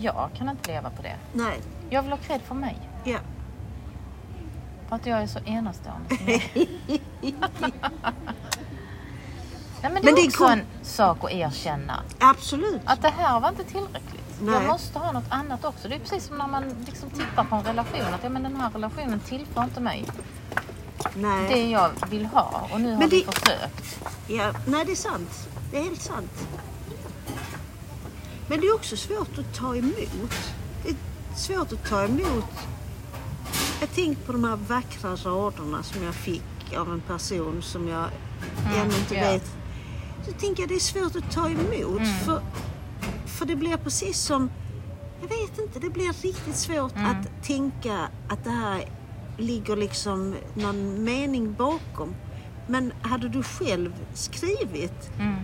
jag 0.00 0.30
kan 0.34 0.48
inte 0.48 0.70
leva 0.72 0.90
på 0.90 1.02
det. 1.02 1.16
Nej, 1.32 1.60
Jag 1.90 2.02
vill 2.02 2.10
ha 2.10 2.18
cred 2.18 2.40
för 2.42 2.54
mig. 2.54 2.76
ja. 3.04 3.18
För 4.88 4.96
att 4.96 5.06
jag 5.06 5.22
är 5.22 5.26
så 5.26 5.38
enastående 5.38 6.16
som 6.16 6.26
jag 6.26 6.42
är. 6.42 6.98
Nej, 9.82 9.92
men 9.92 9.94
det 9.94 10.04
Men 10.04 10.14
är 10.14 10.22
det 10.22 10.28
också 10.28 10.44
en 10.44 10.62
sak 10.82 11.24
att 11.24 11.30
erkänna. 11.30 12.02
Absolut. 12.18 12.80
Att 12.84 13.02
det 13.02 13.08
här 13.10 13.40
var 13.40 13.48
inte 13.48 13.64
tillräckligt. 13.64 14.24
Nej. 14.40 14.54
Jag 14.54 14.66
måste 14.66 14.98
ha 14.98 15.12
något 15.12 15.24
annat 15.28 15.64
också. 15.64 15.88
Det 15.88 15.94
är 15.94 15.98
precis 15.98 16.26
som 16.26 16.38
när 16.38 16.46
man 16.48 16.64
liksom 16.86 17.10
tittar 17.10 17.44
på 17.44 17.56
en 17.56 17.62
relation. 17.64 18.14
Att 18.14 18.22
ja, 18.22 18.28
men 18.28 18.42
den 18.42 18.56
här 18.56 18.70
relationen 18.70 19.20
tillför 19.20 19.64
inte 19.64 19.80
mig 19.80 20.04
Nej. 21.14 21.48
det 21.48 21.70
jag 21.70 21.90
vill 22.10 22.26
ha. 22.26 22.68
Och 22.72 22.80
nu 22.80 22.90
har 22.92 22.98
Men 22.98 23.08
vi 23.08 23.22
det- 23.22 23.32
försökt. 23.32 23.98
Ja, 24.28 24.52
nej, 24.66 24.84
det 24.84 24.92
är 24.92 24.96
sant. 24.96 25.48
Det 25.70 25.78
är 25.78 25.82
helt 25.82 26.02
sant. 26.02 26.32
Men 28.48 28.60
det 28.60 28.66
är 28.66 28.74
också 28.74 28.96
svårt 28.96 29.38
att 29.38 29.54
ta 29.54 29.76
emot. 29.76 30.34
Det 30.84 30.88
är 30.90 30.96
svårt 31.36 31.72
att 31.72 31.88
ta 31.88 32.04
emot. 32.04 32.44
Jag 33.80 33.94
tänkte 33.94 34.24
på 34.26 34.32
de 34.32 34.44
här 34.44 34.56
vackra 34.56 35.10
raderna 35.16 35.82
som 35.82 36.02
jag 36.04 36.14
fick 36.14 36.42
av 36.76 36.92
en 36.92 37.00
person 37.00 37.62
som 37.62 37.88
jag 37.88 38.04
ännu 38.76 38.94
inte 38.98 39.14
Mm, 39.16 39.26
ja. 39.26 39.32
vet. 39.32 39.50
Så 40.28 40.34
tänker 40.40 40.62
jag 40.62 40.68
det 40.68 40.74
är 40.74 40.78
svårt 40.80 41.16
att 41.16 41.30
ta 41.32 41.48
emot. 41.50 42.00
Mm. 42.00 42.14
För, 42.24 42.42
för 43.26 43.46
det 43.46 43.56
blir 43.56 43.76
precis 43.76 44.18
som, 44.18 44.50
jag 45.20 45.28
vet 45.28 45.58
inte, 45.58 45.78
det 45.78 45.90
blir 45.90 46.22
riktigt 46.22 46.56
svårt 46.56 46.96
Mm. 46.96 47.06
att 47.10 47.44
tänka 47.46 48.08
att 48.28 48.44
det 48.44 48.50
här 48.50 48.84
ligger 49.38 49.76
liksom 49.76 50.34
någon 50.54 51.04
mening 51.04 51.54
bakom. 51.54 52.14
Men 52.68 52.92
hade 53.02 53.28
du 53.28 53.42
själv 53.42 53.92
skrivit 54.14 55.10
Mm. 55.18 55.34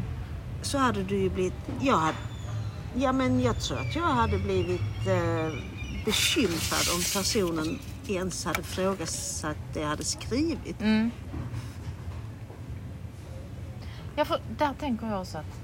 så 0.63 0.79
hade 0.79 1.03
du 1.03 1.19
ju 1.19 1.31
blivit... 1.31 1.55
Jag 1.81 1.97
hade, 1.97 2.17
ja, 2.97 3.13
men 3.13 3.41
jag 3.41 3.61
tror 3.61 3.79
att 3.79 3.97
jag 3.97 4.03
hade 4.03 4.39
blivit 4.39 4.81
eh, 5.07 5.53
bekymrad 6.05 6.89
om 6.95 7.03
personen 7.23 7.79
ens 8.09 8.45
hade 8.45 8.63
frågat 8.63 9.45
det 9.75 9.81
jag 9.81 9.89
hade 9.89 10.05
skrivit. 10.05 10.81
Mm. 10.81 11.11
Ja, 14.17 14.25
för 14.25 14.41
där 14.59 14.73
tänker 14.81 15.07
jag 15.07 15.21
också 15.21 15.39
att 15.39 15.61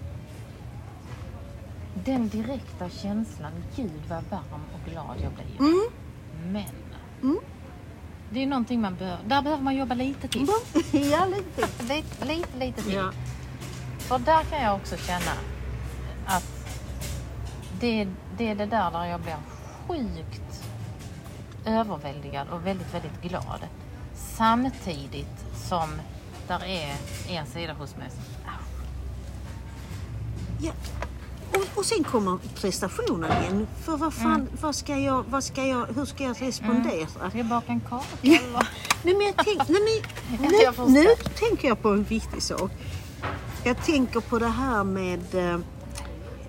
den 2.05 2.29
direkta 2.29 2.89
känslan, 2.91 3.53
gud 3.77 4.03
vad 4.09 4.25
varm 4.31 4.61
och 4.75 4.91
glad 4.91 5.17
jag 5.23 5.33
blir. 5.33 5.59
Mm. 5.61 5.89
Men 6.53 6.65
Mm. 7.23 7.39
det 8.31 8.43
är 8.43 8.47
någonting 8.47 8.81
man 8.81 8.95
behöver, 8.95 9.25
där 9.25 9.43
behöver 9.43 9.63
man 9.63 9.77
jobba 9.77 9.95
lite 9.95 10.29
till. 10.29 10.47
ja, 11.11 11.27
lite. 11.27 11.69
Lite, 11.95 12.25
lite, 12.25 12.57
lite 12.59 12.83
till. 12.83 12.95
Ja. 12.95 13.13
För 13.99 14.19
där 14.19 14.43
kan 14.43 14.63
jag 14.63 14.77
också 14.77 14.97
känna 14.97 15.33
att 16.27 16.69
det, 17.81 18.09
det 18.39 18.49
är 18.51 18.55
det 18.55 18.67
där 18.67 18.91
där 18.91 19.05
jag 19.05 19.21
blir 19.21 19.37
sjukt 19.89 20.65
överväldigad 21.67 22.49
och 22.49 22.67
väldigt, 22.67 22.95
väldigt 22.95 23.23
glad. 23.23 23.61
Samtidigt 24.15 25.45
som 25.55 25.91
där 26.49 26.65
är 26.65 26.95
en 27.29 27.47
sida 27.47 27.73
hos 27.73 27.97
mig 27.97 28.11
som, 28.11 28.21
"Au, 28.21 28.40
Ja. 30.63 30.73
Och, 31.55 31.79
och 31.79 31.85
sen 31.85 32.05
kommer 32.05 32.39
prestationen 32.55 33.45
in. 33.51 33.67
För 33.85 33.97
vad 33.97 34.15
fan, 34.15 34.49
vad 34.61 34.75
ska 34.75 34.97
jag, 34.97 35.25
vad 35.29 35.45
ska 35.45 35.65
jag, 35.67 35.87
hur 35.95 36.05
ska 36.05 36.25
jag 36.25 36.43
respondera? 36.43 37.07
ska 37.29 37.39
jag 37.39 37.47
baka 37.47 37.73
en 37.73 37.81
kaka 37.81 38.05
Ja. 38.21 38.39
eller? 38.49 38.69
Nej, 39.03 39.15
men 39.17 39.27
jag 39.27 39.35
tänk, 39.45 39.69
nej, 39.69 40.03
men, 40.39 40.87
nu, 40.93 41.01
nu 41.01 41.07
tänker 41.39 41.69
jag 41.69 41.83
på 41.83 41.89
en 41.89 42.03
viktig 42.05 42.43
sak. 42.43 42.71
Jag 43.65 43.85
tänker 43.85 44.21
på 44.21 44.39
det 44.39 44.49
här 44.49 44.85
med, 44.85 45.35
eh, 45.35 45.59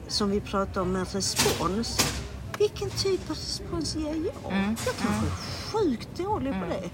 som 0.08 0.30
vi 0.32 0.42
pratade 0.42 0.82
om, 0.82 0.92
med 0.92 1.14
respons. 1.14 2.00
Vilken 2.58 2.90
typ 2.90 3.30
av 3.30 3.36
respons 3.36 3.96
ger 3.96 4.08
jag? 4.16 4.52
Mm, 4.54 4.76
Jag 4.86 4.96
kanske 5.02 5.26
är 5.26 5.32
sjukt 5.72 6.10
dålig 6.18 6.54
på 6.54 6.66
det. 6.70 6.90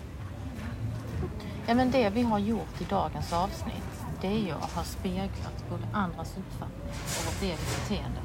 Ja 1.68 1.74
men 1.76 1.92
det 1.92 2.10
vi 2.10 2.22
har 2.22 2.40
gjort 2.40 2.82
i 2.82 2.84
dagens 2.84 3.34
avsnitt 3.34 3.97
det 4.22 4.28
är 4.28 4.40
ju 4.40 4.52
att 4.52 4.72
ha 4.74 4.84
speglat 4.84 5.70
både 5.70 5.84
andras 5.94 6.34
uppfattning 6.38 6.90
och 6.90 7.26
vårt 7.34 7.42
eget 7.42 7.60
beteende. 7.80 8.20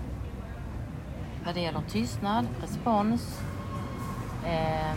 Vad 1.45 1.55
det 1.55 1.61
gäller 1.61 1.82
tystnad, 1.90 2.47
respons. 2.62 3.40
Eh, 4.47 4.93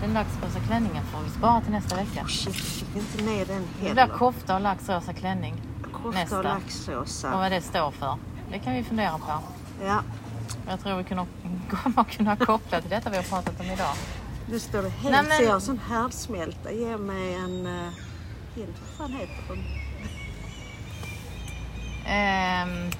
den 0.00 0.12
laxrosa 0.14 0.60
klänningen 0.66 1.04
får 1.04 1.20
vi 1.24 1.30
spara 1.30 1.60
till 1.60 1.72
nästa 1.72 1.96
vecka. 1.96 2.26
Shit, 2.28 2.46
jag 2.46 2.54
fick 2.56 2.96
inte 2.96 3.22
med 3.24 3.46
den 3.48 3.62
Det 3.80 3.88
heller. 3.88 4.06
blir 4.06 4.16
kofta 4.16 4.54
och 4.54 4.60
laxrosa 4.60 5.12
klänning. 5.12 5.54
Kofta 5.92 6.08
och 6.08 6.14
nästa. 6.14 6.38
Och 6.38 6.44
laxrosa. 6.44 7.30
vad 7.36 7.52
det 7.52 7.60
står 7.60 7.90
för. 7.90 8.16
Det 8.50 8.58
kan 8.58 8.74
vi 8.74 8.84
fundera 8.84 9.18
på. 9.18 9.32
Ja, 9.84 10.00
Jag 10.68 10.80
tror 10.80 10.96
vi 10.96 11.04
kommer 11.04 11.26
kunna 12.04 12.36
koppla 12.36 12.80
till 12.80 12.90
detta 12.90 13.10
vi 13.10 13.16
har 13.16 13.24
pratat 13.24 13.60
om 13.60 13.66
idag. 13.66 13.94
nu 14.50 14.58
står 14.58 14.82
det 14.82 14.88
helt 14.88 15.12
Nej, 15.16 15.24
men- 15.28 15.36
så 15.38 15.42
jag 15.42 15.52
har 15.52 15.60
sån 15.60 15.78
härdsmälta. 15.88 16.72
Ge 16.72 16.96
mig 16.96 17.34
en 17.34 17.66
uh, 17.66 17.88
hint. 18.58 18.76
Vad 18.80 19.10
fan 19.10 19.18
heter 19.18 19.42
den? 19.48 19.64
Ehm, 22.06 22.90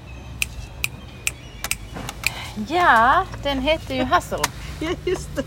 ja, 2.69 3.25
den 3.43 3.59
hette 3.59 3.95
ju 3.95 4.05
Hustle. 4.05 4.39
Ja, 4.81 4.91
just 5.05 5.37
det. 5.37 5.45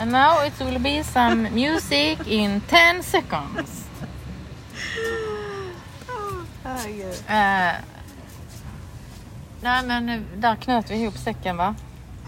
And 0.00 0.12
now 0.12 0.46
it 0.46 0.60
will 0.60 0.78
be 0.78 1.04
some 1.04 1.50
music 1.50 2.18
in 2.26 2.60
10 2.60 3.02
seconds. 3.02 3.88
Herregud. 6.64 7.14
Eh, 7.28 7.72
nej 9.60 9.86
men 9.86 10.26
där 10.36 10.56
knöt 10.56 10.90
vi 10.90 10.94
ihop 11.02 11.16
säcken 11.18 11.56
va? 11.56 11.74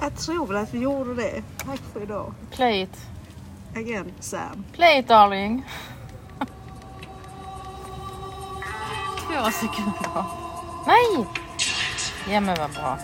Jag 0.00 0.16
tror 0.16 0.56
att 0.56 0.74
vi 0.74 0.78
gjorde 0.78 1.14
det. 1.14 1.42
Tack 1.56 1.80
för 1.92 2.02
idag. 2.02 2.34
Play 2.50 2.80
it. 2.82 3.06
Again, 3.76 4.12
Sam. 4.20 4.64
Play 4.72 4.98
it 4.98 5.08
darling. 5.08 5.64
Två 9.34 9.50
sekunder. 9.50 10.24
Nej! 10.86 11.26
Ja 12.28 12.40
men 12.40 12.56
vad 12.58 12.70
bra. 12.70 12.98